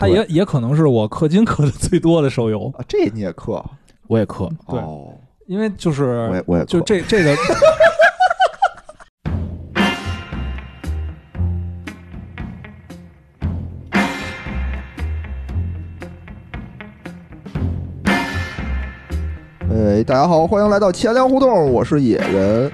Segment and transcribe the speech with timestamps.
[0.00, 3.62] 它也也可能是我氪金氪的最多的手游，啊，这你也氪？
[4.06, 4.80] 我也氪，对。
[4.80, 5.12] 哦，
[5.46, 7.36] 因为就是我也我也就这这个
[19.70, 22.72] 哎，大家好，欢迎来到钱粮胡同，我是野人。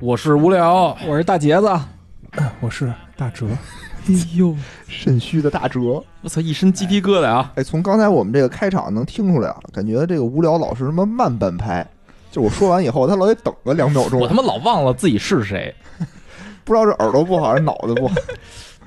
[0.00, 1.70] 我是无聊，我是大杰子，
[2.60, 3.89] 我是大哲，哎
[4.34, 4.56] 呦，
[4.86, 7.52] 肾虚的大哲，我操，一身鸡皮疙瘩啊！
[7.56, 11.86] 哎，从刚才我们这个开场能听出来啊，感觉这个无聊老是什么慢半拍，
[12.30, 14.20] 就我说完以后，他老得等个两秒钟。
[14.20, 15.74] 我，他妈老忘了自己是谁，
[16.64, 18.14] 不知道是耳朵不好还是脑子不好。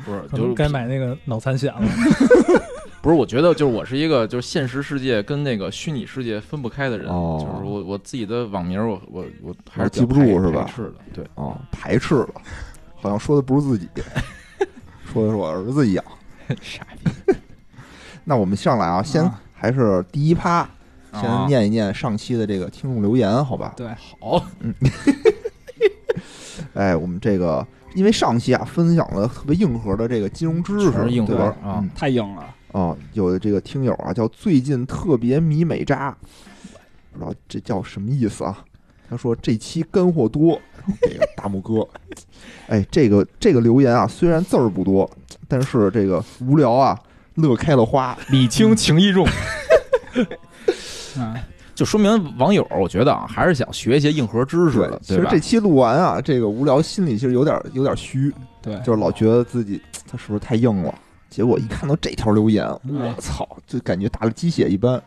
[0.05, 1.81] 不是，就是该买那个脑残险了。
[3.01, 3.15] 不是？
[3.15, 7.37] 我觉得就是我是一个就是现实世界跟那个虚拟世界分不开的人，哦。
[7.39, 10.63] 就是我我自己的网名我我我还是记不住是吧？
[10.63, 12.29] 排斥的，对，哦，排斥了，
[12.95, 13.89] 好像说的不是自己，
[15.11, 16.03] 说的是我儿子一样。
[16.61, 17.11] 傻逼，
[18.25, 20.59] 那我们上来啊，先啊还是第一趴，
[21.11, 23.73] 啊先念一念上期的这个听众留言，好吧？
[23.77, 23.87] 对，
[24.19, 24.73] 好，嗯
[26.73, 27.65] 哎，我们这个
[27.95, 32.55] 因为上期啊分享了特别硬核的这个金融知识，全是硬核对吧啊嗯太硬了。
[32.73, 36.15] 啊，有的这个听友啊叫最近特别迷美渣，
[37.13, 38.63] 不知道这叫什么意思啊？
[39.09, 41.87] 他说这期干货多，然后给个大拇哥。
[42.67, 45.09] 哎，这个这个留言啊，虽然字儿不多，
[45.47, 46.99] 但是这个无聊啊，
[47.35, 48.17] 乐开了花。
[48.29, 49.27] 礼轻情意重，
[51.17, 51.35] 嗯，
[51.75, 55.39] 就说明网友我觉得啊还是想学一些硬核知识的，对吧其实这？
[55.39, 60.93] 期录完啊，这个无聊心里其实有点有点虚，对，就是老觉得自己他是不是太硬了。
[61.29, 65.01] 结果一看到这条留言，我操，就感觉打了鸡血一般。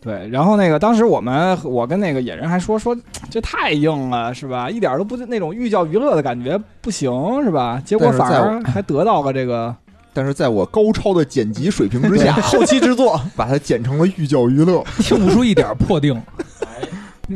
[0.00, 0.28] 对。
[0.28, 2.96] 然后那个当时我们我跟那个野人还说说
[3.30, 4.70] 这太硬了是吧？
[4.70, 7.10] 一点都不那种寓教于乐的感觉，不行
[7.42, 7.80] 是吧？
[7.84, 9.74] 结果反而还得到了这个
[10.12, 13.20] 但是在我高超的剪辑水平之下，后期制作。
[13.36, 14.82] 把它剪成了寓教于乐。
[14.98, 16.20] 听不出一点破腚。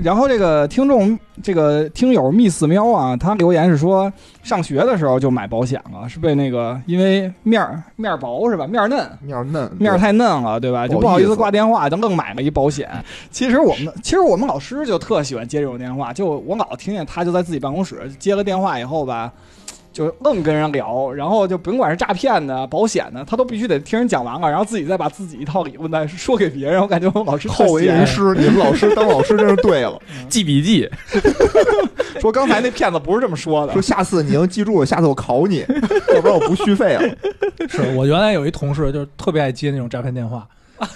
[0.02, 8.66] 然后这个听众这个听友密四喵啊，他留言是说上学的时候就买保险了，是被那个因为面儿面儿薄是吧？
[8.66, 9.08] 面儿嫩。
[9.22, 10.88] 面儿嫩，面儿太嫩了，对吧？
[10.88, 12.90] 就不好意思不好意思挂电话，就愣买了一保险。
[13.30, 19.32] 其实我们，其实我们老师就特喜欢接这种电话，就我老听见他就在自己办公室接了电话以后吧，
[19.94, 26.82] 就愣跟人聊，然后就甭管是诈骗的、保险的，他都必须得听人讲完了，然后自己再把自己一套理论再说给别人。
[26.82, 29.98] 我感觉我们老师 特好为人师，你们老师当老师真是对了。
[30.28, 30.90] 记笔记，
[32.20, 35.64] 说刚才那骗子不是这么说的说，下次你要记住了，下次我考你，
[36.12, 37.16] 要不然我不续费了。
[37.68, 40.44] 是我原来有一同事，就是特别爱接那种诈骗电话，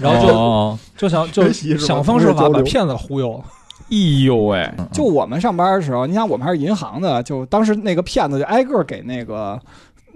[0.00, 3.44] 然后就、哦就想就想方设法把骗子忽悠了。
[3.90, 9.60] 哎呦喂，就我们上班的时候，你想我们还是银行的，就当时那个骗子就挨个给那个。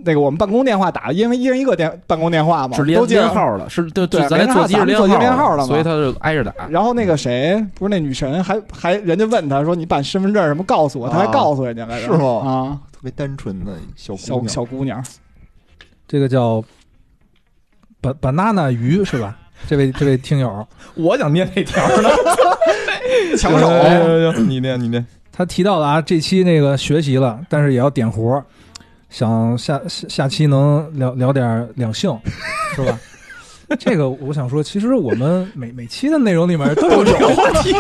[0.05, 6.53] 那个我们办公电话打，因为一人一个电办公电话嘛，是连都接连号的，是对对咱来座机是连号咱们座机连号号了嘛所以他就挨着打。
[6.69, 15.05] 然后那个谁，不是那女神，还还人家问他说：“你办身份证什么告诉我？”他还啊告诉人家来着，是吗啊，特别单纯的小姑小娘，小姑娘，
[16.09, 16.61] 这个叫
[18.03, 19.39] ban banana 鱼是吧？
[19.69, 20.67] 这位这位听友，
[20.97, 22.09] 我想念那条呢，
[23.39, 23.69] 抢手。
[23.69, 25.05] 哎你念你念。
[25.31, 28.45] 他提到了啊，这期那个学习了，但是也要点活儿，
[29.09, 32.15] 想下下下期能聊聊点两性，
[32.77, 32.99] 是吧？
[33.79, 37.75] 这个我想说，其实我们每 每期的内容里面都有这个话题。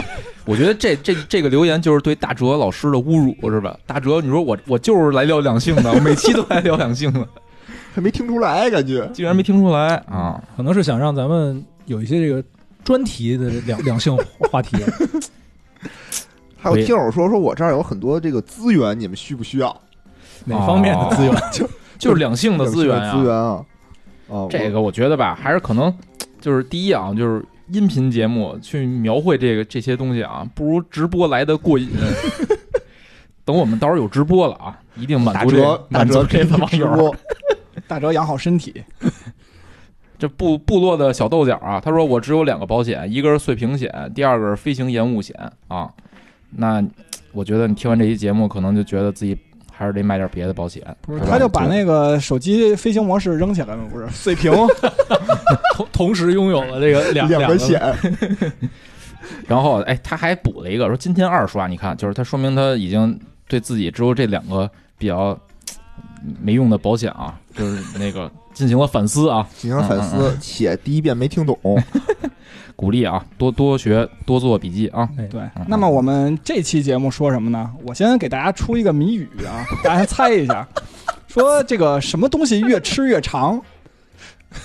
[0.47, 3.79] 我觉得这这这个留言就是对大哲老师的侮辱，是吧？
[3.87, 7.29] 大哲，你说我我就是来聊两性的，我每期都来聊两性的，
[7.95, 10.43] 还没听出来，感觉竟然没听出来啊！
[10.57, 12.43] 可能是想让咱们有一些这个
[12.85, 14.77] 专题的两两性话题。
[16.57, 19.81] 还有听友说说我这儿有很多这个资源，你们需不需要？
[20.45, 21.35] 哪方面的资源？
[21.53, 23.23] 就 就是两性的资源资啊。
[23.23, 23.65] 源啊，
[24.29, 25.93] 哦，这个我觉得吧，还是可能
[26.41, 31.91] 就是第一啊，就是音频节目去描绘这个这些东西啊，不如直播来的过瘾。
[33.45, 36.89] 等我们到时候有直播了啊，一定满打足这折打折满足这次网直友。
[36.95, 37.17] 播，
[37.89, 38.85] 大哲养好身体，
[40.23, 45.37] 这部部落的小豆角啊，他说我只有两个保险，一个是碎屏险，第二个是飞行延误险
[45.67, 45.91] 啊。
[46.49, 46.81] 那
[47.33, 49.37] 我觉得你听完这期节目，可能就觉得自己
[49.73, 50.81] 还是得买点别的保险。
[51.01, 54.53] 不是是他就把那个手机飞行模式扔起来了，不是碎屏。
[55.75, 57.83] 同同时拥有了这个两个两个险，
[59.49, 63.19] 然后哎，他还补了一个说今天二刷，你看，就是他说明他已经
[63.49, 65.37] 对自己只有这两个比较
[66.25, 71.59] 嗯没用的保险啊，就是那个进行了反思啊，进行了反嗯思，且第一遍没听懂，
[72.77, 75.09] 鼓励啊，多多学，多做笔记啊。
[75.19, 77.71] 哎对，那么我们这期节目说什么呢？
[77.87, 80.67] 我先给大家出一个谜语啊，大家猜一下，
[81.29, 83.61] 说这个什么东西越吃越长？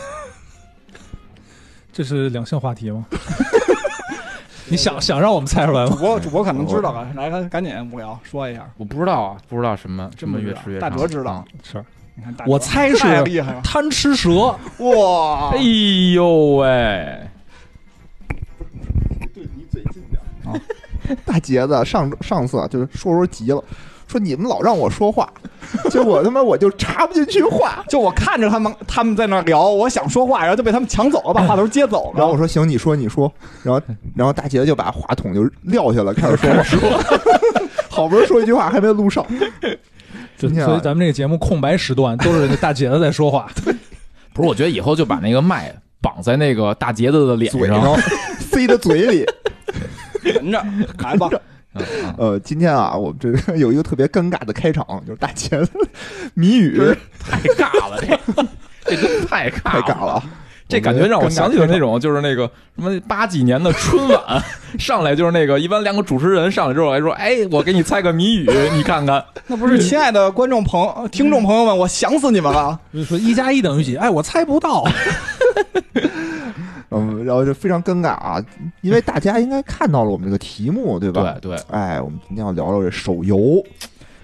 [1.91, 3.05] 这是两性话题吗？
[4.69, 5.91] 你想想让我们猜出来吗？
[5.91, 8.69] 主播主播可能知道了，来赶赶紧无聊说一下。
[8.77, 11.83] 我不知道啊，不知道什么这么越吃越长大哲知道啊是
[12.17, 15.51] 你看大我猜是太厉害了，贪吃蛇，哇！
[15.53, 15.57] 哎
[16.15, 17.29] 呦喂，
[19.35, 20.57] 对离嘴近点啊！
[21.23, 23.63] 大杰子上上次啊，就是说说急了，
[24.07, 25.31] 说你们老让我说话，
[25.91, 27.85] 结果他妈我就插不进去话。
[27.87, 32.17] 就我看着他们他们在那聊，我想说话，然后就被他们抢走了，把话头接走了。
[32.17, 33.31] 然后我说行，你说你说，
[33.61, 33.79] 然后
[34.15, 37.03] 然后大杰子就把话筒就撂下了，开始说话。
[37.89, 39.23] 好不容易说一句话，还没录上。
[40.37, 43.49] 所以咱们这个节目空白时段都是那大姐子在说话。
[44.33, 47.97] 不是，我觉得以后就把那个麦绑在那个大杰子的脸上。
[48.39, 49.25] 塞到嘴里。
[50.23, 50.63] 连着，
[50.99, 51.29] 来吧。
[51.73, 55.71] 嗯嗯呃，今天啊，我们这个有一个特别尴尬的开场，就是大杰子
[56.33, 56.79] 谜语
[57.19, 60.23] 太尬了，这这真太尬太尬了。
[60.67, 60.69] 啊。
[60.69, 64.43] 这感觉让我想起了那种种，就是那个什么八几年的春晚，
[64.77, 69.23] 上来就是那个，一般两个主持人上来之后还说：“哎，我给你猜个谜语，你看看。
[69.47, 72.77] 那不是 亲爱的观众朋友、听众朋友们，我想死你们了。
[72.93, 73.95] 就是说一加一等于几？
[73.95, 74.83] 哎，我猜不到。
[76.91, 78.43] 嗯，然后就非常尴尬啊，
[78.81, 81.37] 因为大家应该看到了我们这个题目，对”吧？
[81.41, 83.63] 对对，哎，我们今天要聊聊这手游。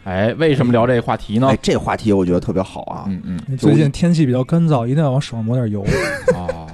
[0.04, 1.58] 哎，为什么聊这个话题呢哎，？
[1.62, 3.06] 这话题我觉得特别好啊。
[3.08, 5.82] 嗯嗯，最近天气比较干燥，一定要往手上抹点油。
[6.36, 6.68] 啊，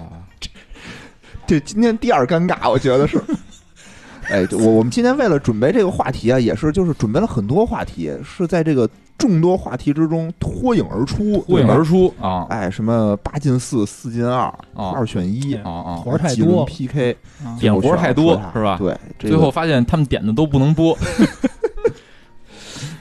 [1.46, 3.22] 这今天第二尴尬，我觉得是。
[4.30, 8.88] 哎，我我们今天为了准备这个话题啊，也是就是准备了很多话题，是在这个
[9.18, 12.14] 众多话题之中脱颖而出，脱颖而出。
[12.22, 14.42] 啊哎，什么八进四、四进二、
[14.76, 15.96] 啊二选一，啊啊！
[15.96, 18.78] 活儿太多 PK，啊点活儿太多是吧？
[18.78, 20.96] 对，这最后发现他们点的都不能播。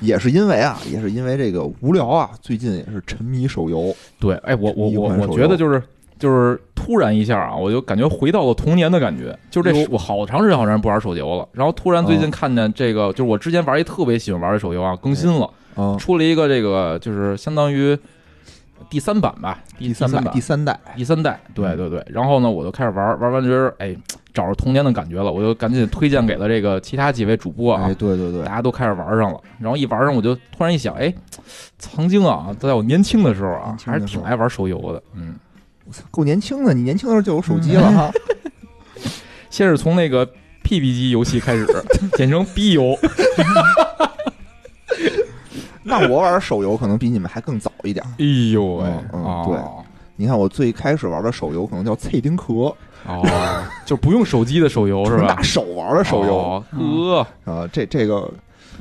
[0.00, 3.94] 也是因为啊，也是因为这个无聊啊，最近也是沉迷手游。
[4.18, 5.82] 对，哎，我我我我觉得就是
[6.18, 9.36] 就是突然一下啊，我就感觉回到了童年的感觉。
[9.50, 17.96] 就这，我好长时间好长时间不玩手游了，然后突然最近哦看见这个，就是我之前玩一特别喜欢玩的手游啊，更新了，嗯，出了一个这个就是相当于
[18.90, 22.04] 第三版吧，第三版第三代，第三代，对对对。
[22.08, 23.94] 然后呢，我就开始玩，玩完觉得哎，
[24.32, 29.38] 找着童年的感觉了，我就赶紧推荐给了这个其他几位主播啊哎，，对对对大，家都开始玩上了。
[29.58, 31.12] 然后一玩上，我就突然一想，哎，
[31.78, 35.02] 曾经啊，在我年轻的时候啊还是挺爱玩手游的。
[35.14, 35.34] 嗯，
[36.10, 38.10] 够年轻的，你年轻的时候就有手机了哈。
[39.50, 40.26] 先是从那个
[40.62, 41.66] PP 机游戏开始，
[42.16, 42.98] 简称 B 游。
[45.88, 48.04] 那我玩手游可能比你们还更早一点。
[48.18, 49.84] 哎呦喂，嗯嗯哦
[50.20, 52.52] 你看，我最开始玩的手游可能叫《脆丁壳》，
[53.06, 53.22] 哦，
[53.86, 55.42] 就不用手机的手游是吧拿？
[55.42, 57.68] 手玩的手游哦呵，啊。
[57.72, 58.28] 这这个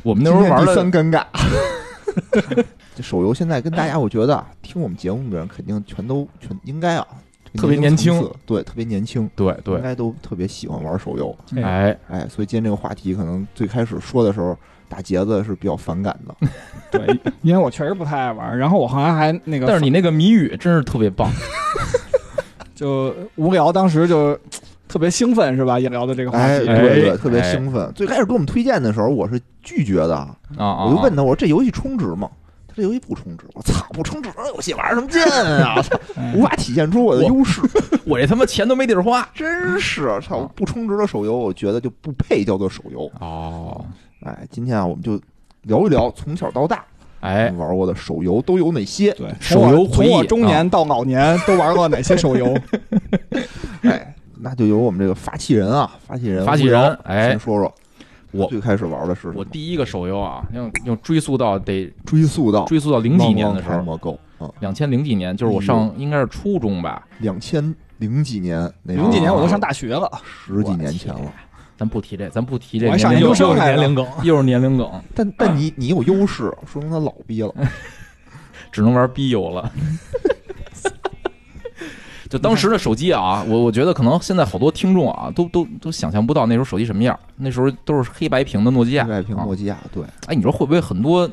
[0.02, 1.24] 我们那时候玩的三尴尬。
[2.96, 7.06] 这手游现在跟大家，我觉得啊，听我们节目的人肯定全都全应该啊，
[7.54, 11.38] 特别年轻，对，特别年轻，对对应，该都特别喜欢玩手游。
[11.58, 14.58] 哎，哎，哎，所以今天这个话题可能最开始说的时候，
[14.90, 16.36] 大杰子是比较反感的。
[16.92, 21.30] 对，因为我确实不太爱玩，然后我好像还那个，但是你那个谜语真是特别棒。
[22.74, 24.38] 就无聊，当时就
[24.88, 25.80] 特别兴奋，是吧？
[25.80, 27.92] 也聊的这个话哎，题，对对对，哎特别兴奋。
[27.96, 30.86] 最开始给我们推荐的时候，我是拒绝的，啊啊！
[30.86, 32.30] 我就问他，我说这游戏充值吗？
[32.68, 33.46] 他这游戏不充值。
[33.56, 35.20] 我操，不充值的游戏玩什么劲
[35.64, 35.82] 啊？
[35.82, 37.62] 操， 哎无法体现出我的优势，
[38.06, 39.28] 我这他妈钱都没地儿花。
[39.34, 40.50] 真是操！
[40.56, 43.12] 不充值的手游，我觉得就不配叫做手游。
[43.20, 43.84] 哦，
[44.22, 45.20] 哎，今天啊，我们就
[45.64, 46.84] 聊一聊从小到大
[47.20, 49.12] 哎，玩过的手游都有哪些。
[49.14, 52.56] 对，手游回忆从我中年到老年都玩过哪些手游？
[53.84, 57.74] 哎，那就由我们这个发起人啊，发起人发起人哎先说说
[58.32, 64.16] 我最开始玩的是我第一个手游啊，要要追溯到得追溯到追溯到零几年的时候，
[64.60, 71.34] 两千零几年，就是我上应该是初中吧，两千零几年零几年我都上大学了，十几年前了。
[71.78, 77.54] 咱不提这，咱不提这我还上年龄梗研究生来着又是年龄梗， 又是年龄梗，但但你你有优势，说明他老逼了。
[78.72, 79.72] 只能玩逼游了。
[82.30, 87.18] 就当时的手机啊，我我觉得可能现在好多听众啊，都都都想象不到那时候手机什么样。
[87.38, 91.30] 那时候都是黑白屏的诺基亚，外屏啊诺基亚，对，哎，你说会不会很多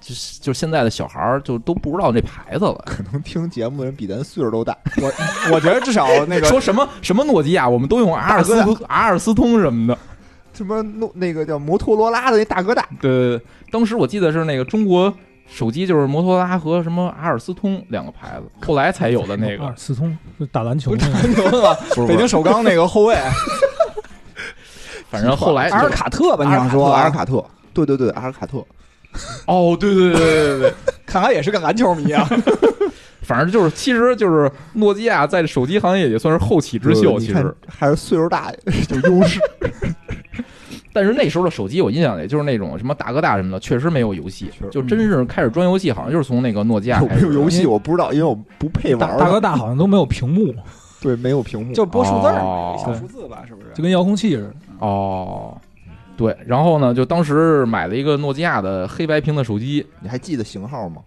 [0.00, 2.82] 就是就现在的小孩儿就都不知道这牌子了？
[2.86, 4.76] 可能听节目的人比咱岁数都大。
[5.00, 5.12] 我
[5.54, 8.54] 我觉得至少那个说什么什么诺基亚，我们都用阿尔斯
[8.88, 9.98] 阿尔斯通什么的。
[10.54, 15.12] 什么诺那个叫摩托罗拉的那大哥大，对对对，当时我记得是那个中国
[15.48, 19.74] 手机就是摩托罗拉和什么阿尔斯通两个牌子，后来才有的那个阿尔。
[19.78, 21.74] 斯通是打篮球不那是个，牛吧？
[22.06, 23.16] 北京首钢那个后卫
[25.08, 26.44] 反正后来阿尔卡特吧？
[26.44, 28.62] 你想说阿尔卡特，对对对，阿尔卡特，
[29.46, 30.72] 哦，对对对对对对，
[31.06, 32.28] 看来也是个篮球迷啊。
[33.22, 37.54] 反正就是，其实就是诺基亚在手机行业也算是后起之秀，其实。
[37.68, 38.52] 还是岁数大
[38.90, 39.40] 有优势。
[40.92, 47.28] 但是那时候的手机，我印象里就是那种什么大哥大什么的，确实没有游戏确实，就真是开始装游戏，好像就是从那个诺基亚开始的。
[47.28, 49.08] 没有游戏我不知道，因为我不配玩。
[49.08, 50.52] 大大哥大好像都没有屏幕，
[51.00, 51.72] 对，没有屏幕。
[51.72, 52.26] 就播数字
[52.84, 53.68] 小数字吧，是不是？
[53.72, 54.54] 就跟遥控器似的。
[54.80, 55.56] 哦，
[56.16, 61.02] 对，然后呢，就当时买了一个诺基亚的黑白屏的手机，你还记得型号吗？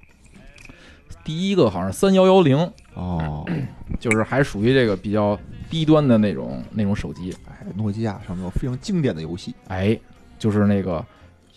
[1.23, 2.57] 第一个好像三幺幺零，
[2.93, 3.45] 哦，
[3.99, 7.35] 就是还属于这个比较低端的那种那种手机。
[7.49, 9.97] 哎，诺基亚上面有非常经典的游戏，哎，
[10.37, 11.03] 就是那个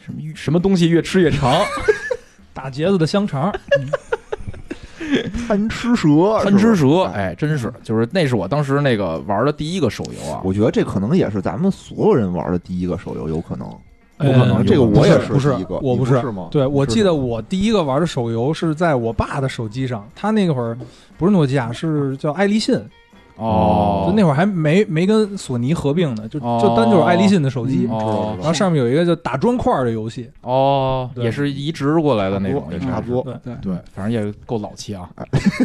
[0.00, 1.60] 什么什么东西越吃越长，
[2.54, 3.52] 大结子的香肠，
[5.46, 10.40] 贪吃蛇，贪吃蛇，哎，真是，就是那是我当时那个玩的第一个手游啊。
[10.44, 13.68] 我觉得这可能也是咱们所有人玩的第一个手游，有可能，
[14.18, 14.66] 呃有可能。
[14.66, 16.32] 这个我也不是第一个，我不是你不是。
[16.32, 16.48] 吗？
[16.50, 20.76] 对，我记得我第一个玩的手游是在我爸的手机上，他那会儿
[21.16, 22.78] 不是诺基亚，是叫爱立信，
[23.38, 24.04] 哦。
[24.08, 26.58] 就，那会儿还没没跟索尼合并呢，就哦。
[26.62, 27.84] 就单就是爱立信的手机。
[27.88, 31.24] 然后上面有一个叫打砖块的游戏，哦，对。
[31.24, 33.22] 也是移植过来的那种，也差不多。
[33.22, 35.08] 对对，对，反正也够老气啊，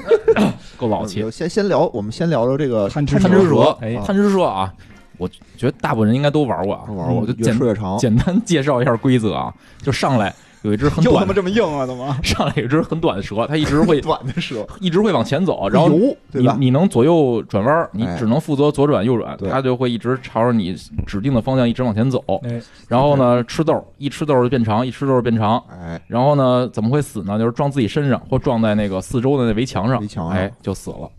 [0.77, 1.29] 够老气。
[1.31, 3.95] 先先聊，我们先聊聊这个贪吃贪吃蛇，哎。
[3.95, 4.73] 啊贪吃蛇啊，
[5.17, 5.27] 我
[5.57, 7.97] 觉得大部分人应该都玩过啊，玩过，我就简吃越长。
[7.97, 12.15] 简单介绍一下规则啊，就上来有一只很又他短妈这么硬啊，怎么？
[12.23, 16.57] 上来有一只很短的蛇， 它一直会短的蛇，一直会往前走，然后游对你吧？
[16.59, 20.73] 你能左右转弯，你哎只能负责左转右转，对它就会一直朝着你
[21.05, 22.23] 指定的方向一直往前走。
[22.43, 25.61] 哎，然后呢，吃豆，一吃豆就变长，一吃豆就变长。
[25.69, 27.37] 哎，然后呢，怎么会死呢？
[27.37, 31.09] 就是撞自己身上或撞在那个四周的那围墙上，围墙上哎，就死了。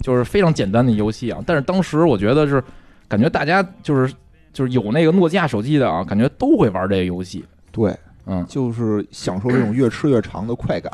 [0.00, 2.62] 就是非常简单的游戏啊，但是当时我觉得是
[3.08, 4.12] 感觉大家就是
[4.52, 7.44] 就是有那个诺基亚手机的啊，感觉都会玩这个游戏。
[7.70, 7.94] 对，
[8.26, 10.92] 嗯，就是享受这种越吃越长的快感。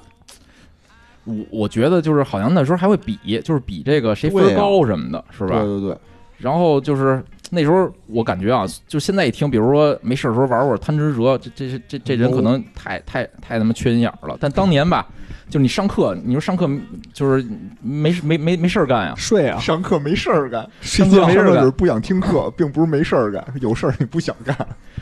[1.24, 5.60] 我我觉得就是好像那时候还会比，就是比这个谁分高什么的，是吧？
[5.60, 5.98] 对对对，
[6.38, 14.36] 然后就是那时候我感觉啊，就现在一听，比如说没事的时候玩会儿贪吃蛇，这这这这人可能太太太他妈缺心眼儿了。
[14.40, 15.06] 但当年吧，
[15.48, 16.68] 就你上课，你说上课
[17.12, 17.46] 就是
[17.80, 24.54] 没事没没没事儿干呀，睡啊，上课没事儿干，睡觉没事儿干就是不想听课，并不是没事儿干，有事儿你不想干。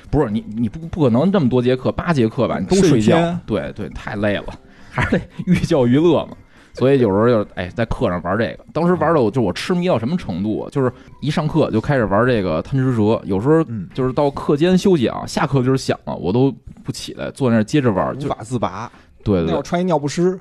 [0.08, 4.46] 不是你你不不可能这么多节课，八节课吧，你都睡觉睡，对对，太累了，
[4.88, 6.36] 还是得 寓教于乐嘛。
[6.76, 16.54] 所以有时候就哎，在课上玩这个，当时玩的我就我痴迷到什么程度啊，就是一上课就开始玩这个贪吃蛇，有时候嗯，就是到课间休息啊，下课就是响了，我都
[16.84, 18.90] 不起来，坐那儿接着玩，无就法自拔。
[19.24, 20.38] 对对对，那会儿穿一尿不湿，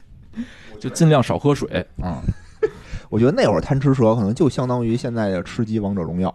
[0.80, 2.22] 就尽量少喝水啊、
[3.10, 6.34] 我觉得那会儿贪吃蛇可能就相当于现在的吃鸡王者荣耀，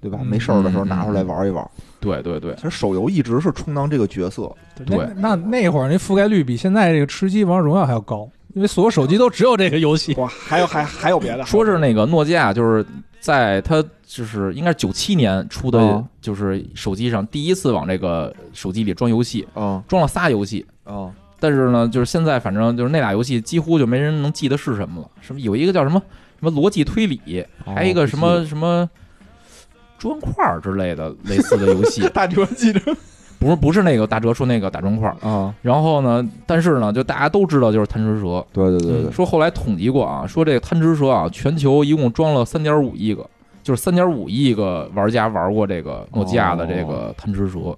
[0.00, 0.18] 对吧？
[0.20, 1.64] 嗯没事儿的时候拿出来玩一玩。
[2.00, 4.52] 对对对，其实手游一直是充当这个角色，
[4.84, 4.96] 对。
[5.16, 10.14] 那那那会儿那覆盖率比现在这个吃鸡王者荣耀还要高，因为所有手机都只有这个游戏。
[10.14, 12.84] 哇，还有还还有别的，说是那个诺基亚就是
[13.20, 20.64] 在它就是应该是九七年出的哦，就是手机上第一次往这个手机里装游戏，啊装了仨游戏。
[20.84, 25.10] 啊，但是呢，就是现在反正就是那俩游戏几乎就没人能记得是什么了。
[25.20, 26.00] 什么有一个叫什么
[26.40, 28.88] 什么逻辑推理，还有一个什么什么
[29.98, 32.80] 砖块之类的类似的游戏 大哲记着，
[33.46, 35.16] 不是不是那个大哲说那个打砖块儿。
[35.28, 38.44] 啊，然后呢，但是呢，就大家都知道就是贪吃蛇。
[38.52, 43.24] 对对对对，说后来统计过啊，说这个贪吃蛇啊，全球一共装了三点五亿个，
[43.62, 47.76] 就是三点五亿个玩家玩过这个诺基亚的这个贪吃蛇。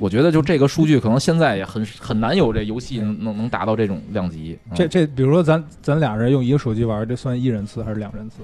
[0.00, 4.58] 我觉得就这个数据，可能现在也很很难有这游戏能能能达到这种量级。
[4.70, 8.38] 嗯这这，比如说咱咱俩人用一个手机玩，这算一人次还是两人次？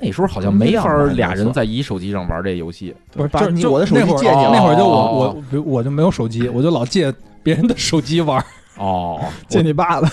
[0.00, 2.94] 那时候好像没法俩人在一手机上玩这游戏。
[3.12, 8.44] 不是，把就就你我的手机那会儿借你了那会儿就我哦我我就没有手机，我就老借别人的手机玩。
[8.78, 10.08] 哦， 借你爸的，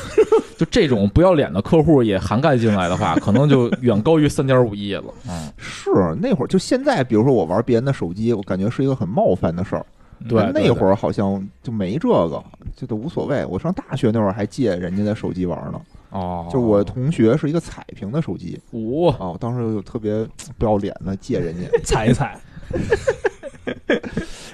[0.58, 5.06] 就这种不要脸的客户也涵盖进来的话，可能就远高于三点五亿了。
[5.30, 5.90] 嗯， 是
[6.22, 9.86] 那会儿就现在，比如说我玩别人的手机，我感觉是一个很冒犯的事儿。
[10.28, 12.44] 对那会儿好像就没这个，
[12.76, 13.46] 就都无所谓。
[13.46, 15.80] 我上大学那会儿还借人家的手机玩呢，
[16.10, 21.68] 哦，就我同学是一个彩屏的手机哦啊，我当时就特别不要脸的借人家。
[21.86, 22.40] 踩一踩，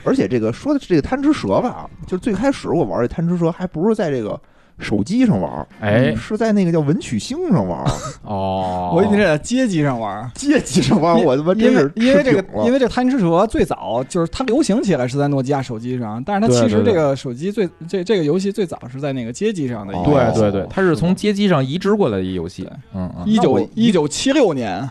[0.03, 4.39] 而且这个说的是这个贪吃蛇吧，就最开始我玩这贪吃蛇还不是在这个
[4.77, 7.81] 手机上玩，哎是在那个叫文曲星上玩，
[8.23, 10.29] 哦，我以为这在街机上玩。
[10.35, 20.11] 街机上玩，我他妈真因为是因为这个因为这个贪吃蛇最早就是它流行起来是在诺基亚手机上，但是它其实这个手机最这这个游戏最早是在那个街机上的一个。
[20.11, 22.69] 哦对对对，它是从街机上移植过来的一游戏。
[22.93, 24.87] 嗯嗯，一九一九七六年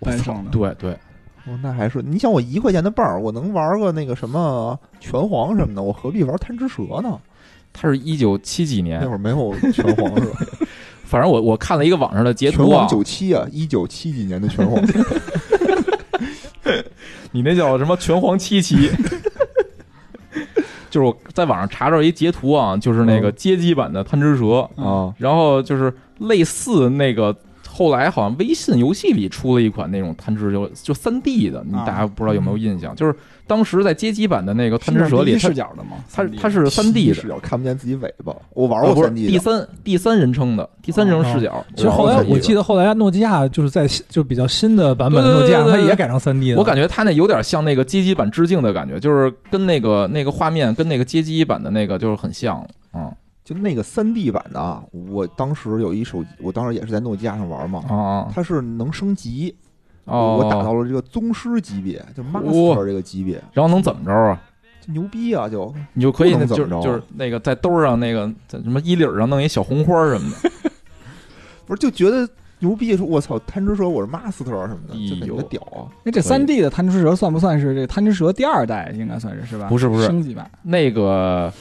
[0.00, 0.50] 诞生的。
[0.50, 0.92] 对对，
[1.46, 7.16] 哦，那还是你想我一块钱的伴儿，我能玩个那个什么拳皇什么的，我何必玩贪吃蛇呢？
[7.74, 9.00] 它是一九七几年。
[9.02, 10.38] 那会儿没有拳皇是吧？
[11.04, 12.68] 反正我我看了一个网上的截图啊。
[12.68, 14.82] 拳皇，九七啊，一九七几年的拳皇，
[17.30, 18.90] 你那叫什么拳皇七七？
[20.90, 27.36] 就是我在网上查着一截图啊，就是那个街机版的贪吃蛇，啊，然后就是类似那个
[27.74, 32.94] 后来好像微信游戏里出了一款那种贪吃蛇，就三 D 的，你啊大家不知道有没有印象？
[32.94, 33.12] 就是
[33.48, 35.96] 当时在街机版的那个贪吃蛇里，它视角的吗？
[36.12, 37.26] 它它是三 D 的视。
[37.26, 38.32] 角看不见自己尾巴。
[38.50, 46.58] 我玩过三 D 的，第三第三人称的第三人称视角，其实后来我记得，后来诺基亚就是在就比较新的版本诺基亚，它也改成三 D 的。
[46.58, 52.64] 我感觉它那有点像那个街机版致敬的感觉，就是跟那个那个画面跟那个街机版的那个就是很像，
[52.94, 53.12] 嗯
[53.44, 59.54] 就那个三 D 版的啊，我当时有一手机，我当时也是在诺基亚上玩嘛，啊啊它是能升级，
[60.06, 64.40] 哦，我打到了这个宗师级别，就哇 Master 这个级别，然后能怎么着啊？
[64.80, 65.48] 就牛逼啊！
[65.48, 70.50] 就你就可以不那能怎么着就是就是那个在兜上那个在什么衣领上弄一小红花什么的，
[71.66, 72.28] 不是就觉得
[72.60, 75.88] 牛逼，说我操，贪吃蛇我是 Master 什么的，就哎呦感觉屌啊！
[76.02, 78.90] 那这三 D 的贪吃蛇算不算是这贪吃蛇第二代？
[78.94, 79.68] 应该算是是吧？
[79.68, 80.50] 不是不是升级版。
[80.62, 81.52] 那个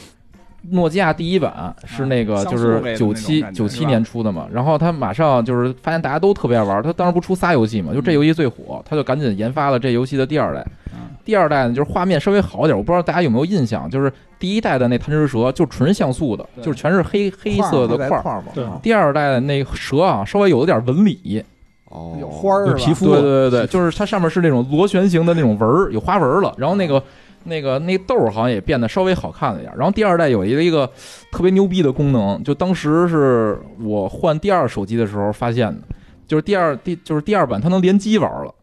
[0.72, 10.66] 诺基亚第一版是那个啊就是九七九七年出的嘛，然后他马上就是发现大家都特别爱玩，他当时不出仨游戏嘛，就这嗯游戏最火，他就赶紧研发了这游戏的第二代。
[10.94, 18.42] 嗯第二代呢，就是画面稍微好点，我不知道大家有没有印象，就是第一代的那贪吃蛇就纯像素的，就是全是黑黑色的块儿。
[18.42, 21.42] 嘛，第二代的那蛇啊，稍微有了点纹理，
[21.86, 22.68] 哦，有花儿？
[22.68, 23.06] 有皮肤。
[23.06, 26.54] 对对对对，就是它上面是那种螺旋形的那种纹儿，有花纹了。
[26.58, 27.02] 然后那个
[27.46, 29.74] 那个那豆儿好像也变得稍微好看了一点。
[29.78, 30.90] 然后第二代有一个一个
[31.32, 35.82] 特别牛逼的功能，就当时是我换第二手机的时候发现的，
[36.28, 38.54] 就是第二第就是第二版它能联机玩了。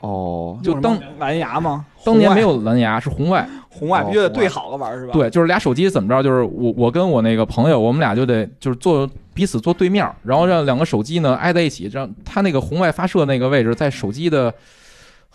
[0.00, 1.84] 哦，就当蓝牙吗？
[2.04, 3.48] 当年没有有蓝牙，是红外。
[3.68, 6.22] 红外，哦必须得对好了玩是吧？，对，就是俩手机怎么着？
[6.22, 14.52] 就是我我跟我那个朋友，我们俩就得就是坐彼此坐对面，然后让两个手机呢挨在一起，让它那个红外发射那个位置在手机的。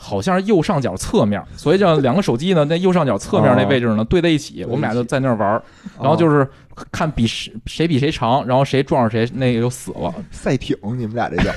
[0.03, 5.63] 好像是右上角侧面，所以这样两个手机呢，在右上角侧面那位置呢对在一起，我们俩就在那儿玩儿，
[5.97, 6.49] 然后就是是
[6.91, 11.49] 看比谁谁比谁长，然后谁撞上谁，那个就死了，赛艇，你们俩这叫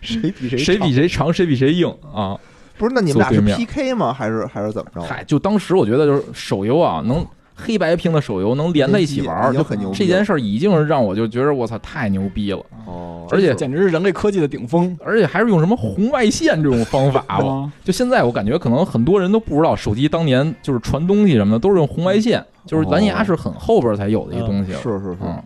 [0.00, 2.36] 谁比谁谁比长谁长，谁比谁硬啊！
[2.76, 2.94] 不是？
[2.94, 4.12] 那你们俩是 PK 吗？
[4.12, 5.02] 还是还是怎么着？
[5.02, 7.24] 嗨，就当时我觉得就是手游啊，能
[7.60, 14.96] 黑白屏的手游能连在一起玩儿，就很牛逼这件事儿已经是让我就觉得我操太牛逼了，哦，而且简直是人类科技的顶峰。
[15.04, 17.44] 而且还是用什么红外线这种方法吧。
[17.44, 24.72] 啊，就现在我感觉可能很多人都不知道，手机当年就是传东西什么的都是用红外线，就是蓝牙是很后边才有的一个东西。
[24.72, 25.42] 是是是，嗯，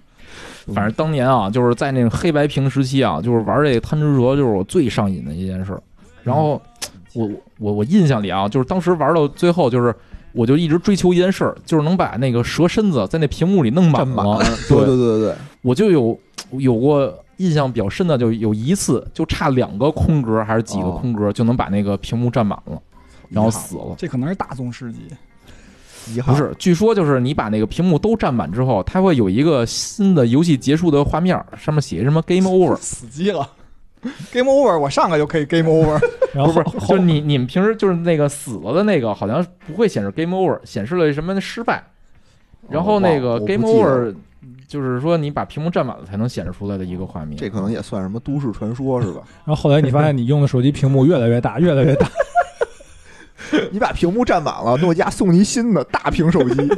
[0.74, 5.82] 反正当年啊，就是在那个黑白屏时期啊，就是玩这个贪吃蛇，就是我最上瘾的一件事儿。
[6.22, 6.60] 然后
[7.12, 9.94] 我我我印象里啊，就是当时玩到最后，就是
[10.34, 14.38] 我就一直追求一件事儿，就是能把那个蛇身子在那屏幕里弄满占满了。
[14.68, 16.18] 对对对对对，我就有
[16.58, 22.80] 有过印象比较深的，就有一次就差两个空格还是几个哦空格就能把那个屏幕占满了，
[23.28, 23.94] 然后死了。
[23.96, 24.98] 这可能是大宗事迹。
[26.14, 32.76] 遗憾不是，据说就是你把那个屏幕都占满之后，它会有一个新的游戏结束的画面，上面写什么 “Game Over”。
[32.82, 33.48] 死机了
[34.32, 36.00] Game Over，我上来就可以 Game Over。
[36.34, 41.82] 然后不是，就你你们平时就是那个死了的那个，好像不会显示 Game Over，显示了什么失败。
[42.68, 44.14] 然后那个 Game Over，
[44.66, 47.36] 就是说你把屏幕占满了才能显示出来的一个画面。
[47.36, 49.20] 这可能也算什么都市传说是吧？
[49.44, 52.08] 然后后来你发现你用的手机屏幕越来越大，越来越大，
[53.70, 56.68] 你把屏幕占满了，诺基亚送你一新的大屏手机。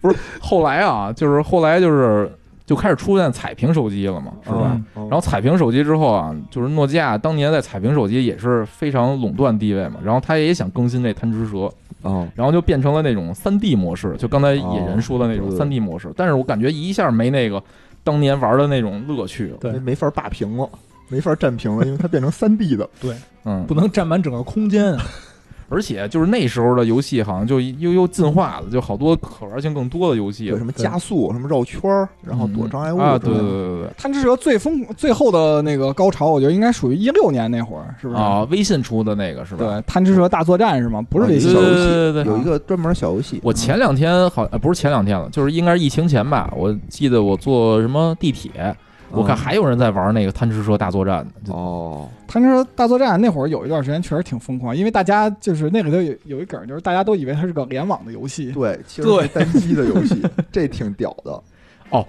[0.00, 2.30] 不是后来啊，就是后来就是
[2.68, 4.78] 就开始出现彩屏手机了嘛，是吧？
[4.94, 5.08] 嗯。
[5.08, 17.62] 然然后彩屏手机之后啊，就是诺基亚当年在彩屏手机也是非常垄断地位嘛，然后他也想更新这贪吃蛇，哦，然后就变成了那种三 D 模式，就刚才野人说的那种三 D 模式，但是我感觉一下没那个
[18.04, 19.48] 当年玩的那种乐趣。
[19.48, 19.56] 了。
[19.58, 19.72] 对。
[19.72, 20.68] 没没法霸屏了，
[21.08, 22.86] 没法占屏了，因为它变成三 D 的。
[23.00, 23.16] 对。
[23.44, 25.02] 嗯，不能占满整个空间啊。
[25.68, 30.56] 而且就是那时候的游戏好像就又又进化了，就好多可玩性更多的游戏有。
[30.56, 38.20] 什么加速，什么绕圈儿，然后躲障碍物啊，对对对对对贪吃蛇最疯最后的那个高潮，我觉得应该属于一六年那会儿，是不是？
[38.20, 39.64] 啊，微信出的那个是吧？
[39.64, 41.00] 对，贪吃蛇大作战是吗？
[41.08, 43.40] 不是啊微信小游戏对对对有一个专门小游戏。
[43.42, 46.52] 我前两天好呃不是前两天了，就是应该是疫情前吧。
[46.56, 48.74] 我记得我坐什么地铁，
[49.10, 51.52] 我看还有人在玩那个贪吃蛇大作战呢。
[51.52, 58.52] 哦，贪吃蛇大作战那会儿有一段时间确实挺疯狂，因为大家就是那里头有有一梗，就是大家都以为它是个联网的游戏。
[58.52, 61.42] 对，其实是单机的游戏， 这挺屌的。
[61.90, 62.06] 哦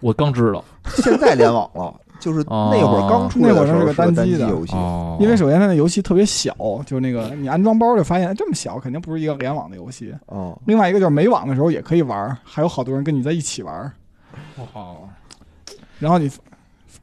[0.00, 4.74] 我刚知道现在联网了，就是哦那会儿刚出来的时候那会儿是个单单机的游戏。
[4.74, 6.54] 哦，因为首先它那游戏特别小，
[6.84, 10.14] 就那个你安装包就发现这么小，肯定不是一个联网的游戏。
[10.26, 13.90] 哦，另外一个就是没网的时候也可以玩，还有好多人跟你在一起玩。
[14.74, 14.84] 哇，
[15.98, 16.30] 然后你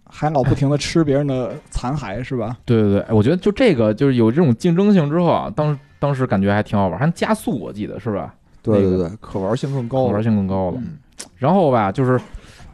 [0.09, 2.57] 还老不停的吃别人的残骸是吧？
[2.65, 8.33] 对对对，哎我觉得就这个就是有这种竞争性之后啊，当当时感觉还挺好玩，还能加速，我记得是吧？
[8.65, 10.23] 那个对对对，可玩性更高了玩。
[10.23, 10.77] 性更高了。
[10.77, 10.97] 嗯
[11.37, 12.19] 然后吧，就是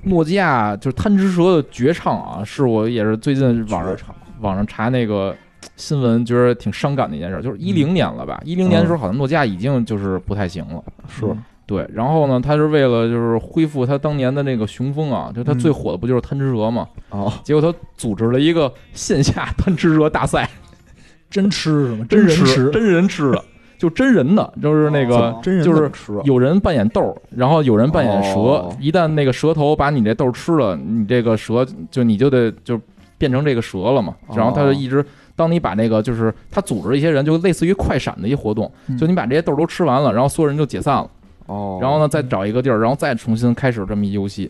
[0.03, 3.97] 诺基亚就是贪吃蛇的绝唱啊，是我也是最近网上
[4.39, 5.35] 网上查那个
[5.75, 8.39] 新闻，觉得挺伤感的一件事，就是一零年了吧？
[8.45, 10.83] 一零年的时候，好像诺基亚已经就是不太行了。
[11.07, 11.25] 是
[11.69, 16.87] 对，然后呢，他是为了就是恢复他当年的那个雄风啊，就他最火的不就是贪吃蛇嘛？
[17.11, 20.49] 哦，结果他组织了一个线下贪吃蛇大赛，
[21.29, 22.05] 真吃是吗？
[22.09, 23.43] 真人吃，真人吃的，
[23.77, 25.91] 就真人的，就是那个哦真人就是
[26.23, 28.39] 有人扮演豆，然后有人扮演蛇。
[28.39, 32.81] 哦一旦那个蛇头把你这豆吃了，你这个蛇就你就得就
[33.19, 34.15] 变成这个蛇了嘛。
[34.25, 35.05] 哦然后他就一直，
[35.35, 41.07] 当你把那个就是他组织一些人，就类似于快闪的一活动，嗯就你把这些豆都吃完了，然后所有人就解散了，
[41.49, 44.49] 哦，然后呢再找一个地儿，然后再重新开始这么一游戏。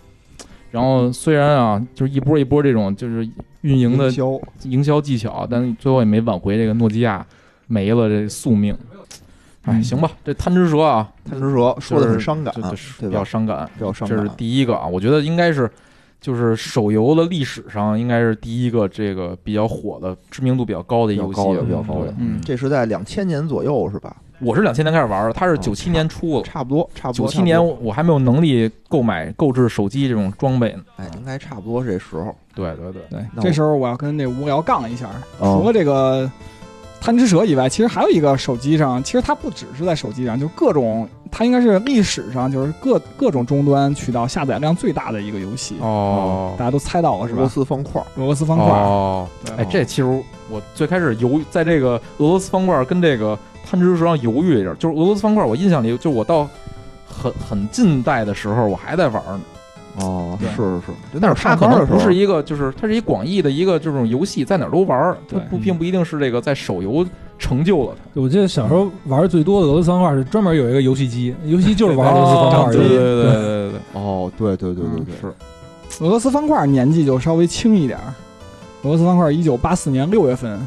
[0.70, 3.28] 然后虽然啊，就是一波一波这种就是
[3.62, 4.12] 运营的
[4.64, 7.26] 营销技巧，但最后也没挽回这个诺基亚
[7.68, 8.78] 没了这宿命。
[9.64, 12.62] 哎，嗯行吧，这贪吃蛇啊，贪吃蛇说的很伤感比
[13.10, 13.24] 较？
[13.24, 13.70] 伤感。
[13.76, 14.30] 比较伤感这是。
[14.38, 15.70] 第一个啊，我觉得应该是
[16.22, 21.46] 就是手游的历史上应该是第一个这个比较火的、知名度比较高的游戏了。
[21.46, 24.16] 高的，比较高的，嗯这是在两千年左右是吧？
[24.42, 26.44] 我是两千年开始玩的，他是哦九七年出的。
[26.48, 27.28] 差不多，差不多。
[27.28, 30.80] 九七年我还没有能力购买购置手机这种装备呢。
[30.98, 32.36] 哎，应该差不多这时候。
[32.56, 35.08] 对对对，对，这时候我要跟那无聊杠一下，
[35.40, 36.30] 哦除了这个
[37.00, 45.78] 贪吃蛇以外，其实还有一个手机上，其实它不只是在手机上，就各种，它应该是历史上就是各各种终端渠道下载量最大的一个游戏。
[45.80, 47.50] 哦大家都猜到了是吧俄罗？
[47.50, 53.38] 斯方块，俄罗斯方块，哦，对哎，这其实我最开始游在这个俄罗斯方块跟这个
[53.70, 56.48] 贪吃蛇上犹豫一下，就是俄罗斯方块，我印象里就我到
[57.06, 59.42] 很很近代的时候我还在玩呢，
[59.98, 67.06] 哦，是是是，就那但会儿是它可能上班的时候不是一个，就是它是一广义的一个这种游戏，在哪儿都玩儿，它对不并不一定是这个在手游
[67.38, 68.22] 成就了它。
[68.22, 72.88] 我记得小时候玩最多的俄罗斯方块是专门有一个游戏机，游戏就是玩俄罗斯方块对。
[72.88, 78.14] 对对对对对，哦，对对对对嗯对，是俄罗斯方块年纪就稍微轻一点儿。
[78.84, 80.58] 俄罗斯方块一九八四年六月份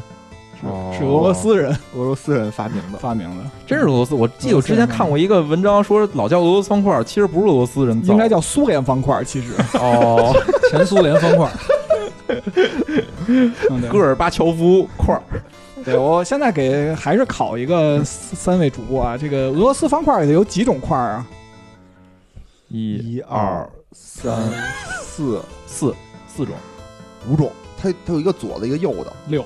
[0.63, 2.97] 哦是俄罗斯人俄罗斯人发明的。
[2.97, 4.15] 发明的，真是俄罗斯。
[4.15, 9.23] 我记得我之前看过一个文章，说老叫俄罗斯方块，其实不是俄罗斯人造，应该叫苏联方块。
[9.23, 10.33] 其实，哦，
[10.71, 11.51] 前苏联方块，
[13.91, 15.21] 戈尔巴乔夫块儿。
[15.83, 21.27] 对我现在给还是考一个三三位主播啊，这个俄罗斯方块里头有几种块儿啊？
[22.69, 24.49] 一一二三
[25.01, 25.93] 四四
[26.25, 26.55] 四种，
[27.29, 29.11] 五种，它它有一个左的，一个右的。
[29.27, 29.43] 六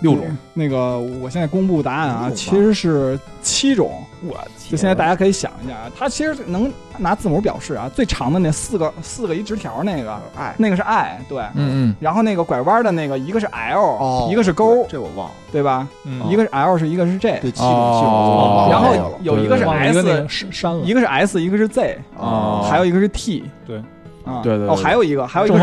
[0.00, 0.24] 六种。
[0.54, 3.92] 那个我现在公布答案啊，其实是七种。
[4.22, 4.36] 我
[4.68, 11.42] 就现在大家可以想一下，啊，它其实能拿字母表示啊，最长的那四个四个一直条那个，哎，那个是 I，对。
[11.54, 15.34] 嗯然后那个拐弯的那个，一个是 L，、哦，一个是勾，这我忘了。
[15.50, 15.88] 对吧？
[16.04, 16.22] 嗯。
[16.28, 20.84] 一个是 L 是一个是 J，对，七种然后有一个是 S，删删了。
[20.84, 22.66] 一个是 S，一个是 Z，哦。
[22.70, 23.78] 还有一个是 T，对，
[24.26, 25.56] 啊，对对对哦，还有一个，还有一个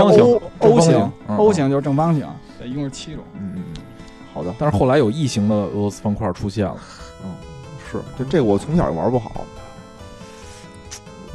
[0.57, 2.25] O 型嗯，O 型就是正方形，
[2.57, 3.23] 对，一共是七种。
[3.39, 3.56] 嗯
[4.37, 6.77] 好的，但是后来有异形的俄罗斯方块出现了。
[7.23, 7.31] 嗯
[7.89, 9.43] 是就这我从小也玩不好。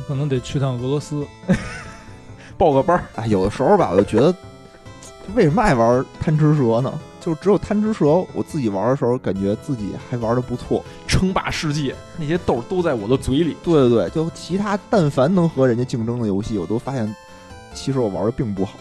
[0.07, 1.27] 可能得去趟俄罗斯。
[2.57, 4.33] 报个班儿，哎，有的时候吧，我就觉得，
[5.35, 6.97] 为什么爱玩贪吃蛇呢？
[7.21, 10.85] 就只有贪吃蛇，我自己玩的时候，感觉自己还玩的不错。
[11.09, 13.57] 称霸世界，那些豆都在我的嘴里。
[13.65, 17.13] 对对对，就其他但凡能和人家竞争的游戏，我都发现，
[17.75, 18.75] 其实我玩的并不好。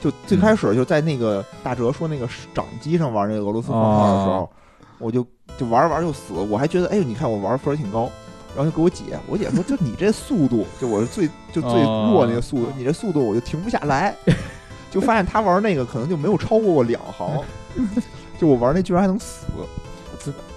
[0.00, 4.50] 就最开始就在那个大哲说那个掌机上玩那个俄罗斯方块的时候，哦
[4.98, 8.10] 我就就玩着玩着就死，我还觉得哎呦，你看我玩分儿挺高，
[8.54, 14.14] 然后就给我姐，我姐说就你这速度，就我是最就最哦弱那个速度，你这速度我就停不下来，
[14.90, 17.30] 就发现他玩那个可能就没有超过过两行，
[18.38, 19.46] 就我玩那居然还能死，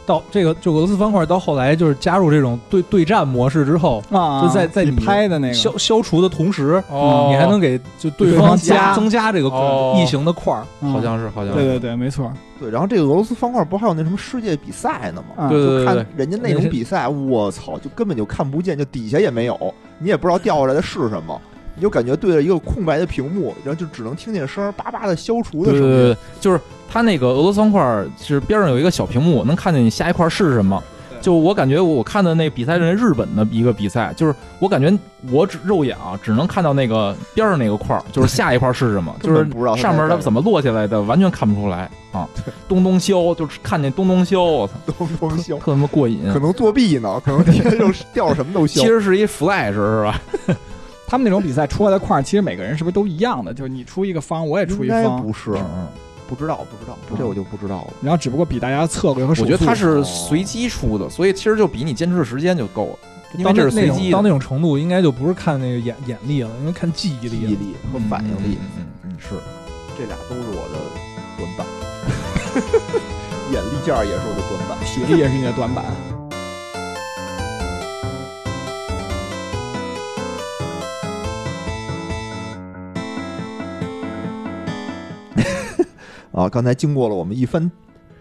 [0.05, 10.65] 到这个就俄罗斯方块到后来就是加入这种对对战模式之后，啊，就在在你你拍的那个，消消除的同时，哦你还能给就对对方方加增加这个哦异形的块儿。
[10.81, 11.59] 嗯好像是，好像是。
[11.59, 15.45] 对对对，没错，对，然后这个俄罗斯方块不还有那什么世界比赛呢吗？
[15.45, 21.39] 啊对对对就看人家那种比赛，我操，就根本就看不见，就底下也没有，你也不知道掉下来的是什么，
[21.75, 25.81] 你就感觉对着一个空白的屏幕，然后就只能听见声儿叭叭的消除的声音。
[25.81, 26.59] 对对对，对就是
[26.93, 30.81] 它那个俄罗斯方块是边上有一个小屏幕，能看见你下一块是什么。
[31.19, 34.95] 就我感觉我我看的那比赛是日本的一个比赛，就是我感觉
[35.31, 42.29] 我只肉眼啊只能看到那个边上那个块儿，就是下一块儿是什么， 就是不知道上面它怎么落下来的，完全看不出来啊。
[42.67, 46.31] 咚咚消，就是看见咚咚消，我操，东东削，特他妈过瘾。
[46.31, 48.85] 可能作弊呢，可能天就掉什么都削其。
[48.85, 50.21] 实是一 flash 是吧？
[51.07, 53.51] 他们那种比赛出来的块儿，其实每个人是不是都一样的？
[53.53, 55.87] 就是你出一个方，我也出一方，不是，嗯，
[56.27, 57.93] 不知道，不知道，这我就不知道了。
[58.01, 59.51] 然后只不过比大家策略和手速。
[59.51, 62.99] 我觉得它是哦随机出的，所以其实就比你坚持的时间就够了，
[63.37, 64.29] 因为这是随机到那。
[64.29, 67.59] 种程度，应该就不是看那个眼眼力了，应该看记忆记忆力了。
[67.59, 69.35] 力和反应力，嗯，嗯嗯是。
[69.97, 70.79] 这俩都是我的
[71.37, 71.67] 短板。
[73.53, 74.77] 眼力劲儿也是我的短板。
[74.85, 75.85] 体力也是你的短板。
[86.43, 87.71] 啊，刚才经过了我们一番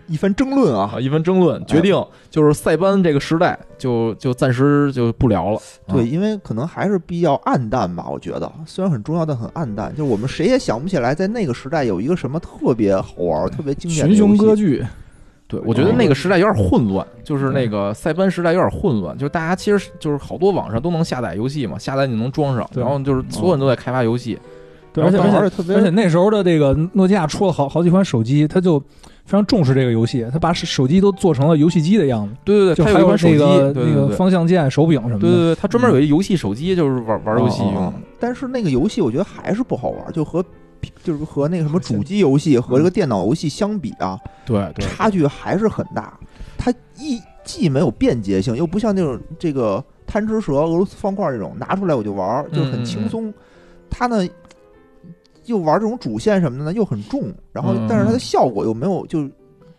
[0.08, 1.94] 一番争论啊啊，，一番争论，决定
[2.28, 5.61] 就是塞班这个时代就就暂时就不聊了。
[5.87, 9.90] 对，啊，因为可能还是比较暗淡吧，我觉得虽然很重要，但很暗淡。
[9.90, 14.85] 就是我们谁也想不起来，在那个时代有一个什么特别好玩、特别经典的群雄割据，
[15.46, 24.38] 对，我觉得那个时代有点混乱，就是那个塞班时代有点混乱，就是大家其实就是好多网上都能下载游戏嘛，下载你能装上，然后就是所有人都在开发游戏。
[24.92, 28.78] 对，而且而且特别而且那时候的这个诺基亚出了好好几款手机，它就
[29.24, 35.20] 非常重视这个游戏，它把手手机都做成了游戏机的样子，对对对，就还有它有一款手机，那个对对对那个方向键、手柄什么的。
[35.20, 38.07] 对对对，它专门有一游戏手机，就是玩玩游戏用哦哦的。
[38.20, 40.44] 但是那个游戏我觉得还是不好玩，就和
[41.02, 46.18] 就是和那个什么主机游戏和这个电脑游戏相比啊，对对，差距还是很大。
[46.59, 53.33] 它一既没有便捷性，又不像那种这个贪吃蛇、俄罗斯方块这种拿出来我就玩儿，就很轻松。
[53.90, 54.26] 它呢
[55.46, 59.28] 又玩这种主线什么的呢，又很重，然后嗯但是它的效果又没有就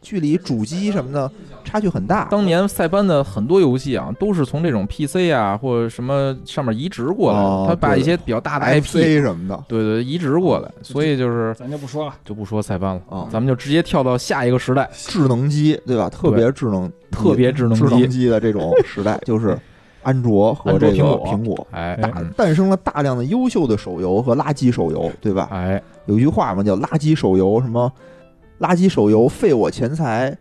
[0.02, 1.32] 距离主机什么的
[1.64, 2.28] 差距很大。
[2.30, 12.14] 当年塞班的很多游戏啊，都是从这种 PC 啊或者什么上面移植过来他把一些比较大的 IP，什么的对对，移植过来，所以就是咱就不说了。
[12.26, 16.10] 就不说塞班了，啊，咱们就直接跳到下一个时代，智能机对吧？
[16.10, 19.58] 特别智能、特别智能智能，机的这种时代，就是
[20.04, 21.68] 安卓和这个苹果。
[21.72, 25.48] 哎大诞生了大量的优秀的手游和垃圾手游，对吧？
[25.52, 27.92] 哎，有句话嘛，叫“垃圾手游”，什么
[28.60, 30.38] “垃圾手游费我钱财，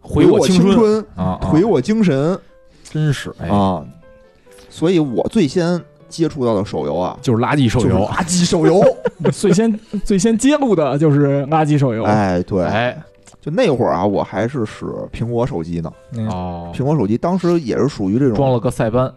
[0.00, 2.38] 毁我青春，啊，啊毁我精神
[2.84, 3.84] 真是哎，啊！”
[4.70, 8.80] 所以我最先接触到的手游啊，就是垃圾手游，垃圾手游。
[9.32, 12.02] 最先最先揭露的就是垃圾手游。
[12.04, 12.96] 哎，对，哎，
[13.40, 15.92] 就那会儿啊，我还是使苹果手机呢。
[16.30, 19.12] 哦，苹果手机当时也是属于这种装了个塞班，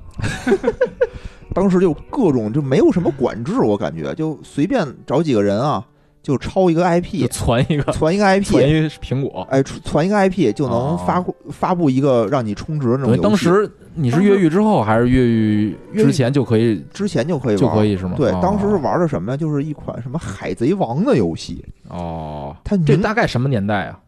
[1.53, 5.85] 当时就各种就没有什么管制，我感觉就随便找几个人啊，
[6.21, 9.45] 就抄一个 IP，传一个， 传一个 IP，一苹果。
[9.51, 13.21] 哎，传传一个 IP 就能哦发布发布一个让你充值的那种游戏。
[13.21, 18.13] 当时你是越狱之后还是越狱之前就可以之前就可以玩，就可以是吗？
[18.15, 19.37] 对，哦当时是玩的什么呀？
[19.37, 23.99] 就是一款什么海贼王的游戏，哦，这它这大概什么年代啊？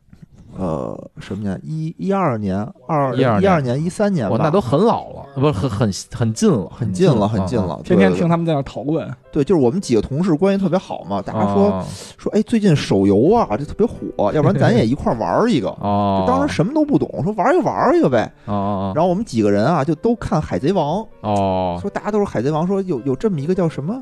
[0.58, 1.60] 呃什么年？
[1.63, 7.82] 一一二年、二12一二年、一三年吧，那都很老了，不是很很很近了，很近了，很近啊了。
[7.84, 11.86] 天天听他们在那讨论，对，就是我们几个同事关系特别好嘛，大家说哦
[12.18, 15.70] 说，哎，最近手游啊，这特别火，要不然咱也 一块儿玩一个。
[15.82, 18.32] 哦，当时什么都不懂，说玩一玩一个呗。
[18.46, 24.02] 然后我们几个人啊，就都看《海贼王》，哦说大家都是《海贼王》，说有有这么一个叫什么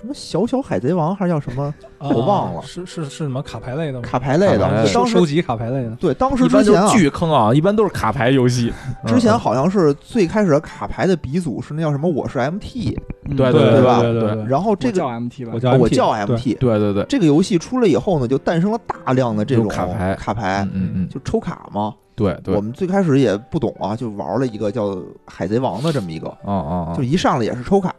[0.00, 4.02] 什么小小海贼王，还是叫什么我忘了啊是是是什么卡牌类的吗？
[4.08, 4.76] 卡牌类卡牌的？
[4.76, 5.90] 当时收收集卡牌类的。
[5.96, 8.72] 对，当时一般就是之前啊，巨坑啊，一般都是卡牌游戏。
[9.06, 12.08] 之前嗯好像是最开始的卡牌的鼻祖是那叫什么？
[12.08, 21.92] 我是 MT，嗯对对对吧对对，然后这个我叫 MT 吧我，叫 MT 叫对 MT，对对对，这个游戏出来以后呢，就诞生了大量的这种有卡牌卡牌嗯嗯嗯，就抽卡嘛。
[22.14, 27.92] 对对，我们最开始也不懂啊，就玩了一个叫海贼王的这么一个，啊啊就一上来也是抽卡。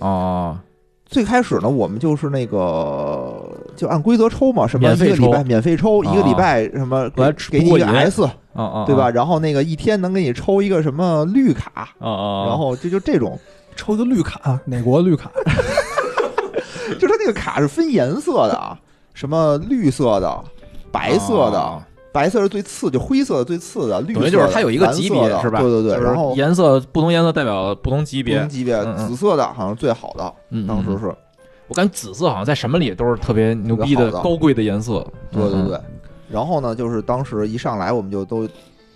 [0.00, 0.58] 哦哦
[1.14, 6.12] 最开始呢，我们就是那个就按规则抽嘛，什么免费抽一个礼拜免费抽，啊。
[6.12, 8.28] 一个礼拜什么给来给你一个 S，
[8.84, 9.08] 对吧？？
[9.14, 13.38] 然后那个一天能给你抽一个什么绿卡，然后这就这种，
[13.76, 15.30] 抽个绿卡，哪国绿卡？
[16.98, 18.76] 就它那个卡是分颜色的啊，
[19.14, 20.44] 什么绿色的、
[20.90, 21.80] 白色的，哦
[22.14, 25.58] 白色是最次，就灰色的最次的，绿色就是它有一个级别是吧？
[25.60, 28.48] 对对对，然后颜色不同颜色代表不同级别不同。
[28.48, 30.32] 级别，紫色的好像是最好的，
[30.68, 31.12] 当时是，
[31.66, 35.04] 我感觉紫色好像在什么里都是特别牛逼的高贵的颜色。
[35.32, 35.80] 嗯对对对。
[36.30, 38.48] 然后呢，就是当时一上来我们就都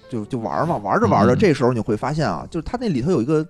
[0.09, 3.45] 就就玩嘛，玩着玩着，嗯这时候你会发现啊，就是它那里头有一个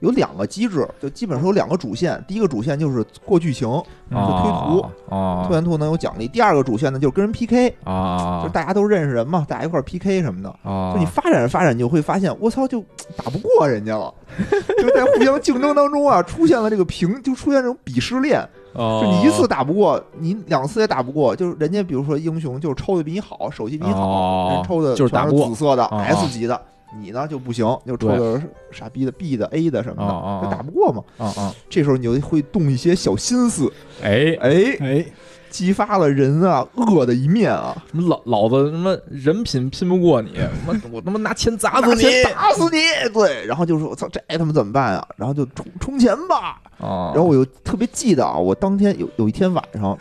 [0.00, 2.22] 有两个机制，就基本上有两个主线。
[2.26, 3.68] 第一个主线就是过剧情，
[4.10, 6.26] 就推图啊，推完图能有奖励。
[6.26, 10.48] 第二个主线呢，就是跟人 PK 啊，就大家都认识人嘛，大家一块儿 PK 什么的。
[10.62, 12.80] 啊，就你发展着发展，你就会发现，我操，就
[13.16, 14.12] 打不过人家了，
[14.80, 18.46] 就在互相竞争当中啊，出现了这个平，就出现这种鄙视链。
[18.72, 26.60] 就就你一次打不过，你两次也打不过，就是人家比如说英雄就是抽的比你好，手气比你好，哦人抽的就是打紫色的哦 S 级的，
[26.98, 31.04] 你呢就不行，就抽的傻逼的 B 的 A 的什么哦哦的，就打不过嘛。
[31.18, 33.72] 啊啊，这时候你就会动一些小心思，
[34.02, 35.06] 哎，哎，哎，
[35.50, 40.32] 激发了人啊恶的一面啊，什么老老子什么人品拼不过你，
[40.66, 42.78] 我我他妈拿钱砸死你打死你！
[43.12, 45.08] 对，然后就说我操，这他妈怎么办啊？
[45.16, 46.60] 然后就充充钱吧。
[46.78, 47.12] 啊！
[47.14, 49.98] 然后我又特别记得啊，我当天有有一天晚上，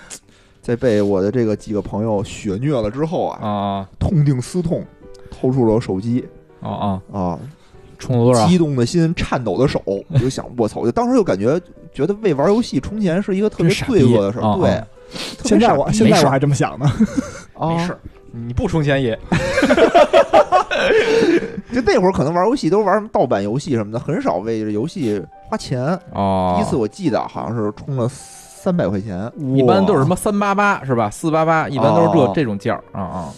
[0.62, 4.86] 在被我的这个几个朋友血虐了之后啊，啊痛定思痛，
[5.30, 6.26] 掏出了我手机
[6.62, 7.40] 啊啊，啊，
[7.98, 8.48] 充了多少？
[8.48, 10.80] 激动的心，颤抖的手， 我就想，我操！
[10.80, 11.60] 我就当时就感觉
[11.94, 14.84] 觉得为玩游戏充钱是一个特别罪恶的事儿，对。
[15.44, 16.86] 现在我现在我还这么想呢。
[17.56, 17.70] 啊。
[17.70, 17.98] 没事，
[18.32, 19.18] 你不充钱也。
[21.74, 25.82] 就那会儿可能玩游戏都是玩什么盗版游戏什么的，很少为这游戏花钱。
[26.14, 26.56] 哦。
[26.58, 31.10] 第一次我记得好像是充了三百块钱，一般都是什么三八八是吧？
[31.10, 32.32] 四八八一般都是这哦。
[32.36, 33.30] 这种价儿啊啊，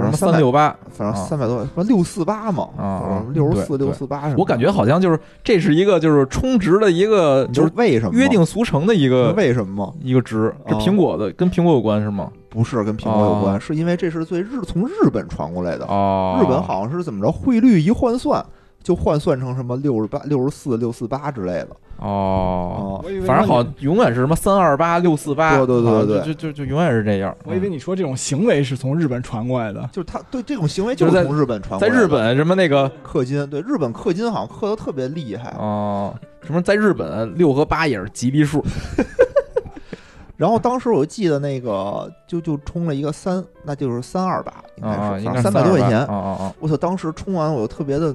[0.00, 4.36] 反正三六八，反正啊三百多，什么六四八嘛，啊啊六十四、对六四八什么。
[4.38, 9.92] 我感觉好像就是这是一个就是充值的一个就是为什么约定俗成的一个为什么吗？
[10.02, 12.30] 一个值，跟哦苹果的跟苹果有关是吗？
[12.50, 15.84] 不是跟苹果有关，哦是因为这是最日从日本传过来的。
[15.84, 18.44] 哦，日本好像是怎么着，汇率一换算
[18.88, 21.68] 就换算成什么六十八、六十四、六四八之类的。
[21.98, 27.36] 哦，哦，我以为反正好像，永远是什么三二八六四八，对对对啊对就就就就永远是这样。
[27.44, 29.86] 我以为你说这种行为是从日本传过来的。
[29.92, 31.98] 就是他对这种行为就是从日本传过来的。
[31.98, 35.54] 在日本什么那个氪金，对日本氪金好像氪的特别厉害。
[35.58, 38.64] 哦，什么在日本六和八也是吉利数
[40.38, 45.98] 然后当时我就记得那个就就充了一个三，那就是三二八，应该啊，是应该三百多块钱。
[46.06, 46.54] 啊啊啊！
[46.58, 46.74] 我操！
[46.76, 48.14] 当时充完我就特别的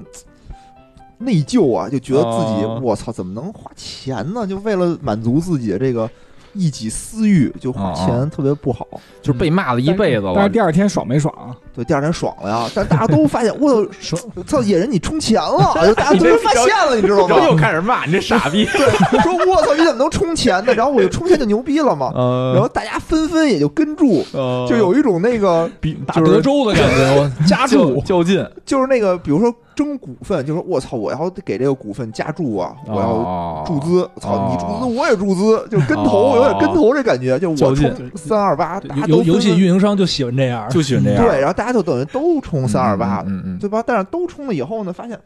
[1.18, 4.46] 内疚啊，就觉得自己哦我操，怎么能花钱呢？
[4.46, 6.08] 就为了满足自己的这个
[6.52, 8.86] 一己私欲，就花哦钱特别不好。
[9.22, 10.50] 就是被骂了一辈子了但是。
[10.50, 11.56] 第二天爽没爽啊？
[11.74, 17.40] 对，第二天爽了呀，但大家都发现， 我说操，野人你充钱了， 就大家都发现了，你知道吗然？
[17.40, 20.74] 后又开始骂你这傻逼， 说我操，你怎么能充钱呢？
[20.74, 22.12] 然后我就充钱就牛逼了嘛。
[22.14, 41.24] 呃然后大家纷纷也就跟住，呃就有一种那个比打德州的感觉，加注较劲，就是那个，比如说争股份，就是我操，我要给这个股份加注啊，我要要注资，操哦你注资我也注资，就跟投哦有点跟投这感觉，就我较劲充三二八，大家游游戏运营商就喜欢这样，就喜欢这样。
[41.24, 43.82] 对，然后大家就等于都冲三二八，嗯嗯，对吧？
[43.86, 45.18] 但是都冲了以后呢，发现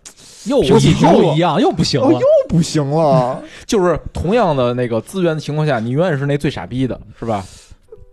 [0.44, 2.20] 又又一样，又不行了哦又。
[2.48, 7.44] 不行了， 就是同样的那个资源的情况下，你永远是那最傻逼的，是吧？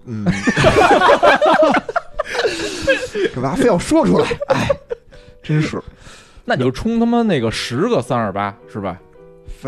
[0.06, 0.26] 嗯，
[3.34, 4.28] 干嘛非要说出来？
[4.50, 4.70] 哎，
[5.42, 5.82] 真是
[6.46, 8.98] 那你就充他妈那个十个三二八，是吧？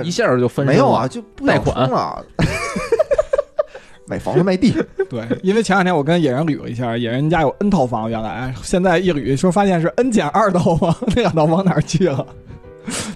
[0.04, 2.24] 一下就分没有啊，就不贷款充了。
[4.06, 4.72] 买房子卖地，
[5.10, 12.26] 对，因为前两天我跟野人捋了一下，野人家有 N 套房，原来现在一捋说发现是 N 减二套房，那两套房哪儿去了？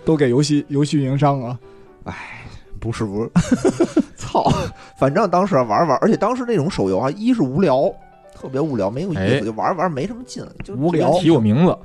[0.03, 1.57] 都给游戏游戏运营商了。
[2.79, 3.29] 不是不是，
[4.17, 4.51] 操！
[4.97, 7.83] 反正当时啊玩玩，而且当时那种手游啊，一是无聊，
[8.33, 11.77] 特别无聊，没有意哎思，就玩玩没什么劲，就无聊提我名字，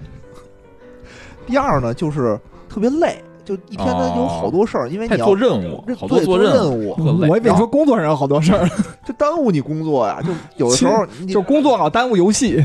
[1.46, 6.94] 第二呢，就是特别累，就一天呢哦有好多事儿，因为你要做任务，好多做任务，
[7.28, 8.68] 我以为你说工作上有好多事儿，
[9.06, 10.20] 就耽误你工作呀。
[10.22, 12.64] 就有的时候就 工作老耽误游戏。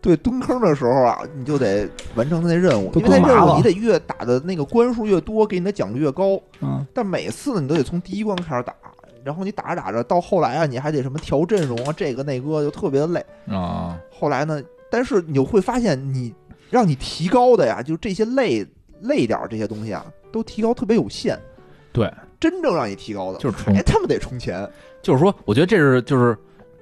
[0.00, 6.38] 对蹲坑的时候啊，你就得完成他那任务，因为那任务你得越打的那个关数越多，给你的奖励越高。
[6.60, 8.74] 嗯，但每次呢，你都得从第一关开始打，
[9.24, 13.24] 然后你打着打着，到后来啊，你还得什么调阵容啊，这个那个，就特别的累。
[13.48, 14.60] 啊，后来呢，
[14.90, 16.34] 但是你就会发现你，
[16.74, 18.66] 让你提高的呀，就这些累
[19.02, 21.38] 累点儿这些东西啊，都提高特别有限。
[21.92, 24.68] 对，真正让你提高的，就是充还他妈得充钱。
[25.00, 26.36] 就是说，我觉得这是就是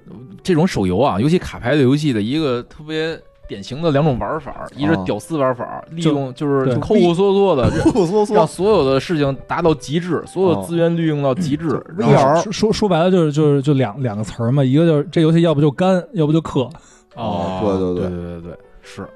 [0.08, 11.84] 呃这种手游啊，尤其卡牌类游戏的一个特别典型的两种玩法，一是啊屌丝玩法，利用就是对抠抠缩缩的，啰嗦嗦，让所有的事情达到极致，所有资源利用到极致。
[11.98, 16.72] 然后 VR 说说说白了就是就是就两两个词儿嘛，一个就是这游戏要不就干，要不就氪。
[17.14, 19.06] 哦，对对对对对对对，是。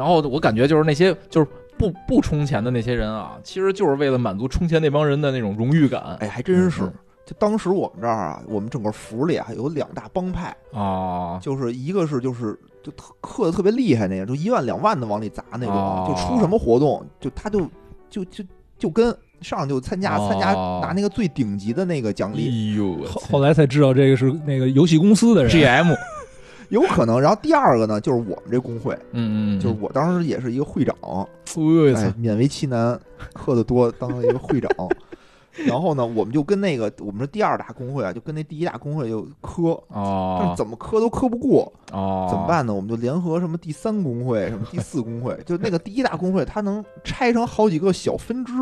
[0.00, 1.46] 然后我感觉就是那些就是
[1.76, 6.16] 不不充钱的那些人啊，其实就是为了满足充钱那帮人的那种荣誉感。
[6.20, 6.92] 哎，还真是嗯。
[7.26, 17.60] 就当时我们这儿啊，我们整个府里啊有两大帮派，啊，就是一个是就是就特氪的特别厉害那个，就一万两万的往里砸那种，哦就出什么活动，就他就
[18.08, 18.42] 就就
[18.78, 20.52] 就跟上就参加哦参加
[20.84, 25.94] 拿那个最顶级的那个奖励，哎呦，后后来才知道这个是那个游戏公司的人，GM，
[26.70, 27.20] 有可能。
[27.20, 32.98] 然后第二个呢，就是我们这工会，嗯嗯，就是我当时也是一个会长，哎，，勉为其难，
[33.34, 34.70] 课的多，当了一个会长。
[35.66, 42.46] 然后呢，我们就跟那个我们是第二大工会啊，就跟那第一大工会就磕，但哦是怎么磕都磕不过，哦，怎么？
[42.46, 42.72] 办呢？
[42.72, 48.52] 我们就联合什么第三工会、什么第四工会，就那个第一大工会，它能拆成好几个小分支，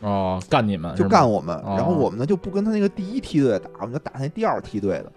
[0.00, 1.56] 哦，干你们就干我们。
[1.56, 5.12] 哦然后我们呢就不跟他那个第一梯队打，我们就打那第二梯队的。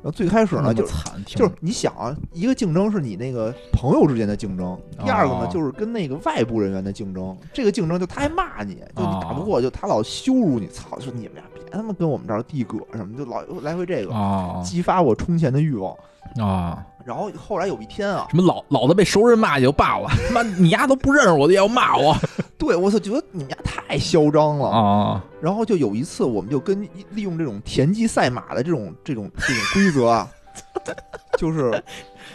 [0.00, 7.36] 然后最开始呢，就惨，就是你想啊，一个竞争是你那个朋友之间的竞争，第二个呢哦就是跟那个外部人员的竞争。
[7.52, 15.94] 这个竞争就他还骂你，就你打不哦过，就他老羞辱你，操，就你们俩别他妈跟我们这儿递葛什么，就老来回这个，啊激发我充钱的欲望。
[16.36, 16.84] 啊！
[17.06, 22.14] 然后后来有一天啊，什么老老子被熟人骂也就罢了，妈你丫都不认识我的也要骂我
[22.58, 23.56] 对我操，觉得你们家
[23.88, 24.68] 太嚣张了。
[24.68, 25.24] 啊！
[25.40, 30.28] 然后就有一次，我们就跟利用这种田忌赛马的这种这种这种规则啊，
[31.38, 31.82] 就是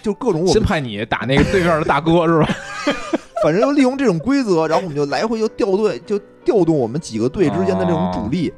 [0.02, 2.50] 就各种我们先派你打那个对面的大哥是吧？
[3.44, 8.54] 反正就利用这种规则，然后我们就来回就调队，就调动我们几个队之间的这种主力，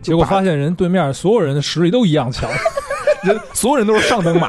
[0.00, 2.48] 结果发现人对面所有人的实力都一样强，
[3.24, 4.48] 人所有人都是上等马，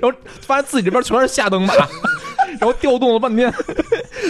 [0.00, 1.74] 然后发现自己这边全是下等马，
[2.64, 3.52] 然后调动了半天，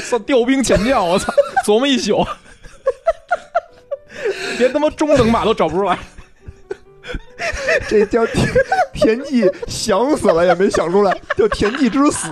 [0.02, 1.32] 算调兵遣将，我操，
[1.64, 2.26] 琢磨一宿，
[4.58, 5.96] 连他妈中等马都找不出来。
[7.86, 8.48] 这叫田
[8.92, 12.26] 田忌想死了也没想出来，叫田忌之死。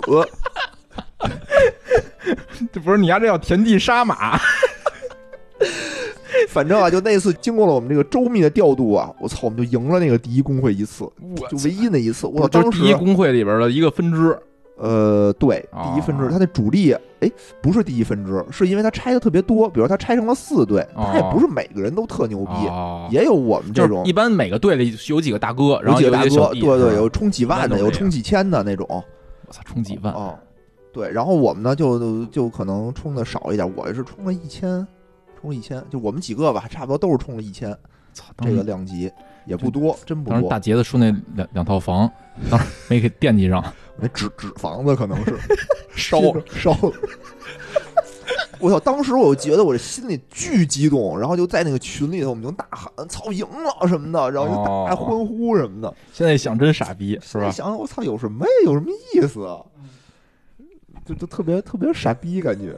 [2.72, 4.36] 这不是你丫这叫田忌杀马
[6.48, 11.05] 反正啊，就那次经过了我们这个周密的调度啊，我操，我们就赢了那个第一工会一次，
[11.48, 12.26] 就唯一那一次。
[12.26, 14.36] 我我当时就是第一工会里边的一个分支
[14.82, 17.30] 呃，对，哦第一分支，它那主力，哎，
[17.60, 28.84] 不是第一分支，是因为它拆的特别多，比如它拆成了四队，它也不是每个人都特牛逼，哦也有我们这种一般每个队里有几个大哥，然后有几个大哥，对对，有充几万的，有充几千的那种。
[28.88, 30.36] 我操，充几万，哦，
[30.92, 34.84] 对，然后我们呢就就可能充的少一点，我是充了一千，
[35.40, 37.70] 充了一千，就我们几个吧，差不多都是充了一千，
[38.12, 39.08] 操，这个量级
[39.46, 40.58] 也不多，真不多当时大。
[40.58, 42.10] 杰子说那两两套房，
[42.50, 43.62] 当时没给惦记上，
[43.97, 45.36] 那纸纸房子可能是
[45.95, 46.20] 烧
[46.55, 46.93] 烧了。
[48.59, 48.78] 我操！
[48.78, 57.40] 当时我就觉得我这心里巨激动，然后就在那个群里头，我们就大喊“操，赢了”什么的，然后就大欢呼什么的，现在想真傻逼，是吧？
[57.40, 58.51] 现在想想，我操，有什么呀？
[58.64, 59.59] 有什么意思啊？
[61.05, 62.76] 就就特别特别傻逼感觉。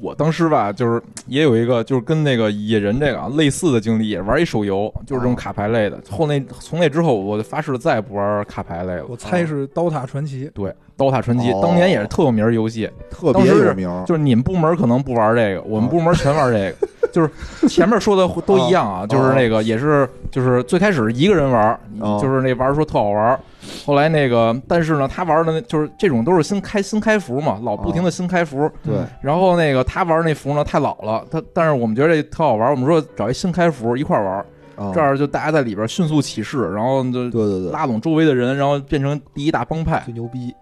[0.00, 6.00] 我当时吧，就是也有一个，就是跟那个野人这个啊类似的经历，也玩一手游，就是这种哦卡牌类的。
[6.10, 9.06] 后那从那之后，我就发誓再也不玩卡牌类了。
[9.08, 10.46] 我猜是《刀塔传奇》。
[10.52, 16.88] 对《刀塔传奇》哦当年也是特有名儿游戏，特别有名，就是你们部门可能不玩这个，我们部门全玩这个。
[17.12, 23.40] 就是前面说的 都一样啊，就是那个也是，就是最开始一个人玩，哦就是那玩儿说特好玩儿，
[23.86, 34.44] 后来那个，但是呢，他玩的那就是这种都是新开新开服嘛，老不停的新开服，对，然后那个他玩那服呢太老了，他但是我们觉得这特好玩，我们说找一新开服一块玩，
[34.76, 34.90] 啊。
[34.94, 40.02] 这样就大家在里边迅速起势，然后就对对对，拉拢周围的人，然后变成第一大帮派。
[40.04, 40.52] 最牛逼。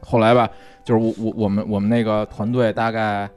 [0.00, 0.48] 后来吧，
[0.84, 3.28] 就是我我我们我们那个团队大概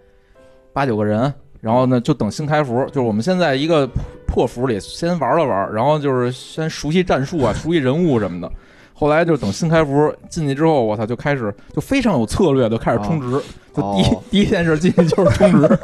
[0.73, 1.31] 八九个人，
[1.63, 3.89] 然后呢就等新开服，就是我们现在一个
[4.27, 8.51] 破服里先玩了玩，然后就是先熟悉战术啊， 熟悉人物什么的。
[8.93, 13.41] 后来就等新开服进去之后，我操，就开始就非常有策略，就开始充值。
[13.73, 15.79] 就第一、哦第一件事进去就是充值，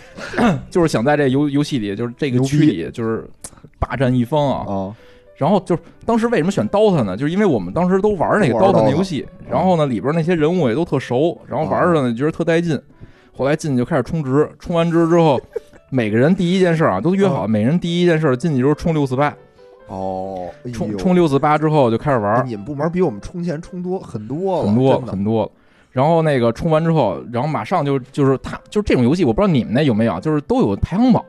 [0.70, 3.28] 就是想在这游游戏里，就是这个区里，就是
[3.78, 4.64] 霸占一方啊。
[4.66, 4.96] 啊，
[5.36, 7.14] 然后就是当时为什么选 DOTA 呢？
[7.14, 12.80] 就是因为我们当时都玩那个 DOTA 游戏，然后呢里边那些人物也都特熟，然后玩着呢觉得特带劲。
[13.40, 15.40] 后来进去就开始充值，充完值之后，
[15.88, 19.34] 每个人第一件事啊都约好，每人第一件事进去就是充六四八，
[19.88, 20.72] 哦，哎呦。
[20.72, 25.12] 充充六四八之后就开始玩哎，你们部门比我们充钱充多很多了，很多真的。
[25.12, 25.50] 很多。
[25.90, 31.24] 然后那个充完之后，然后马上就就是他就是这种游戏，我不知道你们那有没有，就是都有排行榜，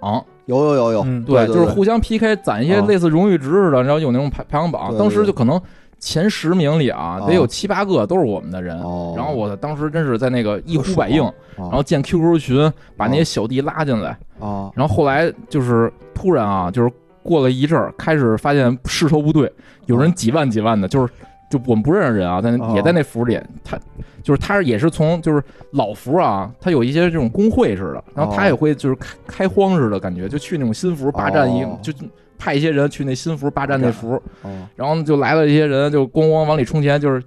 [0.47, 2.86] 有有有有，嗯，对对就是互相 PK，攒一些啊。
[2.88, 4.89] 类似荣誉值似的，然后有那种排排行榜。
[4.89, 5.59] 对对当时就可能
[6.02, 7.26] 前十名里啊，啊。
[7.26, 8.78] 得有七八个都是我们的人。
[8.82, 14.10] 哦，然后我当时真是在那个一呼百应，然然后建 QQ 群，把那些小弟拉进来。
[14.39, 14.70] 啊。
[14.76, 16.91] 然后后来就是突然啊，就是
[17.24, 19.49] 过了一阵儿，开始发现势头不对，
[19.86, 21.14] 有人几万几万的，就是
[21.49, 23.78] 就我们不认识人啊，但哦也在那服里，他
[24.24, 25.43] 就是他也是从就是
[25.74, 31.78] 老服啊，他有一些这种工会似的，然后他哦也会就是开开荒似的感觉，就去那种新服霸占一哦。
[31.82, 31.93] 就
[32.42, 34.50] 派一些人去那新服霸占那服，哦。
[34.76, 37.22] 然后就来了一些人，就咣咣往里充钱，就是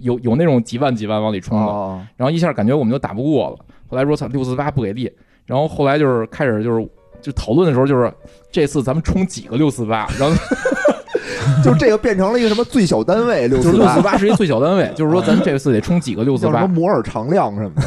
[0.00, 3.56] 有有那种几万几万往里充的，哦然后一下感觉我们就打不过了。
[3.88, 5.10] 后来说操六四八不给力，
[5.46, 6.86] 然后后来就是开始就是
[7.22, 8.12] 就讨论的时候，就是
[8.52, 10.36] 这次咱们充几个六四八，然后
[11.64, 16.60] 就这个变成了一个什么最小单位 六四八，是一最小单位，就是说咱这次得充几个六四八。
[16.60, 16.74] 什么。
[16.74, 17.82] 摩尔常量什么的。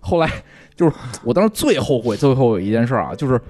[0.00, 0.30] 后来
[0.74, 3.40] 就是我当时最后悔、最后悔一件事啊，就是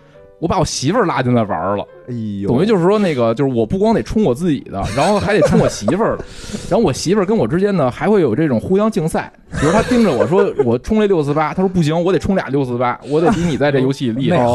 [0.45, 1.83] 我把我媳妇儿拉进来玩了。
[2.07, 6.25] 哎呦，等于就是说，那个就是我不光得冲我自己的，然后还得冲我媳妇儿的，
[6.69, 14.47] 然后我媳妇儿跟我之间呢还会有这种互相竞赛，比如她盯着我说我冲这六四八，她说不行，我得冲俩六四八，我得比你在这游戏里厉内害，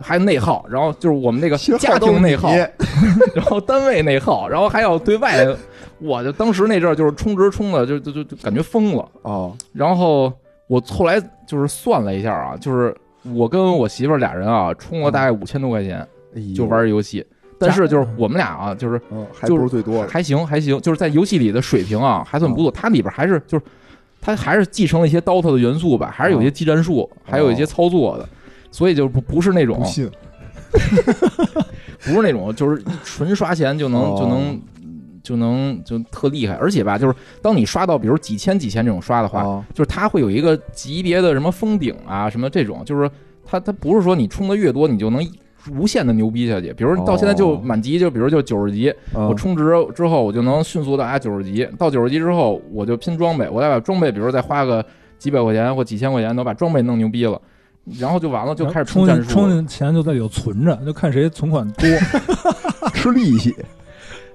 [0.00, 2.50] 还内耗，然后就是我们那个家庭内耗，
[3.36, 5.46] 然后单位内耗，然后还要对外，
[6.00, 10.32] 我就当时那阵儿就是充值充的就就就就感觉疯了，哦，然后
[10.66, 12.92] 我后来就是算了一下啊，就是
[13.32, 16.06] 我跟我媳妇儿俩人啊充了大概五千多块钱
[16.54, 17.24] 就玩游戏，
[17.58, 19.00] 但是就是我们俩啊就是。
[19.10, 20.08] 嗯，还就是不是最多的。
[20.08, 22.70] 还行还行，就是在游戏里的水平啊还算不错。
[22.70, 23.64] 它里边还是就是
[24.20, 28.28] 它还是继承了一些 DOTA 的元素吧，还是有一些技战术，还有一些操作的，
[28.70, 29.84] 所以就不不是那种不
[32.12, 34.16] 不是那种就是纯刷钱就能哦。
[34.18, 34.60] 就能
[35.24, 43.10] 就能就特厉害，而且吧，就是当你刷到比如几千几千这种刷的话，啊就是它会有一个级别的什么封顶啊什么这种，就是
[43.44, 45.26] 它它不是说你充的越多你就能。
[45.72, 49.64] 无限的牛逼下去，比如到现在就哦满级，就比如就九十级，啊我充值
[49.94, 51.66] 之后，我就能迅速到达九十级。
[51.78, 54.84] 到九十级之后，我就拼装备，我再把装备，比如再花个
[55.16, 57.40] 几百块钱或几千块钱，能把装备弄牛逼了，
[57.98, 59.26] 然后就完了，就开始充战术了。
[59.26, 61.88] 进充进钱就在里头存着，就看谁存款多。
[62.92, 63.56] 吃利息，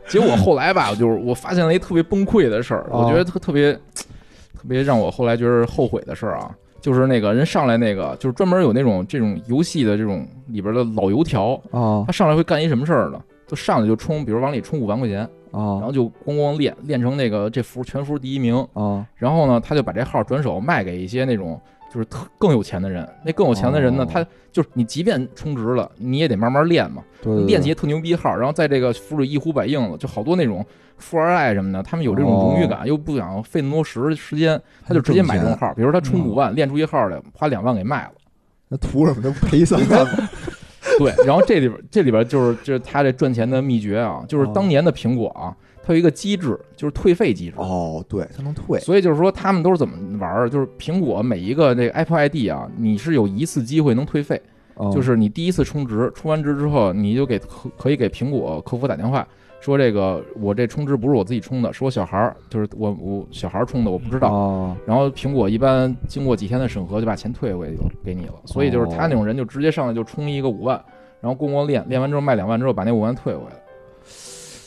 [0.09, 6.51] 结果后来吧，就是我发现了一特别崩溃的事儿，哦我觉得特特别特别让我后来觉得后悔的事儿啊，
[6.81, 13.21] 就是那个人上来那个，就是专门有那种这种游戏的这种里边的老油条，啊他上来会干一什么事儿呢？
[13.47, 18.55] 就上来就充，比如往里充五万块钱啊，然啊后就咣咣练，练成那个这服全服第一名。
[18.73, 21.59] 啊然后呢，他就把这号转手卖给一些那种
[21.91, 23.07] 就是特更有钱的人。
[23.25, 30.65] 那更有钱的人呢，哦他就是你即便充值了，你也得慢慢练嘛，对对对练起特牛逼号，然后在这个服里一呼百应了，就好多那种
[30.97, 38.11] 富二代什么的，他们有这种荣誉感，又不想费那么多时时间，他就直接买这种号，比如他充五万，练出一号来，花两万给卖了。
[38.69, 39.21] 那图什么？
[39.23, 40.05] 那不赔三万？
[40.97, 47.55] 对，然后这里边这里边就是就是他这赚钱的秘诀啊，就是当年的苹果啊，它有一个机制，就是退费机制。
[47.57, 50.49] 哦，对，它能退所以就是说，他们都是怎么玩儿？
[50.49, 54.41] 就是苹果每一个这个 Apple ID 啊，你是有一次机会能退费，
[54.75, 59.27] 哦就是你第一次充值，充完值之后，你就给可可以给苹果客服打电话，
[59.59, 64.31] 说这个我这充值不是我自己充的，是我小孩儿，就是我我小孩儿充的，我不知道。
[64.31, 68.33] 哦然后苹果一般经过几天的审核，就把钱退回给你了。
[68.45, 70.81] 所以就是他那种人就直接上来就充一个五万，
[71.19, 73.58] 然后咣咣练，练完之后卖两万之后把那五万退回来。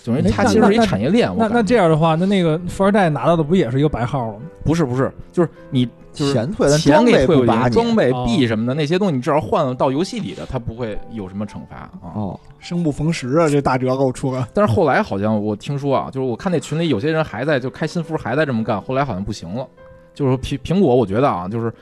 [0.04, 1.30] 等于哎它其实是一产业链。
[1.30, 4.40] 我那那这样的话，那那个富二代拿到的不也是一个白号了吗？
[4.64, 12.12] 不是不是，就是你就是钱退，了钱给退回你装备哦币什么的那些东西，你至少换了到游戏里的，它不会有什么惩罚啊。
[12.14, 14.46] 哦生不逢时啊，这大折扣出了。
[14.54, 19.66] 但是后来好像我听说啊，就是我看那群里有些人还在就开新服还在这么干，后来好像不行了。
[20.14, 21.72] 就是苹苹果，我觉得啊，就是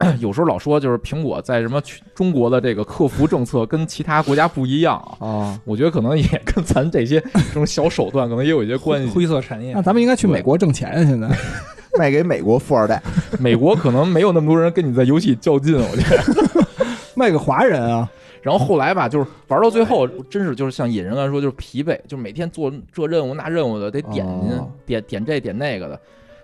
[0.20, 1.80] 有时候老说就是苹果在什么
[2.14, 5.26] 中国的这个客服政策跟其他国家不一样啊。
[5.26, 9.10] 啊，我觉得可能也跟咱这些这种小手段可能也有一些关系。
[9.10, 9.82] 灰色产业那。
[9.82, 11.04] 咱们应该去美国挣钱啊！
[11.04, 11.28] 现在
[11.98, 13.02] 卖给美国富二代
[13.38, 16.66] 美国可能没有那么多人跟你在游戏较劲，我觉得。
[17.14, 18.08] 卖给华人啊，
[18.40, 26.00] 然后后来吧，就是玩到最后，真是就是像野人来说，就是疲惫，就是每天做这任务那任务的，得点进、哦点点这点那个的。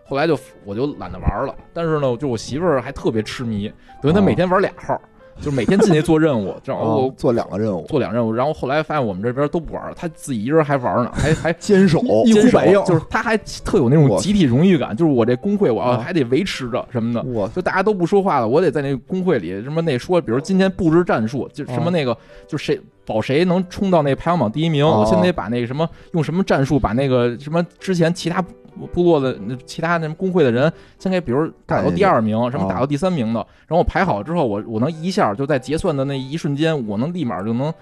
[0.08, 4.22] 后来就我就懒得玩了，但是呢，就我媳妇儿还特别痴迷，等于她哦。
[4.22, 4.96] 每天玩俩号，
[5.38, 28.44] 就是每天进去做任务， 然后哦我做两个任务，做两任务，然后后来发现我们这边都不玩了，她自己一人还玩呢，还还 坚守一呼百应就是她还特有那种集体荣誉感，就是我这工会我要哦还得维持着什么的，我就大家都不说话了，我得在那个工会里什么那说，比如今天布置战术，就什么哦那个，就谁保谁能冲到那排行榜第一名，哦我现在得把那个什么用什么战术把那个什么之前其他
[28.92, 37.72] 部落的那其他那工会的人先给，比如打到第二名，什么打到第三名的，然后我排好之后，我我能一下就在结算的那一瞬间，我能立马就能。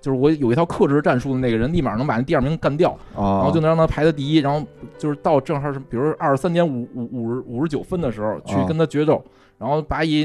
[0.00, 4.64] 就是我有一套克制战术的那个人，立马能把那第二名干掉，啊，然后就能让他排在第一，然后
[4.96, 9.20] 就是到正好是比如二十三点五五五十五十九分的时候去啊跟他决斗，
[9.58, 10.20] 然后把一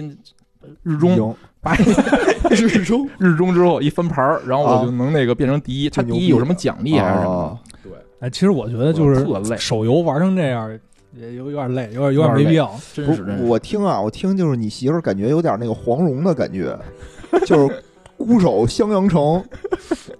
[0.83, 1.35] 日中
[2.51, 3.09] 日中。
[3.17, 3.51] 日中。
[3.55, 5.89] 之后一翻盘儿，然后我就能那个变成第一。
[5.89, 7.59] 他第一有什么奖励还是什么
[8.19, 10.69] 哎，其实我觉得就是特累手游玩成这样，
[11.13, 12.73] 也有有点累，有点有点没必要。
[12.93, 13.43] 真不是真是。
[13.43, 16.77] 我听啊，我听就是你媳妇儿感觉有点那个黄蓉的感觉，
[17.45, 17.83] 就是
[18.17, 19.43] 孤守襄阳城，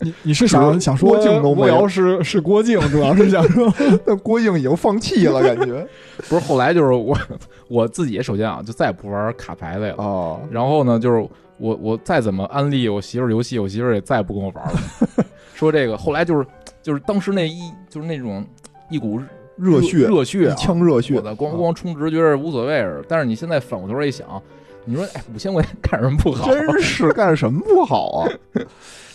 [0.02, 3.74] 你你是想想说郭靖都没有无聊是是郭靖，主要是想说
[4.06, 5.88] 但郭靖已经放弃了，感觉
[6.28, 7.18] 不是后来就是我
[7.70, 9.96] 我自己首先啊就再也不玩卡牌类了。
[9.98, 11.26] 哦然后呢，就是
[11.58, 14.80] 我我再怎么安利我媳妇儿游戏，我媳妇儿也再也不跟我玩了。
[15.56, 16.46] 说这个，后来就是
[16.84, 18.46] 就是当时那一就是那种
[18.90, 19.20] 一股
[19.56, 23.06] 热血，一热血啊，腔热血我，的咣咣充值觉得无所谓似的。
[23.08, 24.28] 但是你现在反过头来一想，
[24.84, 26.52] 你说哎，五千块钱干什么不好？
[26.54, 28.30] 真是干什么不好啊？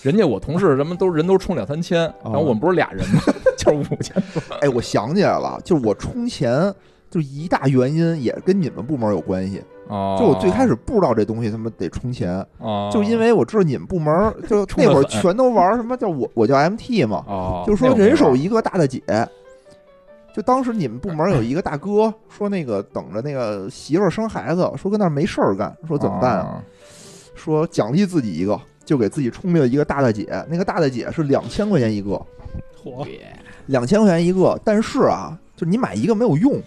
[0.03, 3.21] 人家我同事什么都人都充两三千，然后我们不是俩人吗？
[3.59, 4.43] 就是五千多。
[4.63, 6.75] 哎，我想起来了，就是我充钱，
[7.11, 9.63] 就一大原因也跟你们部门有关系。
[9.89, 19.03] 哦，就我最开始不知道这东西他妈得充钱，哦，就因为我知道你们部门就 那会儿全都玩什么叫我我叫 MT 嘛，哦，就是说人手一个大大姐。
[20.33, 26.39] 就当时你们部门有一个大哥说那个等着那个媳妇儿生孩子，说跟那儿没事儿干，说怎么办啊？
[26.41, 26.65] 啊？
[27.35, 30.29] 说奖励自己一个，就给自己充了一个大大姐。
[30.49, 32.11] 那个大大姐是两千块钱一个，
[32.81, 33.05] 嚯，
[33.67, 34.57] 两千块钱一个。
[34.65, 36.63] 但是啊，就你买一个没有用，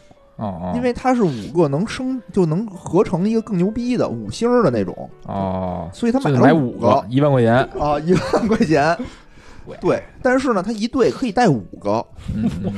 [0.76, 7.56] 因为它是五个能升就能合成一个更牛逼的五星儿的那种，哦，所以他买买了个五个，一万块钱。
[7.80, 8.98] 啊，一万块钱。
[9.80, 12.74] 对，但是呢，他一对可以带五个，嗯嗯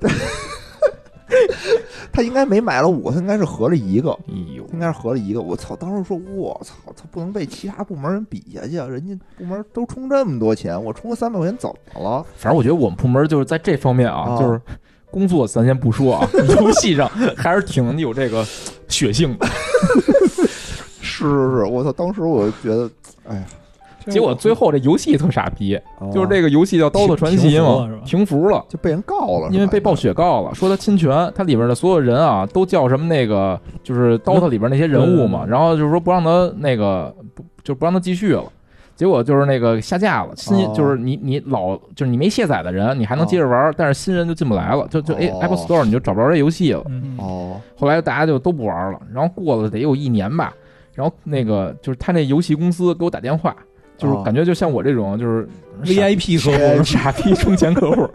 [0.00, 0.10] 嗯
[2.12, 5.40] 他应该没买了五个，他应该是合了一个，哎呦，应该是合了一个。
[5.40, 5.74] 我操！
[5.74, 8.86] 当时说，我操，他不能被其他部门人比下去啊！
[8.86, 12.24] 人家部门都充这么多钱，我充个三百块钱怎么了？
[12.36, 14.60] 反正我觉得我们部门就是在这方面啊，啊就是
[15.14, 16.28] 工作咱先不说啊，
[16.60, 18.44] 游戏上还是挺有这个
[18.88, 19.46] 血性的。
[21.00, 21.92] 是是是，我操！
[21.92, 22.90] 当时我就觉得，
[23.28, 23.44] 哎呀，
[24.10, 28.64] 结果最后这游戏特傻逼，啊就是这个游戏叫《刀客传奇》嘛停服了。
[28.68, 38.44] 就被人告了，因为被暴雪告了，说他侵权，他里边的所有人啊都叫什么那个，就是《DOTA》里边那些人物嘛，嗯然后就是说不让他那个不就不让他继续了，
[38.96, 40.72] 结果就是那个下架了，新哦。
[40.74, 46.82] 就是你你老就是你没卸载的人，你还能接着玩，但是新人就进不来了，就就 A 哦 Apple Store 你就找不着这游戏了。
[46.88, 50.54] 嗯，哦，后来大家就都不玩了，然后过了得有一年吧，
[50.94, 53.56] 然后那个就是他那游戏公司给我打电话，
[53.96, 55.48] 就是哦感觉就像我这种就是
[55.82, 58.08] VIP 客户 傻逼充钱客户，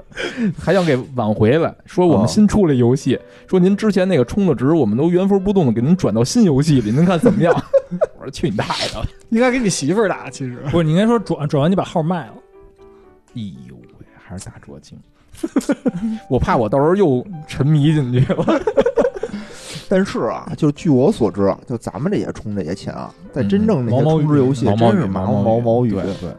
[0.57, 7.53] 还想给挽回来，说我们新出了游戏，说您之前那个充的值，我们都原封不动的给您转到新游戏里，您看怎么样？
[8.17, 9.05] 我说去你大爷的！
[9.29, 12.33] 应该给你媳妇儿打，其实不是你应该说转转完你把号卖了，
[13.35, 14.97] 哎呦喂，还是大捉精！
[16.29, 18.43] 我怕我到时候又沉迷进去了。
[19.89, 25.89] 但是啊，就据我所知啊，就咱们这些充这些钱啊，在真正那些毛毛雨充值游戏毛毛雨，真是毛毛毛毛雨。
[25.89, 26.29] 对对，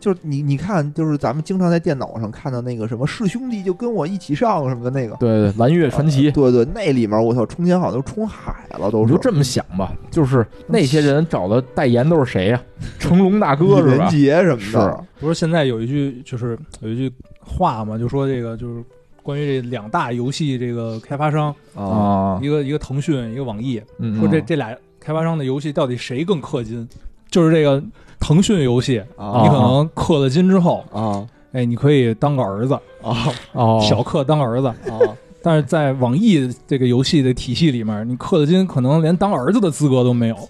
[0.00, 6.30] 就是你你看，就是咱们经常在电脑上看到那个什么是兄弟就跟我一起上什么的那个，对对，蓝月传奇。
[6.30, 12.60] 对对，那里面我操，充钱好像都充海了，都是你就这么想吧，就是那些人找的代言都是谁呀、
[12.98, 14.08] 成龙大哥李连是吧？
[14.10, 18.82] 杰什么的，不是现在有一句就是有一句话嘛，就说这个就是
[19.28, 26.88] 关于这两大游戏这个开发商，啊啊，一个一个腾讯，一个网易，嗯说这这俩开发商的游戏到底谁更氪金？
[27.30, 27.82] 就是这个
[28.18, 32.72] 腾讯游戏，啊你可能氪了金之后，啊哎，你可以当个儿子，
[33.02, 34.68] 啊哦，小氪当儿子。
[34.68, 34.98] 啊！
[35.42, 40.48] 但是在网易这个游戏的体系里面，你氪了金可能连当儿子的资格都没有。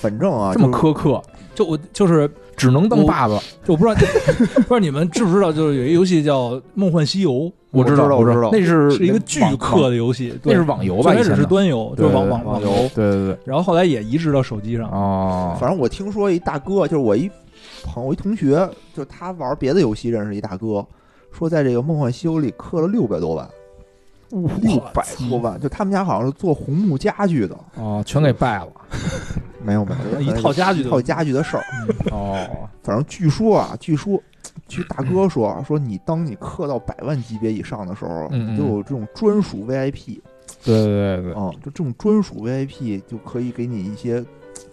[0.00, 1.20] 反正啊，这么苛刻，
[1.52, 3.36] 就我就是只能当爸爸。
[3.64, 4.00] 就我不知道，
[4.54, 7.32] 不知道你们知不知道，就是有一个游戏叫《梦幻西游》，
[7.70, 11.12] 我知道我我知道那是是一个巨氪的游戏，那是网游吧？
[11.12, 14.88] 最开始是端游，就是网网网游，对对对，然后后来也移植到手机上。
[14.90, 17.30] 哦，反正我听说一大哥，就是我一
[17.84, 20.84] 朋友一同学，就他玩别的游戏认识一大哥，
[21.30, 23.46] 说在这个《梦幻西游》里氪了六百多万，
[24.30, 28.68] 六百多万，就他们家好像是做红木家具的，哦，全给败了。
[29.62, 31.64] 没有没有， 一套家具一套家具的事儿。
[32.12, 32.48] 哦，
[32.82, 34.18] 反正据说啊，据说，
[34.66, 40.20] 据大哥说啊，说你当你氪到百万级别以上的时候，嗯嗯你就有这种专属 VIP
[40.64, 44.24] 对对对对，啊、就这种专属 VIP 就可以给你一些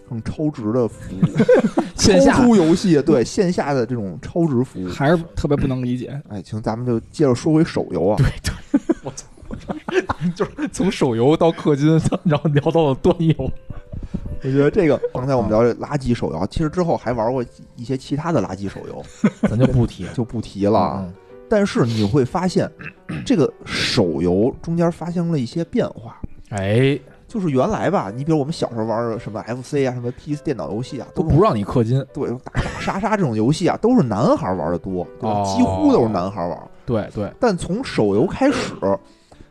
[0.08, 1.20] 更超值的服务，
[1.96, 4.88] 线下超出游戏对线下的这种超值服务。
[4.88, 6.20] 还是特别不能理解。
[6.28, 8.16] 哎，行，咱们就接着说回手游啊。
[8.16, 9.26] 对对， 我操
[10.34, 11.88] 就是从手游到氪金，
[12.24, 13.50] 然后聊到了端游。
[14.46, 17.44] 我觉得这个 刚才我们聊这垃圾手游，其实之后还玩过
[17.74, 19.02] 一些其他的垃圾手游，
[19.48, 21.02] 咱就不提了就不提了啊。
[21.04, 21.12] 嗯
[21.48, 22.68] 但是你会发现，
[23.24, 26.20] 这个手游中间发生了一些变化。
[26.48, 32.04] 哎，就是原来吧，你比如我们小时候玩的什么 FC 啊，什么 PC 电脑游戏啊，是都不让你氪金。
[32.12, 35.38] 对打打杀杀这种游戏啊，都是男孩玩的多，对吧？
[35.38, 36.60] 哦几乎都是男孩玩。
[36.84, 38.74] 对对，但从手游开始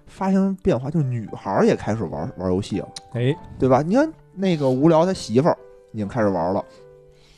[0.06, 3.82] 发生变化，就是女孩也开始玩玩游戏了，哎，对吧？
[3.82, 5.58] 你看那个无聊他媳妇儿
[5.92, 6.64] 已经开始玩了，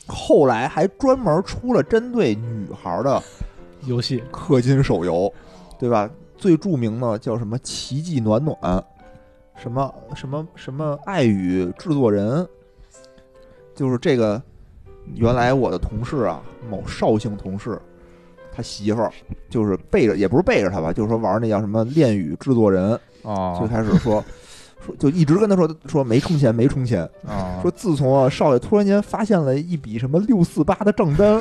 [0.06, 3.22] 后来还专门出了针对女孩的
[3.84, 4.22] 游戏。
[4.32, 5.32] 氪金手游，
[5.78, 6.10] 对吧？
[6.36, 8.56] 最著名的叫什么“奇迹暖暖”，
[9.58, 12.46] 什么什么什么爱与制作人，
[13.74, 14.40] 就是这个
[15.14, 16.40] 原来我的同事啊，
[16.70, 17.76] 某绍兴同事，
[18.52, 19.12] 他媳妇儿
[19.50, 22.90] 就是背着，也不是背着他吧，就是说玩那叫什么恋与制作人，
[23.22, 24.24] 最哦开始说说
[24.98, 31.40] 就一直跟他说说没充钱没充钱，啊 说自从啊少爷突然间发现了一笔什么六四八的账单，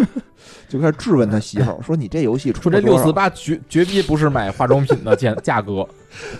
[0.67, 5.87] 就开始质问他媳妇儿说你这游戏说这六四八绝绝逼不是买化妆品的价价格，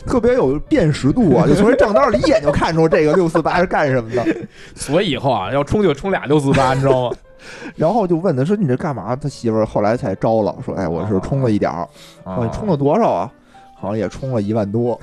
[0.06, 4.26] 特别有辨识度啊，就从这账单里一眼就看出这个六四八是干什么的。
[4.76, 7.16] 所以以后啊要充就充俩六四八，你知道吗？
[7.76, 9.16] 然后就问他说你这干嘛？
[9.16, 11.88] 他媳妇儿后来才招了，说哎我是充了一点儿，
[12.24, 13.32] 啊你充了多少啊？
[13.80, 15.00] 好像也充了一万多，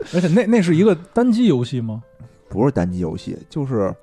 [0.14, 2.02] 而且那那是一个单机游戏吗？
[2.48, 3.94] 不是单机游戏，就是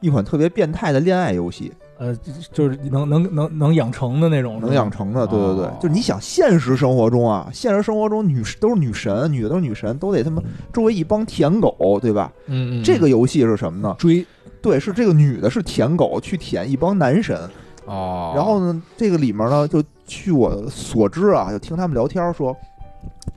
[0.00, 2.14] 一款特别变态的恋爱游戏，呃，
[2.52, 5.26] 就是能能能能养成的那种，能养成的。
[5.26, 12.32] 对对对哦，就你想现实生活中啊，现实生活中女都是女神，女的都是女神，都得他妈周围一帮舔狗，对吧？
[12.46, 13.94] 嗯嗯，这个游戏是什么呢？
[13.98, 14.26] 追
[14.60, 17.38] 对，是这个女的是舔狗去舔一帮男神，
[17.84, 22.56] 哦，然后呢，这个里面呢，就据我所知啊，就听他们聊天说，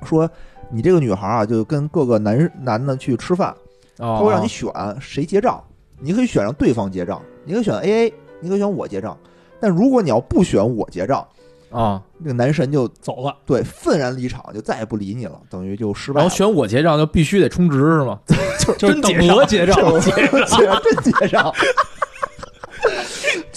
[0.04, 0.28] 说
[0.72, 3.54] 你这个女孩啊，就跟各个男男的去吃饭，
[3.98, 5.64] 他他会让你选谁结账，
[6.00, 9.18] 你可以选让对方结账，你可以选 A A，你可以选我结账。
[9.60, 11.26] 但如果你要不选我结账，
[11.72, 16.24] 啊，那个男神就走了，对愤然离场，就再也不理你了，等于就失败了。
[16.24, 18.20] 然后选我结账就必须得充值是吗？
[18.78, 21.54] 就是等额结账， 结账， 真结账。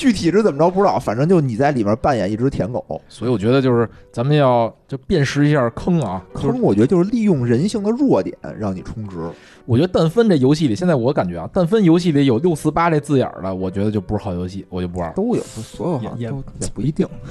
[0.03, 3.01] 具体是怎么着不知道，反正就你在里面扮演一只舔狗。
[3.09, 9.17] 所以我觉得就是咱们要就辨识一下坑啊，就是坑，我觉得就是利用人性的弱点让你充值。
[9.65, 15.15] 我觉得但分这游戏里，现在我感觉啊，但分游戏里有六四八这字眼的，我觉得就不是好游戏，我就不玩。
[15.15, 17.07] 都有，所有好像也都也不一定。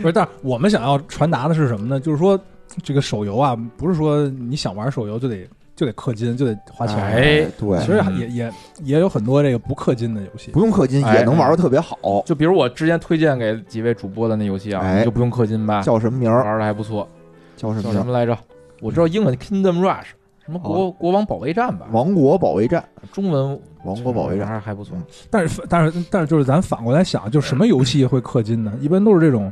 [0.00, 1.98] 不是，但是我们想要传达的是什么呢？
[1.98, 2.38] 就是说，
[2.84, 5.44] 这个手游啊，不是说你想玩手游就得
[5.80, 6.98] 就得氪金，就得花钱。
[6.98, 8.52] 哎对，其实嗯也也
[8.82, 10.50] 也有很多这个不氪金的游戏。
[10.50, 11.96] 不用氪金哎也能玩的特别好。
[12.26, 16.44] 就比如我之前推荐给几位主播的那游戏啊，就不用氪金吧，叫什么名儿？
[16.44, 17.08] 玩的还不错。
[17.56, 17.82] 叫什么？
[17.82, 18.36] 叫什么来着？
[18.82, 20.08] 我知道英文 Kingdom Rush，
[20.44, 24.46] 什么国、国王保卫战吧，王国保卫战，中文王国保卫战。
[24.46, 24.94] 还还不错。
[25.30, 28.70] 但是但是但是就是咱反过来想，就什么游戏会氪金呢？
[28.82, 29.50] 一般都是这种。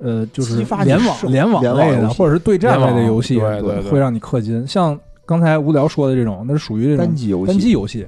[0.00, 4.64] 呃，就是联网联网类的，或者是对战类的游戏，对对对会让你氪金。
[4.64, 4.96] 像
[5.28, 8.06] 刚才无聊说的这种，那是属于这种单机游戏，单机游戏。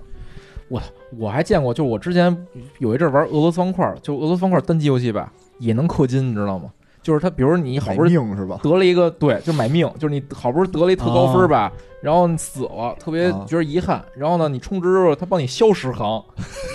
[0.69, 0.81] 我
[1.19, 2.35] 我还见过，就是我之前
[2.79, 6.71] 有一阵玩俄罗斯方块，就俄罗斯方块单机游戏吧，也能氪金，你知道吗？
[7.03, 8.59] 就是他，比如你好不容易是吧？
[8.63, 16.25] 得了一个对，就买命，就是你好不容易得了一特高分吧，然后你死了，特别啊觉得遗憾，然后呢，你充值之后，他帮你消十行，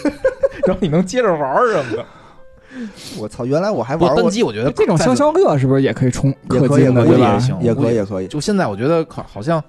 [0.68, 2.06] 然后你能接着玩儿什么的。
[3.18, 3.46] 我操！
[3.46, 7.22] 原来我还不玩过单，机，我觉得这种消消乐是不是也可以充也氪金的，可以
[7.66, 7.74] 也？
[7.74, 8.28] 可以也可以。
[8.28, 9.64] 就现在，我觉得好好像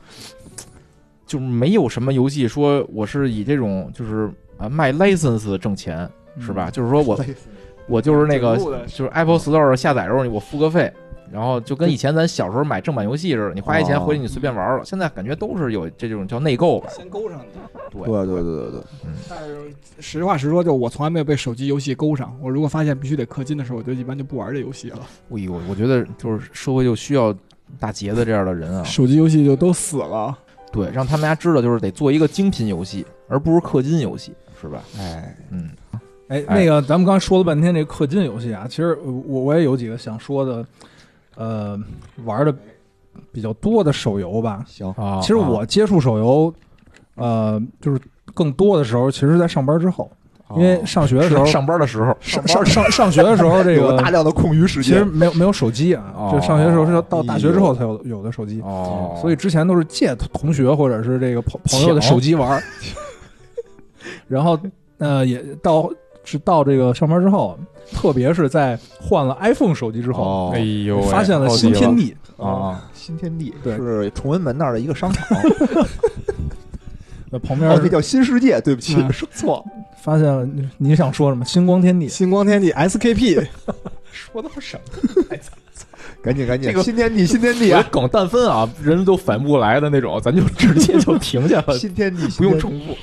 [1.27, 6.09] 就没有什么游戏说我是以这种就是啊卖 license 挣钱，
[6.39, 6.70] 是吧？
[6.70, 7.18] 就是说我
[7.89, 8.57] 我就是那个
[8.87, 10.93] 就是 Apple Store 下载时候我付个费，
[11.31, 14.85] 然后就跟以前咱小时候买正版游戏似的，你花一钱哦回去你随便玩了。
[14.85, 16.89] 现在感觉都是有这种叫内购吧？
[16.97, 17.47] 先勾上你。
[17.91, 18.81] 对对对对对对，
[19.29, 19.57] 但是
[20.01, 22.37] 实话实说，就我从来没有被手机游戏勾上。
[22.43, 24.99] 我如果发现必须得氪金的时候，我就一般就不玩这游戏了。
[25.31, 27.35] 哎呦，我觉得就是社会就需要
[27.81, 30.37] 大杰子这样的人啊，手机游戏就都死了。
[30.72, 34.82] 对，让他们家知道就是得做一个精品游戏，而不是氪金游戏，是吧？
[34.98, 35.70] 哎，嗯，
[36.28, 36.58] 哎，哎。
[36.58, 40.66] 那个咱们刚才说了半天这氪金游戏啊，其实我我也有几个想说的，
[41.36, 41.78] 呃，
[42.24, 42.54] 玩的
[43.32, 44.64] 比较多的手游吧。
[44.66, 46.54] 行，啊，其实我接触手游，
[47.14, 48.00] 呃，就是
[48.34, 50.10] 更多的时候，其实是在上班之后，
[50.55, 54.92] 因为上学的时候是上班的时候，上上上上学的时候，这个 大量的空余时间。
[54.92, 55.05] 其实。
[55.05, 62.62] 没有没有手机啊，哦这上学的时候是到大学之后才有有的手机，哦，所以之前都是借同学或者是这个朋朋友的手机玩，
[64.28, 64.59] 然后
[64.99, 65.90] 呃也到
[66.24, 67.59] 是到这个上班之后，
[67.92, 72.16] 特别是在换了 iPhone 手机之后，哦哎呦喂，发现了新天地。
[72.36, 72.84] 啊！
[72.92, 73.74] 新天地对。
[73.78, 75.26] 是崇文门那儿的一个商场，
[77.32, 79.11] 那，旁边哦，这叫新世界，对不起，嗯。
[79.11, 79.64] 说错了。
[80.07, 81.44] 发现了你你想说什么？
[81.44, 83.44] 星光天地，星光天地 SKP，
[84.12, 85.36] 说到什么？
[86.22, 92.96] 赶紧赶紧这，个新天地，新天地啊，我梗但分啊，人都反不过来的那种，咱就直接就停下了， 新天地， 不用重复。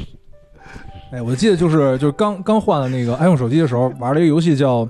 [1.12, 4.86] 哎，我记得就是就是刚刚换了那个 iPhone 手机的时候，玩了一个游戏叫《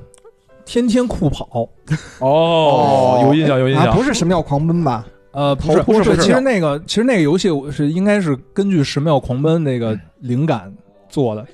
[0.65, 1.67] 天天酷跑》。
[2.19, 5.03] 哦，有印象，有印啊，象，不是神庙狂奔吧？
[5.31, 10.71] 呃，不是不是，是其实那个其实那个游戏我是应该是根据《神庙狂奔》那个灵感
[11.13, 11.45] 做的，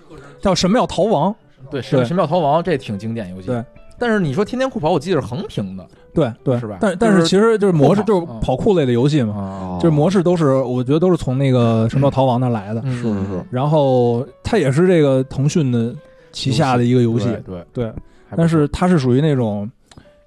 [0.42, 1.32] 叫《神庙逃亡》。
[1.70, 3.48] 对，神神庙逃亡这挺经典游戏。
[3.48, 3.64] 对，
[4.00, 12.82] 但是你说天天酷跑，我记得是横屏的对对，是吧但但是是其实就是模式，就是嗯跑酷类的游戏嘛，啊就是模式都是我觉得都是从那个《神庙逃亡》那来的。
[12.86, 15.94] 嗯是是是，然后它也是这个腾讯的
[16.32, 17.94] 旗下的一个游戏，对对，
[18.36, 19.70] 但是它是属于那种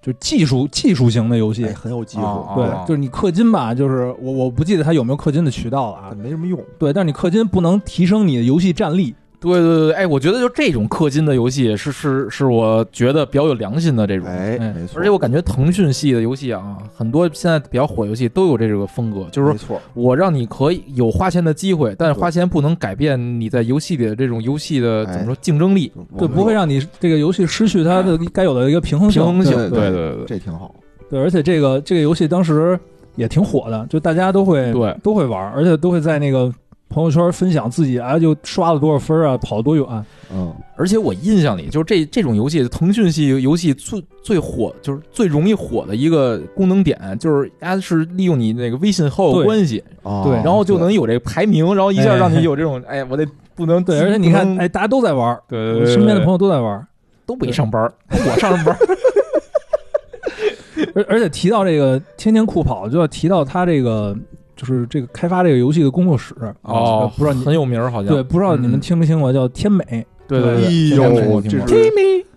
[0.00, 6.60] 就技术技术型的游戏哎，，很有技术，哦对哦，就是你氪金吧，就是我我不记得它有没有氪金的渠道了啊但，没什么用。
[6.78, 14.26] 对，但是你氪金不能提升你的游戏战力，对对对，哎，我觉得就这种氪金的游戏是是是我觉得比较有良心的这种。
[14.26, 29.22] 哎，哎没错，而且我感觉腾讯系的游戏啊，很多现在比较火游戏都有这个风格，就是说没错，我让你可以有花钱的机会，但是花钱不能改变你在游戏里的这种游戏的哎怎么说竞争力、对，不会让你这个游戏失去它的该有的一个平衡性。
[29.22, 29.52] 平衡性。
[29.70, 30.74] 对对对对这挺好。
[31.10, 32.78] 对，而且这个这个游戏当时
[33.16, 36.50] 也挺火的，就大家都会对都会玩，而且都会在那个
[36.92, 39.84] 朋友圈分享自己啊，就刷了多少分啊，跑了多远。
[40.32, 50.22] 嗯，而且我印象里，就是这这种游戏，腾讯系游戏最最火，就是最容易火的一个功能点，就是它是利用你那个微信好友关系，哦。
[50.24, 50.34] 对。
[50.44, 56.86] 然后就能有这个排名，然后一下哎让你有这种，哎，我得不能对，而且你看，哎，大家都在玩，对对对对我身边的朋友都在玩。
[57.24, 57.80] 都没上班，
[58.10, 58.76] 我上班，
[60.92, 64.14] 而而且提到这个天天酷跑，就要提到他这个
[64.62, 66.32] 就是这个开发这个游戏的工作室。
[66.62, 69.84] 哦，不知道你很有名儿，好像对，不知道你们嗯听没听过，叫天美。
[70.28, 71.92] 对对对，哎听呦过听过这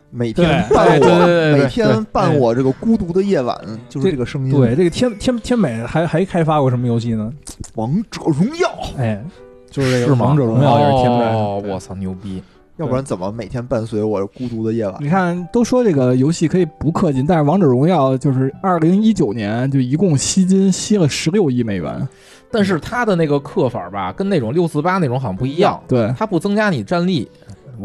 [0.09, 3.55] 每天伴我，每天伴我这个孤独的夜晚，
[3.87, 4.51] 就是这个声音。
[4.51, 7.31] 对，这个天天天美还还开发过什么游戏呢？
[7.75, 9.23] 王者荣耀，哎，
[9.69, 11.25] 就是这个王者荣耀也是天美。
[11.25, 12.41] 哦，我操，牛逼！
[12.77, 14.97] 要不然怎么每天伴随我孤独的夜晚？
[14.99, 22.07] 你看，都说这个游戏可以不氪金，但是王者荣耀就是二零一九年就一共吸金吸了十六亿美元。
[22.51, 27.29] 但是它的那个氪法吧，跟那种六四八那种好像不一样，对，它不增加你战力，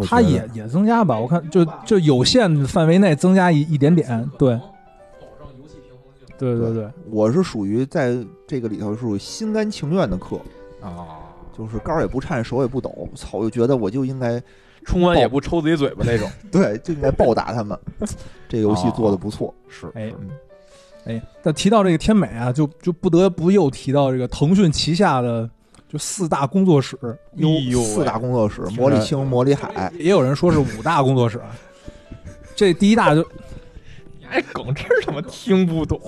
[0.07, 4.59] 它也也增加吧，我看就就有限范围内增加一一点点，对，
[6.39, 8.17] 对对对，我是属于在
[8.47, 10.37] 这个里头是属于心甘情愿的氪，
[10.81, 11.19] 啊，
[11.57, 14.41] 就是杆儿也不颤，手也不抖，操，我就觉得我就应该
[14.85, 16.31] 冲完也不抽自己嘴巴那种。
[16.51, 17.79] 对，就应该暴打他们。
[18.49, 20.13] 这游戏做的不错，是哎
[21.07, 25.49] 哎，但提到这个天美啊，就就不得不又提到这个腾讯旗下的
[25.89, 29.93] 就四大工作室，哎呦四大工作室：魔力青、魔力海。
[29.99, 31.41] 也有人说是五大工作室。
[32.57, 33.23] 这第一大就
[34.19, 35.99] 你还梗这他妈听不懂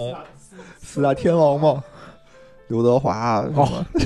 [0.83, 1.83] 四大天王吗，
[2.69, 3.87] 刘德华啊什么哦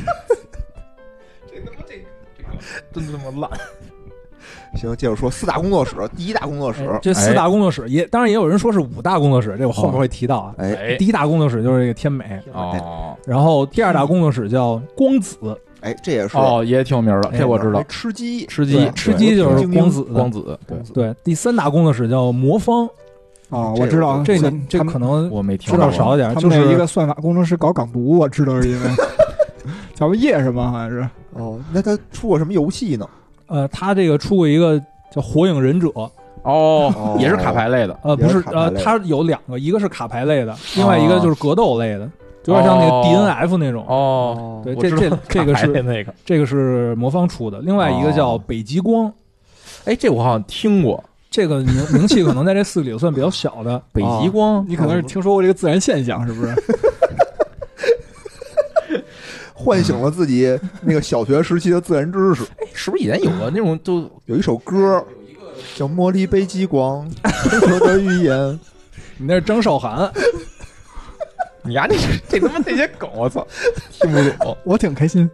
[1.51, 2.05] 这他妈这
[2.37, 2.49] 这个
[2.93, 3.61] 真他妈烂。
[4.77, 10.55] 行，接着说四大工作室，第一大工作室，哎这四大工作室也，当然也有人说是五大工作室，这我后面会提到啊。
[10.59, 15.37] 哎，哎第一大工作室就是这个天美，哦然后第二大工作室叫光子，
[15.81, 17.87] 哎，这也是哦，也挺有名的，哎这我知道哎。
[17.89, 22.89] 吃鸡，吃鸡对，吃鸡就是光子，光子，对，对，第三大工作室叫魔方，
[23.51, 28.91] 哦，我知道这个你这个可能我没听知道过少一点，他们那一个算法工程师搞港独，我知道是因为
[29.95, 31.09] 叫叶什么好像是。
[31.33, 33.07] 哦，那他出过什么游戏呢？
[33.47, 34.79] 呃，他这个出过一个
[35.11, 35.89] 叫《火影忍者》，
[36.43, 37.99] 哦，也是卡牌类的。
[38.03, 42.11] 呃，也不是，呃，是卡牌类的它有两个，一个是卡牌类的，另外一个就是格斗类的，
[42.45, 43.85] 有点像那个哦 DNF 那种。
[43.87, 46.15] 哦，对，这这这个卡牌是那个。
[46.25, 49.13] 这个是魔方出的，另外一个叫哦北极光，
[49.85, 51.03] 哎，这我好像听过。
[51.29, 53.83] 这个名名气可能在这四个里算比较小的。
[53.93, 56.55] 北极光，你可能是听说过这个自然现象，是不是？
[59.57, 62.45] 唤醒了自己那个小学时期的自然知识。
[62.59, 65.03] 哎， 是不是以前有个那种就有一首歌
[65.75, 67.11] 叫《茉莉杯极光》，
[67.73, 68.61] 我的语言。
[69.19, 70.13] 你那是张韶涵，
[71.65, 71.97] 你丫这
[72.29, 73.47] 这他妈这些梗，我操，
[73.93, 74.55] 听不懂。
[74.63, 75.29] 我挺开心。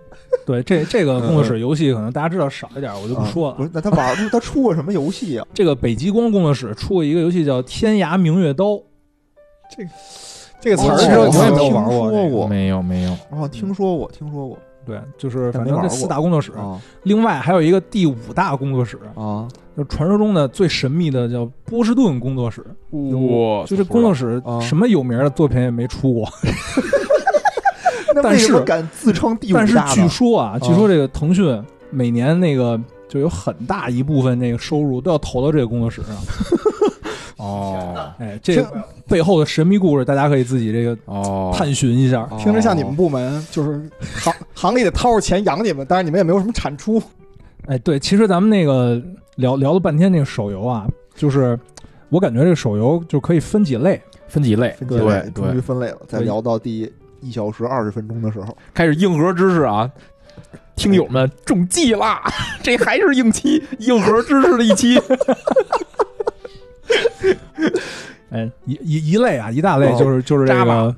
[0.47, 3.55] 对，这这个工作室游戏可能大家知道少一点，我就不说了。
[3.55, 5.47] 啊不是，那他玩他出过什么游戏啊？
[5.53, 8.67] 这个北极光工作室出过一个游戏叫《天涯明月刀》，
[9.77, 9.91] 这个
[10.77, 16.53] 词儿其实我也没有听玩过这个说过，没有没有，我好像听说过，听说过对，就是反正这四大工作室。
[16.53, 19.47] 啊另外还有一个第五大工作室，啊！
[19.77, 22.65] 就传说中的最神秘的叫波士顿工作室。
[22.91, 26.29] 哇就这工作室啊什么有名的作品也没出过，
[28.23, 29.87] 但是敢自称第五但是大？
[29.95, 36.17] 据说啊，据说这个腾讯每年那个就有很大一部分那个收入都要投到这个工作室上。
[37.43, 38.65] 哦哎，这
[39.09, 42.23] 背后的神秘故事，大家可以自己这个哦，探寻一下。
[42.31, 43.83] 哦听着像你们部门就是
[44.15, 47.03] 行行里得掏着钱养你们，但是你们也没有什么产出。
[47.67, 49.03] 哎，对，其实咱们那个
[49.37, 50.87] 聊聊了半天那个手游啊，
[51.17, 51.59] 就是
[52.11, 54.01] 我感觉这个手游就可以分几类。
[54.29, 55.99] 分几类，对分解类，终于，分类了。
[56.09, 56.91] 在聊到第
[57.21, 59.91] 一小时二十分钟的时候，开始硬核知识啊，
[60.75, 62.23] 听友们中计啦！
[62.63, 64.99] 这还是硬期硬核知识的一期。
[68.31, 70.95] 哎，一一一类啊，一大类哦就是就是这个，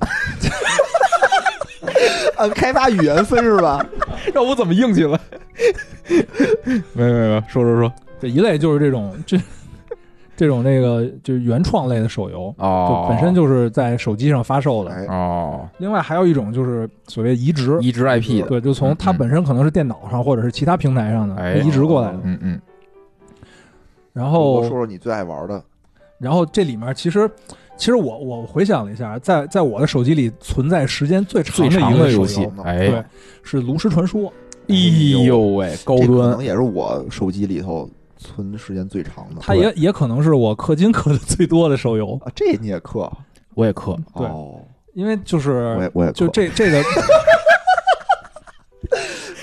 [2.36, 3.84] 按 开发语言分是吧？
[4.32, 5.18] 让我怎么硬气了？
[6.92, 7.92] 没没没，说说说。
[8.20, 9.36] 这一类就是这种这
[10.36, 14.90] 这种那个就是原创类的手游，哦就本身就是在手机上发售的。
[14.92, 22.18] 哎，哦，另外还有一种就是所谓移植，移植 IP 的，对，就从它本身可能是电脑上或者是其他平台上的哎移植过来的。
[22.22, 22.60] 嗯嗯，
[24.12, 25.62] 然后说说你最爱玩的，
[26.24, 27.30] 然后这里面其实，
[27.76, 33.04] 其实我我回想了一下，在在我的手机里存在时间最长最长的一个游戏哎对，
[33.42, 34.22] 是《炉石传说》。
[34.66, 34.74] 哎
[35.24, 39.40] 呦喂，高端可端能也是我手机里头存时间最长的。
[39.40, 43.12] 它也也可能是我氪金氪的最多的手游，啊，这你也氪？
[43.52, 44.58] 我也氪，对哦，
[44.94, 46.82] 因为就是我也我也就这这个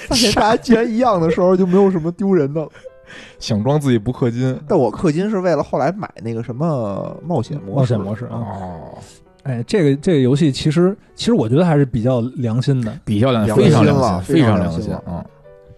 [0.07, 2.67] 发现大家既然一样的时候，就没有什么丢人的。
[3.39, 4.57] 想装自己不氪金。
[4.67, 7.99] 但我氪金是为了后来买那个什么冒险模式冒。
[7.99, 8.97] 险模式啊，哦，
[9.43, 12.93] 哎，这个这个游戏其实其实我觉得还是比较良心的。
[13.03, 15.25] 比较良心非常良心，非常良心啊！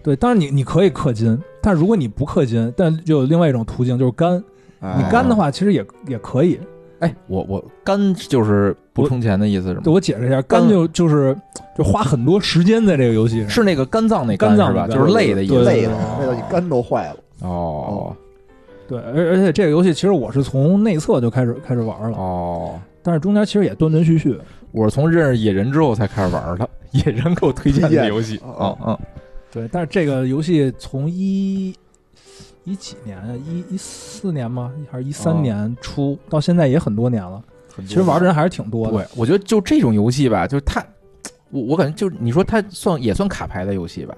[0.03, 4.43] 对，当然你你可以氪金，但如果你不氪金，但就有另外一种途径就是干。
[4.81, 6.59] 哎你肝的话，其实也也可以。
[6.99, 9.81] 哎，我我肝就是不充钱的意思是吗？
[9.81, 11.33] 对我解释一下，肝就就是
[11.77, 13.49] 就花很多时间在这个游戏上。
[13.49, 14.87] 是那个肝脏那肝脏是吧？
[14.87, 15.63] 就是累的意思。
[15.63, 17.15] 累的哦，累到你肝都坏了。
[17.43, 18.15] 哦
[18.87, 24.39] 对，而而且这个游戏其实我是从内测就开始开始玩了，哦，但是中间其实也断断续续。
[24.71, 28.99] 我是从认识野人之后才开始玩的，野人给我推荐的游戏哦啊啊！
[29.51, 31.73] 对，但是这个游戏从一
[32.63, 34.73] 一几年啊，一一四年吗？
[34.89, 37.41] 还是一三哦年出、到现在也很多年了。
[37.87, 38.93] 其实玩的人还是挺多的。
[38.93, 40.83] 对，我觉得就这种游戏吧，就是它，
[41.51, 44.15] 我我感觉就是你说它算也算卡牌的游戏吧，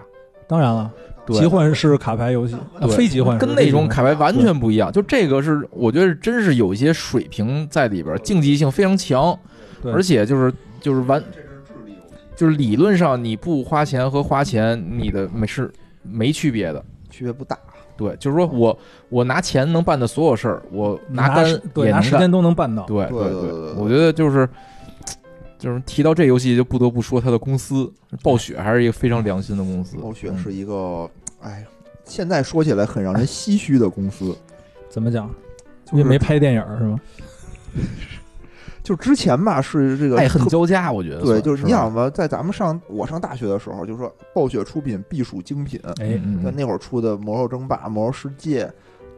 [0.47, 0.91] 当然了，
[1.25, 4.91] 对集换式卡牌游戏，啊非集幻式跟那种卡牌牌完全不一样。
[4.91, 9.37] 就这个是，我觉得真是有一些水平在里边儿，竞技性非常强，
[9.83, 11.23] 而且就是就是完，
[12.35, 15.71] 就是理论上你不花钱和花钱，你的没是
[16.03, 16.83] 没区别的。
[17.09, 17.57] 区别不大。
[17.97, 22.01] 对，就是说我我拿钱能办的所有事儿，我拿单对也能干。
[22.01, 22.83] 拿时间都能办到。
[22.83, 24.47] 对对对对对对我觉得就是
[25.57, 27.91] 就是提到这游戏，就不得不说它的公司
[28.21, 29.97] 暴雪还是一个非常良心的公司。
[29.97, 31.09] 嗯暴雪是一个，
[31.41, 31.65] 哎，
[32.03, 34.35] 现在说起来很让人唏嘘的公司。
[34.89, 35.29] 怎么讲？
[35.85, 36.99] 就是因为没拍电影是吗？
[38.83, 45.79] 就之前吧，是这个爱恨交加，我觉得对，就是你想吧，在咱们上我上大学的时候，就说暴雪出品必属精品。
[45.83, 48.65] 哎，嗯嗯那那会儿出的《魔兽争霸》《魔兽世界》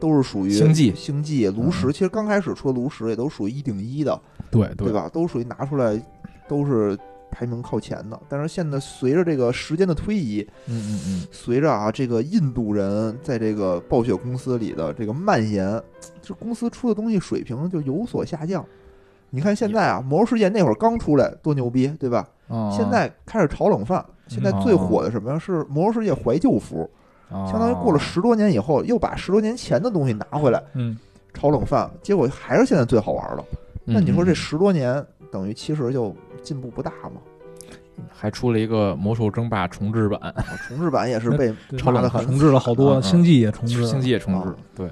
[0.00, 1.92] 都是属于星际星际、炉石。
[1.92, 4.18] 其实刚开始出炉石也都属于一顶一的，
[4.50, 4.90] 对对？
[4.90, 5.06] 吧？
[5.12, 6.00] 都属于拿出来
[6.48, 6.98] 都是
[7.30, 8.18] 排名靠前的。
[8.28, 15.80] 但是现在随着这个时间的推移，嗯嗯嗯，随着啊这个印度人在这个暴雪公司里的这个蔓延，
[16.22, 18.64] 这公司出的东西水平就有所下降。
[19.30, 22.26] 你看现在啊，《魔兽世界》那会儿刚出来多牛逼，对吧？
[22.48, 24.04] 哦现在开始炒冷饭。
[24.26, 25.38] 现在最火的什么呀？
[25.38, 26.88] 是《魔兽世界》怀旧服，
[27.30, 30.98] 哦相当于过了十多年以后，又把十多年前的东西拿回来嗯，
[31.32, 33.44] 炒冷饭，结果还是现在最好玩的。
[33.86, 37.20] 嗯那你说这嗯十多年等于其实就进步不大嘛？
[38.14, 40.34] 还出了一个魔兽争霸重置版，啊
[40.68, 44.56] 重置版也是被对骂的很重置了好多，星际也重置了，星际也重置啊。
[44.74, 44.88] 对，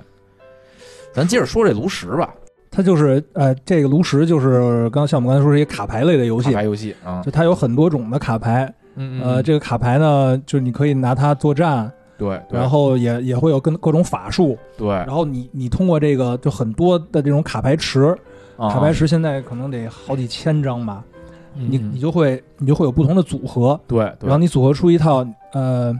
[1.12, 2.34] 咱接着说这炉石吧，
[2.68, 12.58] 它就是呃，这个炉石就是刚像我们刚才说是一个卡牌类的游戏，卡牌游戏啊，就它有很多种的卡牌，嗯呃，这个卡牌呢，就是你可以拿它作战，对，对。
[12.58, 14.88] 然后也也会有跟各种法术，对。
[14.88, 18.16] 然后你你通过这个就很多的这种卡牌池，
[18.56, 18.68] 啊。
[18.68, 21.04] 卡牌池现在可能得好几千张吧，
[21.56, 21.92] 你嗯。
[21.94, 24.28] 你就会你就会有不同的组合，对，对。
[24.28, 25.98] 然后你组合出一套呃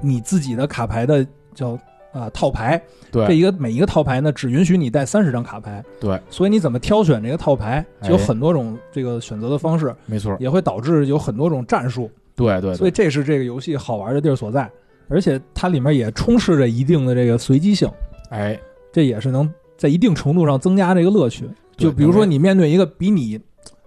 [0.00, 1.78] 你自己的卡牌的叫
[2.12, 2.80] 啊、套牌，
[3.12, 3.26] 对。
[3.26, 14.70] 这一个每一个套牌呢只允许你带三十张卡牌，对，所以你怎么挑选这个套牌，就有哎很多种这个选择的方式，没错，也会导致有很多种战术，对对，所以这是这个游戏好玩的地儿所在，
[15.08, 17.86] 而且它里面也充斥着一定的这个随机性，
[18.30, 18.58] 哎，
[18.90, 21.44] 这也是能在一定程度上增加这个乐趣。
[21.76, 23.38] 就比如说你面对一个比你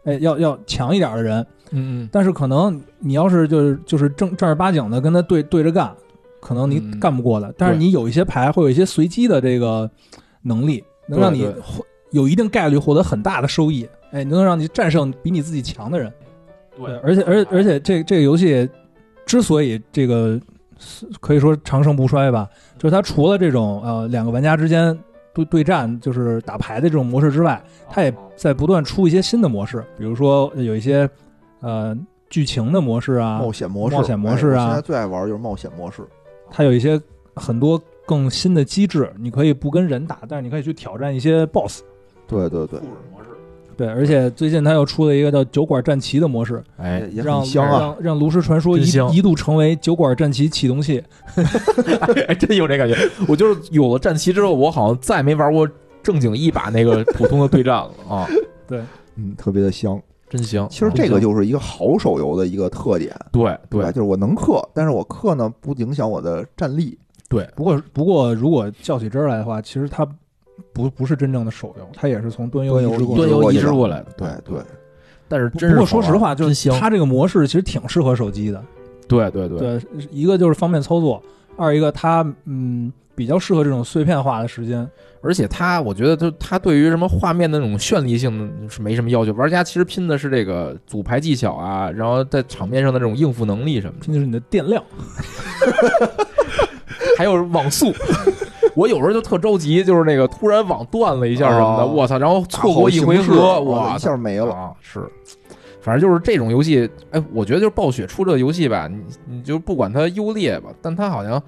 [0.10, 5.94] 哎要要强一点的人，嗯嗯，但是可能你要是就是就是正正儿八经的跟他对对着干，
[6.40, 7.00] 可能你嗯。
[7.00, 7.52] 干不过他。
[7.58, 9.90] 但是你有一些牌会有一些随机的这个
[10.42, 11.46] 能力，能让你
[12.12, 16.12] 有一定概率获得很大的收益，哎，能让你战胜比你自己强的人。
[16.78, 18.68] 对，而且而且而且这这个游戏
[19.26, 20.40] 之所以这个
[21.20, 24.98] 可以说长盛不衰吧，就是它除了这种呃两个玩家之间
[25.34, 31.10] 对对战就是打牌的这种模式之外，它也在不断出一些新的模式，比如说有一些
[31.62, 31.98] 呃
[32.30, 36.04] 剧情的模式啊，冒险模式，冒险模式啊哎现在最爱玩就是冒险模式。
[36.52, 37.00] 它有一些
[37.36, 41.82] 很多更新的机制，你可以不跟人打，但是你可以去挑战一些 BOSS。
[42.28, 42.80] 对对对，
[43.80, 47.80] 对，而且最近它又出了一个叫酒馆战旗的模式，哎也，也让很香啊。
[47.80, 51.02] 让让炉石传说一一度成为酒馆战旗启动器。
[52.28, 52.94] 哎，真有这感觉。
[53.26, 55.66] 我就是有了战旗之后，我好像再没玩过
[56.04, 58.28] 正经一把那个普通的对战了啊，
[58.68, 58.82] 对
[59.16, 59.98] 嗯，特别的香。
[60.30, 60.68] 真香。
[60.70, 67.00] 其实这个就是一个好手游的一个特点，对对就是我能氪，但是我氪呢不影响我的战力。
[67.30, 70.06] 对，不过不过如果较起真儿来的话，其实它
[70.74, 73.26] 不不是真正的手游，它也是从端游端游移植过来的。
[73.26, 74.62] 端游移过去的植过来的，对对，
[75.28, 76.70] 但是不不过说实话，就是。
[76.72, 78.64] 它这个模式其实挺适合手机的。
[79.08, 81.22] 对对对，对，一个就是方便操作，
[81.58, 84.88] 二一个它嗯比较适合这种碎片化的时间。
[85.22, 94.82] 而且它，我觉得它它对于什么画面的那种绚丽性是没什么要求，玩家其实拼的是这个组牌技巧啊，然后在场面上的这种应付能力什么的，拼的是你的电量。
[97.18, 97.92] 还有网速。
[98.76, 104.54] 我有时候就特着急，就是那个突然网断了一下什么的，哦我操，然后错过一回合，哇哇，一下没了。
[104.54, 104.72] 啊！
[104.82, 105.02] 是，
[105.82, 111.42] 反正就是这种游戏，哎，我觉得就是暴雪出这个游戏吧，你你就不管它优劣吧，但它好像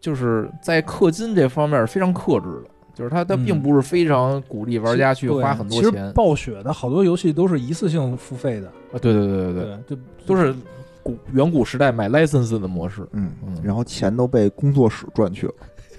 [0.00, 8.98] 就是在氪金这方面非常克制的，就是它它嗯并不是非常鼓励玩家去花很多其实钱暴雪的好多游戏都是一次性付费的，啊！
[9.00, 10.54] 对对对对对，对，就都是
[11.02, 13.06] 古远古时代买 license 的模式。
[13.12, 15.54] 嗯嗯，然后钱都被工作室赚去了。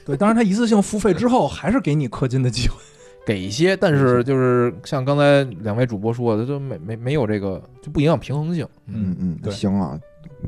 [0.06, 0.18] 对。
[0.18, 2.76] 当然，它一次性付费之后，还是给你氪金的机会。
[3.26, 8.68] 给一些，但是就是像刚才两位主播说的，就没没没有这个，就不影响平衡性。
[8.88, 9.98] 嗯嗯，对行啊。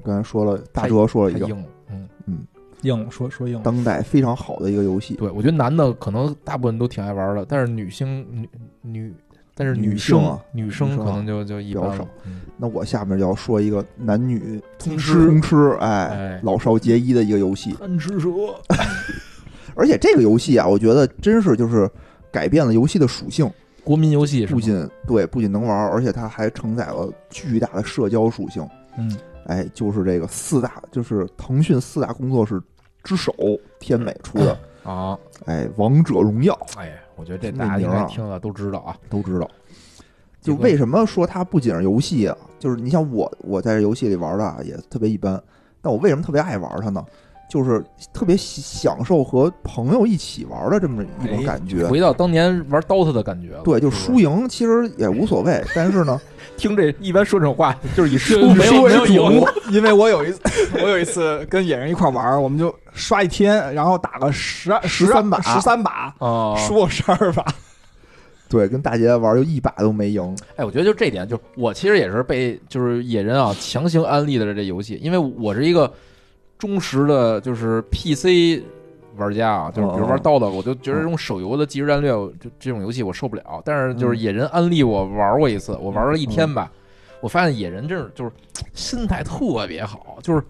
[0.04, 1.64] 刚才说了，大哲说了一个太硬了。
[2.28, 2.46] 嗯，
[2.82, 5.14] 硬说说硬，当代非常好的一个游戏。
[5.14, 8.50] 对，我觉得男的可能大部分都挺爱玩的，但是女性女
[8.82, 9.14] 女，
[9.56, 12.10] 但是女性生啊女女生啊生可能就就一般了比较少。
[12.26, 17.72] 嗯那我下面要说一个男女通吃吃通吃，哎哎，老少皆宜的一个游戏。
[17.80, 18.30] 贪吃蛇，
[19.76, 21.90] 而且这个游戏啊，我觉得真是就是
[22.32, 23.50] 改变了游戏的属性，
[23.84, 28.68] 国民游戏不仅对不仅能玩，而且它还承载了巨大的社交属性。
[28.98, 32.62] 嗯，哎，就是这个四大，就是腾讯四大工作室
[33.04, 33.34] 之首
[33.80, 38.98] 天美出的，啊，哎，《王者荣耀》哎，我觉得这那大家应名儿啊该听了都知道啊。
[39.10, 39.50] 都知道。
[40.42, 42.38] 就为什么说它不仅是游戏啊？
[42.60, 45.42] 就是你像我，我在这游戏里玩的啊也特别一般，
[45.82, 47.04] 但我为什么特别爱玩它呢？
[47.50, 51.86] 就是特别享受和朋友一起玩的这么一种哎感觉。
[51.88, 53.62] 回到当年玩 DOTA 的感觉了。
[53.64, 56.20] 对，就输赢其实也无所谓， 但是呢，
[56.58, 59.46] 听这一般说这种话，就是以输就没有输为主没有赢。
[59.72, 60.42] 因为我有一次，
[60.82, 67.46] 我有一次跟野人一块玩，我们就刷一天，然后打个十二十13把十三把，啊，输我十二把。
[68.48, 70.38] 对，跟大姐玩就一把都没赢。
[70.56, 75.92] 哎，我觉得就这点，就我其实也是被就是野人啊强行安利的这游戏，因为我是一个
[76.58, 78.64] 忠实的，就是 PC
[79.18, 83.62] 玩家啊，就是比如玩哦 DOTA，我就觉得这种手游的即时战略，就这种游戏我受不了。
[83.64, 86.72] 但是就是野人安利我玩过一次，我玩了一天吧，
[87.22, 88.32] 我发现野人真是就是
[88.74, 90.44] 心态特别好，就是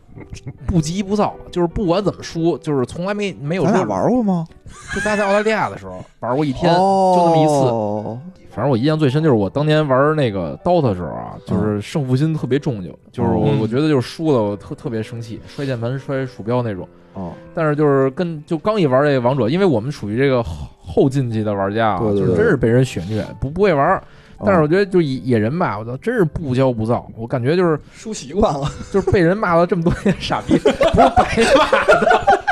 [0.66, 4.48] 不急不躁，就是不管怎么输，就是从来没没有咱俩说玩过吗？
[4.94, 8.36] 就大家在澳大利亚的时候玩过一一天，就那么一次。
[8.56, 8.58] 次。
[8.58, 16.88] 反正我印象最深就是我当年玩那个 DOTA 的时候啊，就是胜负心特别重就，就是我嗯我觉得就是输了我特特别生气，摔键盘摔鼠标那种。
[17.14, 24.02] 哦，但是就是跟就刚一玩这个王者，因为我们属于这个后后进级的玩家啊，对对对就是真是被人血虐，不不会玩。
[24.44, 27.08] 但是哦我觉得就野野人吧，我操，真是不骄不躁。
[27.16, 32.46] 我感觉就是输习惯了，就是被人骂了这么多年傻逼，不是白骂的。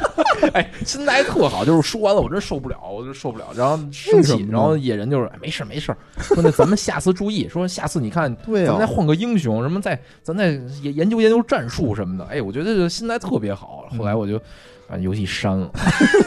[0.54, 10.48] 哎，心态特好，就是说完了我真受不了，我就受不了，然后生气，然后野人就是哎没事儿没事儿，说那咱们下次注意，说下次你看 对啊咱们再，换个英雄，什么再咱再
[10.82, 12.26] 研研究研究战术什么的。
[12.26, 13.86] 哎，我觉得这心态特别好。
[13.98, 14.40] 后来我就
[14.88, 15.72] 把游戏删了，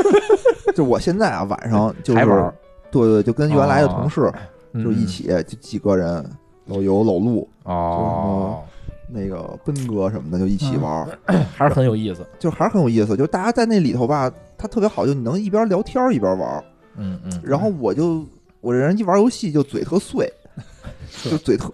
[0.74, 2.52] 就我现在啊，晚上就是还玩，
[2.90, 4.40] 对对，就跟原来的同事嗯
[4.82, 6.24] 就一起就几个人，
[6.66, 8.62] 老游、老陆、哦，
[9.08, 11.18] 那个奔哥什么的就一起玩儿，
[11.54, 12.26] 还是很有意思。
[12.38, 13.16] 就还是很有意思。
[13.16, 16.64] 就大家在那里头吧，他特别好，就你能一边聊天儿一边玩儿。
[16.96, 18.24] 嗯嗯，然后我就
[18.60, 20.32] 我这人一玩游戏就嘴特碎，
[21.22, 21.72] 就嘴特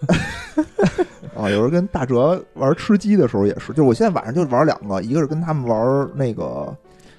[1.36, 1.48] 啊。
[1.48, 6.76] 有时候跟大哲玩吃鸡的时候也是，就我现在晚上就玩两个，一个是跟他们玩那个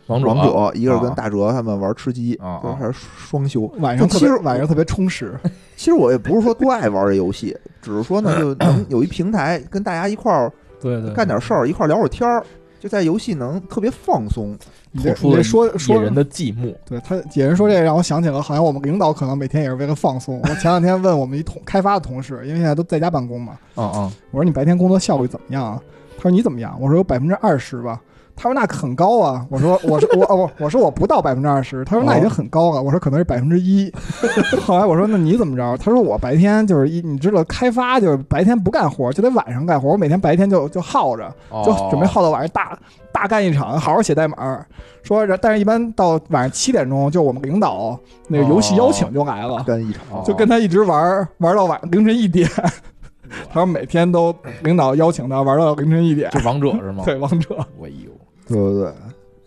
[0.08, 3.62] 王者王者，一个是跟啊大哲他们玩吃鸡，啊就是还是双休。
[3.80, 5.34] 晚上其实晚上特别充实。
[5.76, 10.52] 其实我也不是说多爱玩这游戏，只是说呢，就能有一平台跟大家一块儿
[10.82, 12.44] 对对，干点事儿，一块儿聊会儿天儿，
[12.80, 14.58] 就在游戏能特别放松。
[14.96, 16.72] 吐出了说说人的寂寞。
[16.86, 20.40] 对他野人说这个让我想起了，好像我们领导可能每天也是为了放松。
[20.44, 25.82] 我前两天问我们一同开发的同事，因为现在都在家办公嘛，嗯嗯，我说你白天工作效率怎么样啊？
[26.16, 26.78] 他说你怎么样？
[26.80, 28.00] 我说有百分之二十吧。
[28.36, 29.46] 他说那很高啊。
[29.50, 31.84] 我说 我说我哦我我说我不到百分之二十。
[31.86, 32.82] 他说那已经很高了。
[32.82, 33.92] 我说可能是百分之一。
[34.66, 35.78] 后来我说那你怎么着？
[35.78, 39.90] 他说我白天就是一你知道开发就是白天不干活就得晚上干活。
[39.90, 41.34] 我每天白天就就耗着，
[41.64, 42.78] 就哦准备耗到晚上大
[43.12, 44.66] 大干一场，好好写代码。
[45.04, 47.98] 说但是一般到晚上七点钟，就我们领导
[48.28, 49.62] 那个游戏邀请就来了。
[49.64, 52.50] 干一场，哦就跟他一直玩儿玩到晚凌晨一点。
[53.50, 56.30] 他说每天都领导邀请他玩到凌晨一点。
[56.32, 57.04] 就王者是吗？
[57.06, 58.10] 对，王者我呦，
[58.48, 58.94] 对对对，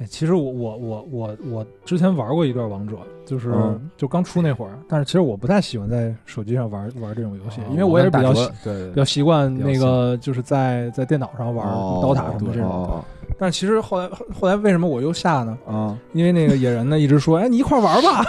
[0.01, 12.69] 哎，其实我我我我我之前玩过一段王者，就是、嗯就刚出那会儿，但是其实我不太喜欢在手机上玩玩这种游戏，哦因为我也是比较习跟大哲对对比较习惯那个就是在在电脑上玩哦刀塔什么这种。
[12.69, 13.05] 哦
[13.39, 15.59] 但其实后来后后来为什么我又下呢？
[15.67, 18.25] 啊，因为那个野人呢一直说，哎，你一块玩吧，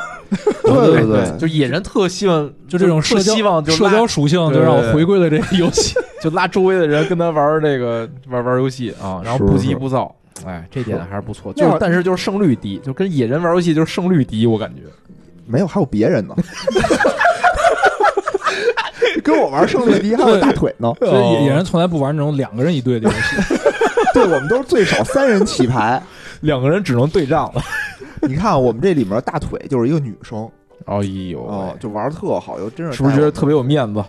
[0.63, 5.97] 对对对，就野人特希望就这种社交希望就社交属性就让我回归了这个游戏。
[6.19, 10.13] 就拉周围的人跟他玩这个玩玩游戏啊，然后不急不躁，
[10.45, 11.51] 哎，这点还是不错。
[11.57, 14.81] 就是但是就是胜率低，就跟野人玩游戏就是胜率低，我感觉。
[15.47, 16.35] 没有，还有别人呢。
[19.23, 23.35] 跟我玩胜率低还有大腿呢，所以野野人从来不玩那种两个人一队的游戏。
[24.13, 26.01] 对我们都是最少三人起牌。
[26.41, 27.61] 两个人只能对仗了。
[28.21, 30.49] 你看我们这里面大腿就是一个女生
[30.85, 34.03] 哎呦哦，就玩的特好，又真是是不是觉得特别别有面子？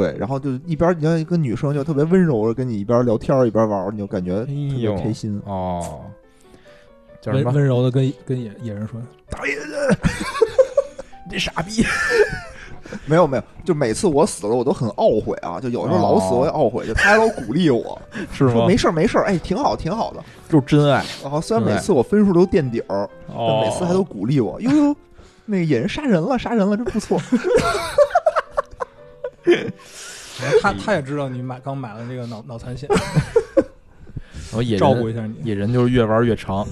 [0.00, 0.16] 对？
[0.18, 5.40] 然后就一边你像一个女生就特别温柔的跟你一边聊天一边玩，你就感觉特哎别，开心。
[5.44, 6.00] 哦，
[7.20, 7.44] 叫什么？
[7.50, 9.96] 温温柔的跟跟野野人说，大爷的，
[11.26, 11.84] 你 这傻逼！
[13.06, 17.98] 没有没有，就每次我死了我都很懊悔啊，就有时候老死我也懊悔，就他还老鼓励我
[18.34, 18.76] 是吗说没？
[18.76, 20.22] 事儿没事儿，哎，挺好挺好的。
[20.48, 21.02] 就是真爱。
[21.22, 24.96] 然后虽然每次我分数都垫底儿，但哦每次还都鼓励我，哟哟，
[25.46, 27.18] 那个野人杀人了杀人了，真不错。
[30.60, 32.88] 他他也知道你买刚买了这个脑脑残险，
[34.50, 35.36] 然后野人照顾一下你。
[35.44, 36.66] 野人就是越玩越长，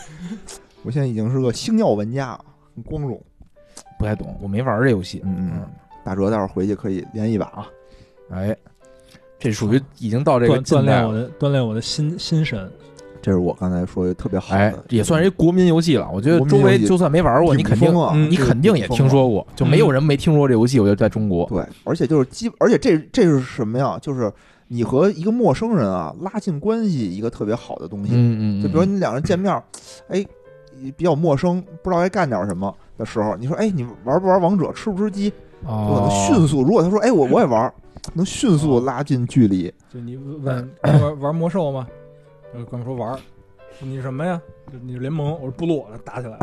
[0.82, 2.38] 我现在已经是个星耀玩家，
[2.74, 3.20] 很光荣。
[3.98, 5.22] 不太懂，我没玩这游戏。
[5.24, 5.68] 嗯嗯嗯，
[6.04, 7.66] 大哲待会儿回去可以连一把啊。
[8.30, 8.56] 哎，
[9.38, 10.82] 这属于已经到这个锻。
[10.82, 12.70] 炼我的锻炼我的心心神，
[13.26, 16.08] 这是我刚才说的特别好的，哎，也算是一国民游戏了。
[16.12, 17.92] 我觉得周围就算没玩过，你肯定
[18.30, 20.78] 你肯定也听说过，就没有人没听说过这游戏。
[20.78, 23.98] 我觉得在中国，对，而且就是基，而且这这是什么呀？
[24.00, 24.32] 就是
[24.68, 28.12] 你和一个陌生人啊拉近关系一个特别好的东西。
[28.14, 29.52] 嗯嗯，就比如你两人见面，
[30.06, 30.24] 哎，
[30.96, 34.72] 比较陌生，不知道该干点什么的时候，你说，哎，你玩不玩王者？
[34.72, 35.32] 吃不吃鸡？
[35.64, 36.62] 我哦能，迅速。
[36.62, 37.74] 如果他说，哎，我我也玩，
[38.14, 39.64] 能迅速拉近距离。
[39.92, 41.88] 就你问 玩玩魔兽吗？
[42.54, 43.18] 呃，哥们说玩儿，
[43.80, 44.40] 你什么呀？
[44.72, 46.38] 就你是联盟，我是部落，打起来了。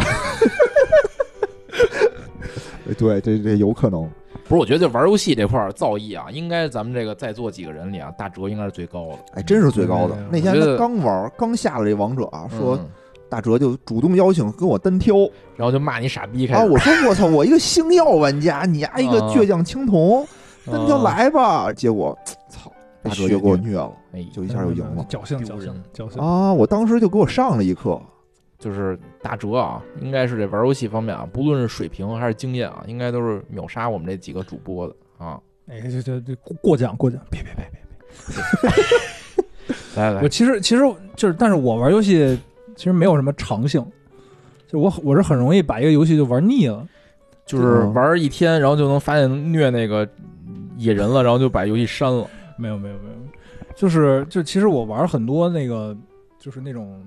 [2.89, 4.09] 哎 对，这这有可能。
[4.47, 9.19] 不是，我觉得就玩游戏这块儿造诣啊，应该咱们这个在座几个人里啊，大哲应该是最高的。
[9.35, 10.27] 哎，真是最高的嗯。
[10.31, 12.89] 那天他刚玩，刚下了这王者啊，说嗯
[13.29, 15.15] 大哲就主动邀请跟我单挑
[15.55, 16.63] 然后就骂你傻逼开啊！
[16.63, 20.23] 我说我操，我一个星耀玩家，你丫一个啊倔强青铜，
[20.67, 21.73] 单挑啊，来吧。
[21.73, 22.35] 结果操，
[23.03, 26.21] 大哲就给我虐了，哎，就一下就赢了侥幸侥幸侥幸。
[26.21, 26.53] 啊！
[26.53, 28.01] 我当时就给我上了一课。
[28.59, 35.37] 就是大哲啊，应该是这玩游戏方面啊，不论是水平还是经验啊，应该都是秒杀我们这几个主播的啊。
[35.67, 37.81] 哎，这这这过过奖过奖，别别别别
[40.01, 42.39] 来来我，其实其实就是，但是我玩游戏
[42.77, 43.85] 其实没有什么长性，
[44.65, 46.87] 就我我是很容易把一个游戏就玩腻了。
[47.45, 50.07] 就是玩一天，然后就能发现虐那个
[50.77, 52.25] 野人了，然后就把游戏删了。
[52.57, 53.15] 没有没有没有，
[53.75, 55.95] 就是就其实我玩很多那个
[56.39, 57.01] 就是那种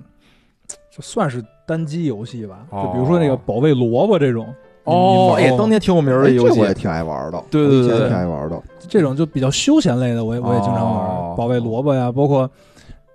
[0.91, 4.47] 就算是单机游戏吧，哦就比如说那个保卫萝卜这种。
[4.85, 8.63] 哦，哎，玩过吗当年挺有名的哎，游戏这我也挺爱玩的，对对对挺爱玩的。
[8.89, 12.49] 这种就比较休闲类的，我也我也经常玩，哦保卫萝卜呀，包括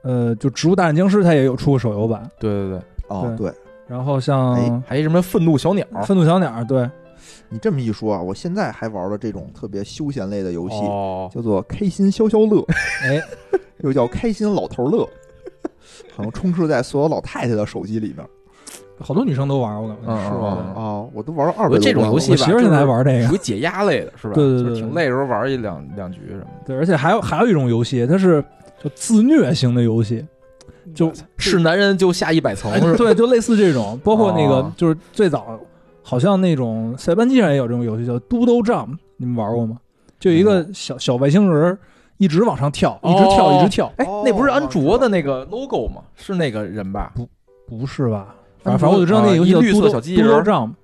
[0.02, 3.54] 呃，就《植物大战僵尸》它也有出过手游版，对对对，哦，对
[3.88, 6.90] 然后像哎还有什么愤怒小鸟愤怒小鸟，对，
[7.50, 12.66] 你这么一说啊，我现在还玩了这种特别休闲类的游戏，哦，叫做开心消消乐，
[13.04, 13.22] 哎，
[13.80, 15.08] 又叫开心老头乐，
[16.16, 18.26] 好像充斥在所有老太太的手机里面，
[19.00, 20.48] 好多女生都玩，我感觉嗯是吧？
[20.76, 24.34] 啊，我都玩了二百多我这种游戏吧我媳妇儿现在还玩这个，属于解压类的，是吧？
[24.34, 26.68] 对对对就是挺累的时候玩一两两局什么的。
[26.68, 28.44] 对，而且还有还有一种游戏，它是
[28.84, 30.26] 就自虐型的游戏，
[30.94, 32.98] 就是男人就下一百层哎是吧？
[32.98, 35.60] 对，就类似这种，包括那个哦就是最早
[36.04, 39.78] 好像那种塞班机上也有这种游戏叫 Doodle Jump，你们玩过吗？
[40.20, 41.78] 就一个小小外星人
[42.18, 43.92] 一直往上跳，一直跳，哦一直跳。
[43.98, 46.04] 哎哦，那不是安卓的那个 logo 吗？
[46.16, 47.12] 是那个人吧？
[47.16, 47.28] 不
[47.68, 48.36] 不是吧？
[48.64, 50.28] 反正反正我就知道那个游戏叫啊一绿色小机器人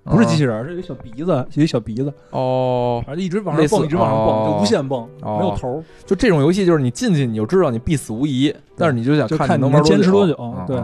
[0.03, 5.83] 不是啊机器人儿，是一个小鼻子，有一小鼻子，哦，反正一直往上蹦，一直往上蹦，哦就无限蹦，哦没有头儿。
[6.05, 10.81] 就这种游戏，就是你进去你就知道你必死无疑，但是你就想就看你能坚持多久久对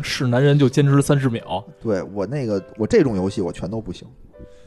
[0.00, 4.06] 是男人就坚持三十秒，对我那个我这种游戏我全都不行。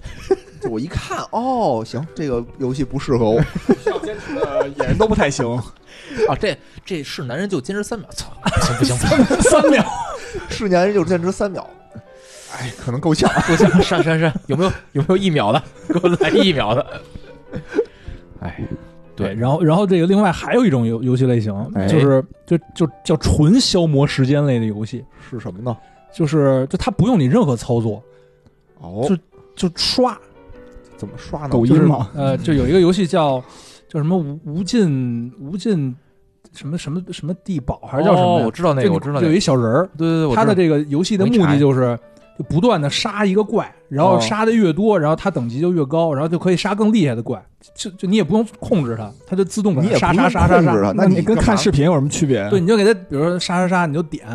[0.61, 3.41] 就我一看，哦，行，这个游戏不适合我。
[3.83, 5.45] 需要坚持的野人都不太行。
[6.29, 6.55] 啊，这
[6.85, 8.31] 这是男人就坚持三秒，操，
[8.77, 9.83] 不行不行不行，三秒，
[10.49, 11.67] 是男人就坚持三秒，
[12.53, 13.29] 哎，可能够呛。
[13.47, 13.69] 够呛！
[13.81, 15.63] 上上上，有没有有没有一秒的？
[15.87, 16.85] 给我来一秒的。
[18.41, 18.61] 哎，
[19.15, 25.75] 对，然后然后这个另外还有一种游游戏类型，哎就是就就叫纯消磨时间类的游戏，是什么呢？
[26.13, 28.03] 就是就它不用你任何操作，
[28.79, 30.17] 哦，就就刷。
[31.01, 31.49] 怎么刷呢？
[31.49, 33.43] 就是抖音吗，呃，就有一个游戏叫
[33.89, 35.95] 叫什么无无尽无尽
[36.53, 38.27] 什么什么什么地堡还是叫什么？
[38.27, 41.97] 哦我知道那个，我知道那个就有一小人儿，对对对，他的这个游戏的目的就是
[42.37, 47.43] 就不断的杀一个怪，然后哦杀的越多，然后他等级就越高，然后就可以杀更厉害的怪。
[47.75, 50.93] 就就你也不用控制它，它就自动给你杀杀杀杀杀。
[50.95, 52.47] 那你跟看视频有什么区别？
[52.49, 54.25] 对，你就给它，比如说杀杀杀，你就点，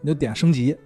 [0.00, 0.76] 你就点升级，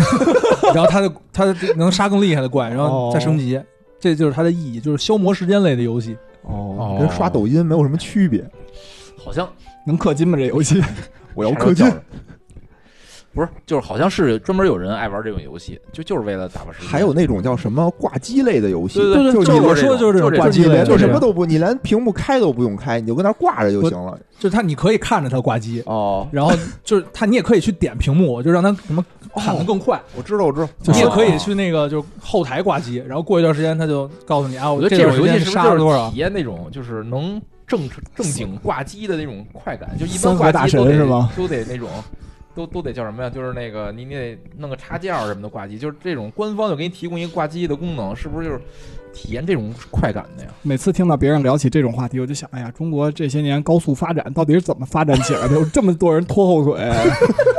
[0.74, 3.60] 然后它就它就能杀更厉害的怪，然后再升级。
[3.98, 6.16] 这就是它的意义，就是消磨时间类的游戏。
[6.42, 8.44] 哦，跟刷抖音没有什么区别。
[9.16, 9.48] 好像
[9.86, 10.36] 能氪金吗？
[10.38, 10.80] 这游戏
[11.34, 11.86] 我要氪金。
[13.36, 16.88] 不是，就是好像是专门有人爱玩这种游戏，就就是为了打发时间。
[16.88, 24.18] 还有那种叫什么挂机类的游戏，对对就是你就我说的就是这种挂机类就什么都不，你连屏幕开都不用开，你就跟那挂着就行了。
[24.38, 26.52] 就是它，你可以看着它挂机，哦， 然后
[26.82, 29.04] 就是它，你也可以去点屏幕，就让它什么
[29.34, 30.00] 砍得更快。
[30.16, 36.16] 我知道，我知道，你也哦可以去那个就是后台挂机，然后过一段时间它就告诉你啊，我觉得这这种游戏杀是不是就是了多少体？
[36.16, 39.90] 验那种就是能正正经挂机的那种快感？
[39.98, 41.88] 就一般挂机都得都得那种。
[42.56, 43.28] 都都得叫什么呀？
[43.28, 48.60] 就是那个你你得弄个插件儿什么的挂机，就是这种官方就给你提供一个挂机的功能，是不是就是
[49.12, 50.50] 体验这种快感的呀？
[50.62, 55.54] 每次听到别人聊起这种话题，我就想，哎呀，中国这些年高速发展到底是怎么发展起来的？
[55.54, 56.90] 有这么多人拖后腿，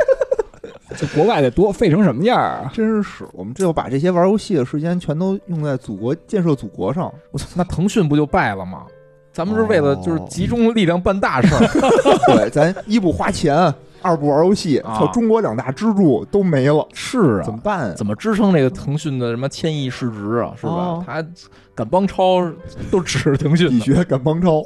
[0.96, 2.70] 这国外得多废成什么样啊？
[2.74, 7.12] 真是是我们这要把这些玩游戏的时间全都用在祖国建设祖国上。
[7.30, 8.82] 我操，那腾讯不就败了吗？
[9.30, 11.60] 咱们是为了就是集中力量办大事儿，
[12.34, 13.72] 对，咱一不花钱，
[14.02, 17.94] 二不玩游戏，啊操，中国两大支柱都没了，是啊怎么办啊？
[17.96, 20.54] 怎么支撑这个腾讯的什么千亿市值啊？
[20.56, 20.72] 是吧？
[20.72, 21.24] 哦他
[21.74, 22.50] 敢帮超
[22.90, 24.62] 都指着腾讯 你学敢帮超，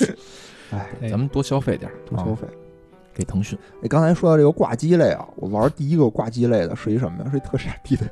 [0.70, 2.46] 哎咱们多消费点多消费。
[3.14, 3.58] 给腾讯。
[3.82, 7.30] 哎，刚才说到这个挂机类啊，我玩第一个挂机类的是一什么呀？
[7.30, 8.04] 是一特傻逼的，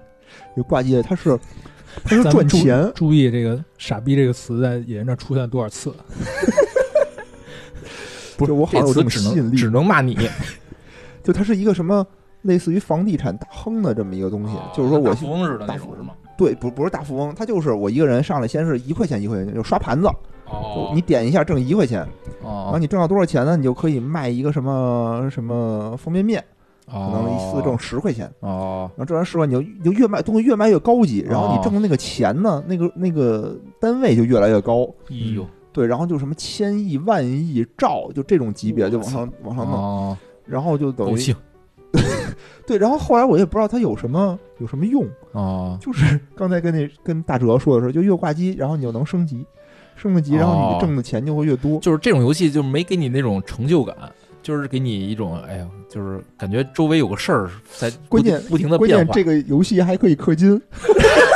[0.54, 1.38] 一个挂机类，它是
[2.02, 5.92] 它是赚钱，注意这个“傻逼”这个词在演员这儿出现多少次？
[8.36, 9.40] 不是我好像有这种这词只吸引力。
[9.48, 10.16] 能只能骂你，
[11.22, 12.06] 就它是一个什么
[12.42, 16.14] 类似于房地产大亨的这么一个东西，就是说我大富翁似的那种是吗？
[16.36, 20.08] 对不不是大富翁，他就是我一个人上来先是一块钱一块钱就刷盘子，
[20.46, 20.90] 哦。
[20.92, 22.00] 你点一下挣一块钱，
[22.42, 23.56] 然后哦你挣到多少钱呢？
[23.56, 26.42] 你就可以卖一个什么什么方便面，
[26.86, 28.90] 可能一次挣十块钱，哦。
[28.96, 31.54] 然后挣完十块你就你就越卖东西越卖越高级，然后哦。
[31.56, 41.36] 你挣的那个钱呢，那个那个单位就越来越高，哎呦对，然后就什么千亿、万亿、兆，就这种级别就往上往上弄，哦，然后就等于
[42.66, 49.44] 对，然后后来我也不知道它有什么有什么用，哦就是 刚才跟那跟大哲说的时候，就越挂机，然后你就能升级，
[49.96, 51.78] 升了级，然后哦你挣的钱就会越多。
[51.80, 53.96] 就是这种游戏就没给你那种成就感，
[54.42, 59.12] 就是给你一种哎呀，就是感觉周围有个事儿在关键不停的关变化。
[59.12, 60.60] 键这个游戏还可以氪金，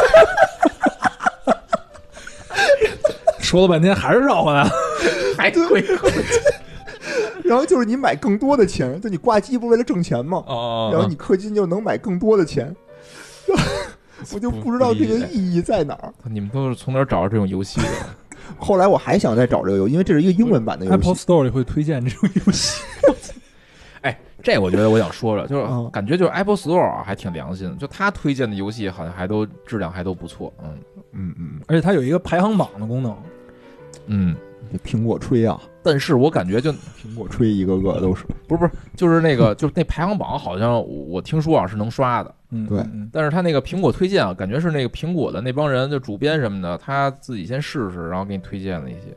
[3.49, 4.71] 说了半天还是绕回来了。
[5.39, 5.83] 还会
[7.45, 10.45] 然后就是你买更多的钱，就你挂机不是为了挣钱吗？
[10.47, 12.75] 哦，然后你氪金就能买更多的钱，
[14.35, 16.13] 我就不知道这个意义在哪儿。
[16.25, 17.87] 你们都是从哪儿找到这种游戏的？
[18.59, 21.15] 后来我还想再找这个游戏，因为这是一个英文版的游戏 Apple。
[21.15, 22.83] Store 里会推荐这种游戏。
[24.03, 30.53] 哎，这我觉得我想说了，就是嗯感觉就是 Apple Store 啊，还挺良心的，就他推荐的游戏好像还都质量还都不错。
[30.63, 30.79] 嗯
[31.13, 33.17] 嗯嗯，而且它有一个排行榜的功能，
[34.09, 34.35] 嗯，
[34.73, 38.25] 这苹果吹啊，但是我感觉就苹果吹一个个都是。
[38.47, 49.15] 不是不是，就是那个 就是那排行榜好像我听说啊是能刷的，嗯，对嗯但是他那个苹果推荐啊，感觉是那个苹果的那帮人就主编什么的，他自己先试试，然后给你推荐了一些。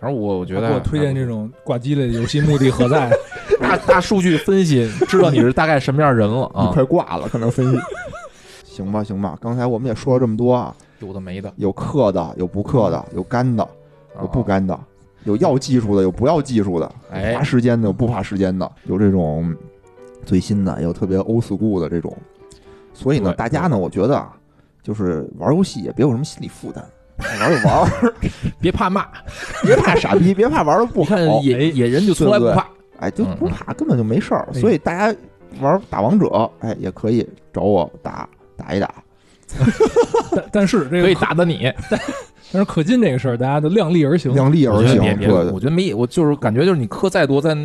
[0.00, 3.10] 反正我我觉得给我推荐这种挂机类的游戏，目的何在？
[3.60, 6.70] 大大数据分析，知道你是大概什么样人了你 啊？
[6.72, 7.78] 快挂了，可能分析。
[8.64, 13.66] 行吧，行吧，刚才我们也说了这么多啊，有的没的，有氪的，有不氪的，有干的，
[14.20, 14.78] 有不啊干的。
[15.24, 19.54] 有要技术的，有不要技术的，哎花时间的，有不花时间的，有这种
[20.24, 22.16] 最新的，有特别 old school 的这种。
[22.94, 24.32] 所以呢，大家呢，我觉得啊，
[24.82, 26.84] 就是玩游戏也别有什么心理负担，
[27.18, 28.14] 爱玩就玩，
[28.60, 29.06] 别怕骂，
[29.62, 32.66] 别怕傻逼，别怕玩的不好，野野人就从来不怕。
[33.00, 34.48] 哎，就嗯不怕，根本就没事儿。
[34.54, 35.14] 哎所以大家
[35.60, 38.26] 玩打王者，哎，也可以找我打
[38.56, 38.88] 打一打。
[40.34, 42.00] 但但是这个可以打的你， 但
[42.52, 44.34] 但是氪金这个事儿，大家都量力而行。
[44.34, 47.56] 量力而行，我觉得别别，对对我觉得没，我就是感觉就是你氪再多，在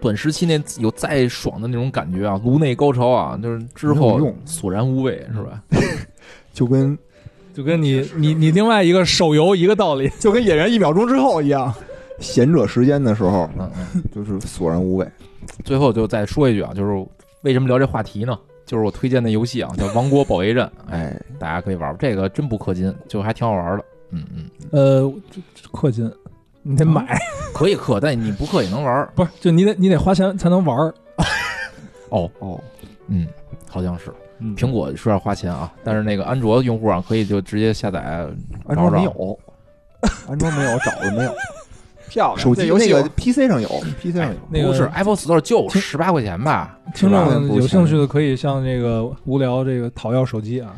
[0.00, 0.90] 短时期内有。
[0.92, 5.62] 再爽的那种感觉啊，颅内高潮啊，就是之后用索然无味，是吧？
[6.52, 6.98] 就跟
[7.54, 10.10] 就跟你你你另外一个手游一个道理。
[10.18, 11.72] 就跟演员一秒钟之后一样。
[12.18, 14.02] 闲者时间的时候，嗯嗯。
[14.14, 15.06] 就是索然无味。
[15.64, 17.06] 最后就再说一句啊，就是
[17.42, 18.38] 为什么聊这话题呢？
[18.70, 23.84] 就是我推荐的游戏啊，叫《王国保卫战 》，哎，哎，大家可以玩玩，这个真不氪金，就还挺好玩的。
[24.12, 26.08] 嗯嗯，呃，这这氪金，
[26.62, 27.18] 你得买，
[27.52, 29.04] 可以氪，但你不氪也能玩。
[29.16, 30.94] 不是就你得你得花钱才能玩儿。
[32.10, 32.60] 哦，哦，
[33.08, 33.26] 嗯，
[33.68, 34.12] 好像是。
[34.38, 37.98] 嗯苹果是要花钱啊，但是那个安卓用户啊，可以就直接下载。
[38.68, 39.36] 安卓没有，
[40.28, 41.34] 安卓没有，找了没有。
[42.10, 43.68] 漂亮，手机游戏那个 PC 上有
[44.02, 44.34] ，PC 上有。
[44.50, 46.76] 那个不是 Apple Store 就听十八块钱吧？
[46.94, 50.74] 听众有兴趣的可以向这个无聊这个讨要手机啊，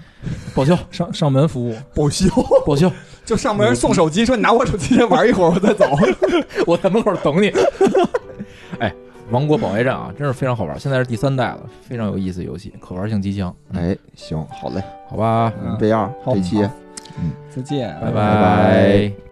[0.55, 1.75] 报销上上门服务。
[1.95, 2.29] 报销，
[2.67, 2.93] 报销，
[3.25, 5.87] 就上门送手机，说你拿我手机先玩一会儿，我再走。
[6.67, 7.51] 我在门口等你。
[8.79, 8.93] 哎，
[9.31, 13.55] 王国保卫战啊，真是非常好玩，现在是第三代了，非常有意思的游戏，可玩性极强。
[13.73, 16.59] 哎，行，好嘞，好吧，嗯这样好这期
[17.19, 19.32] 嗯再见，拜拜拜拜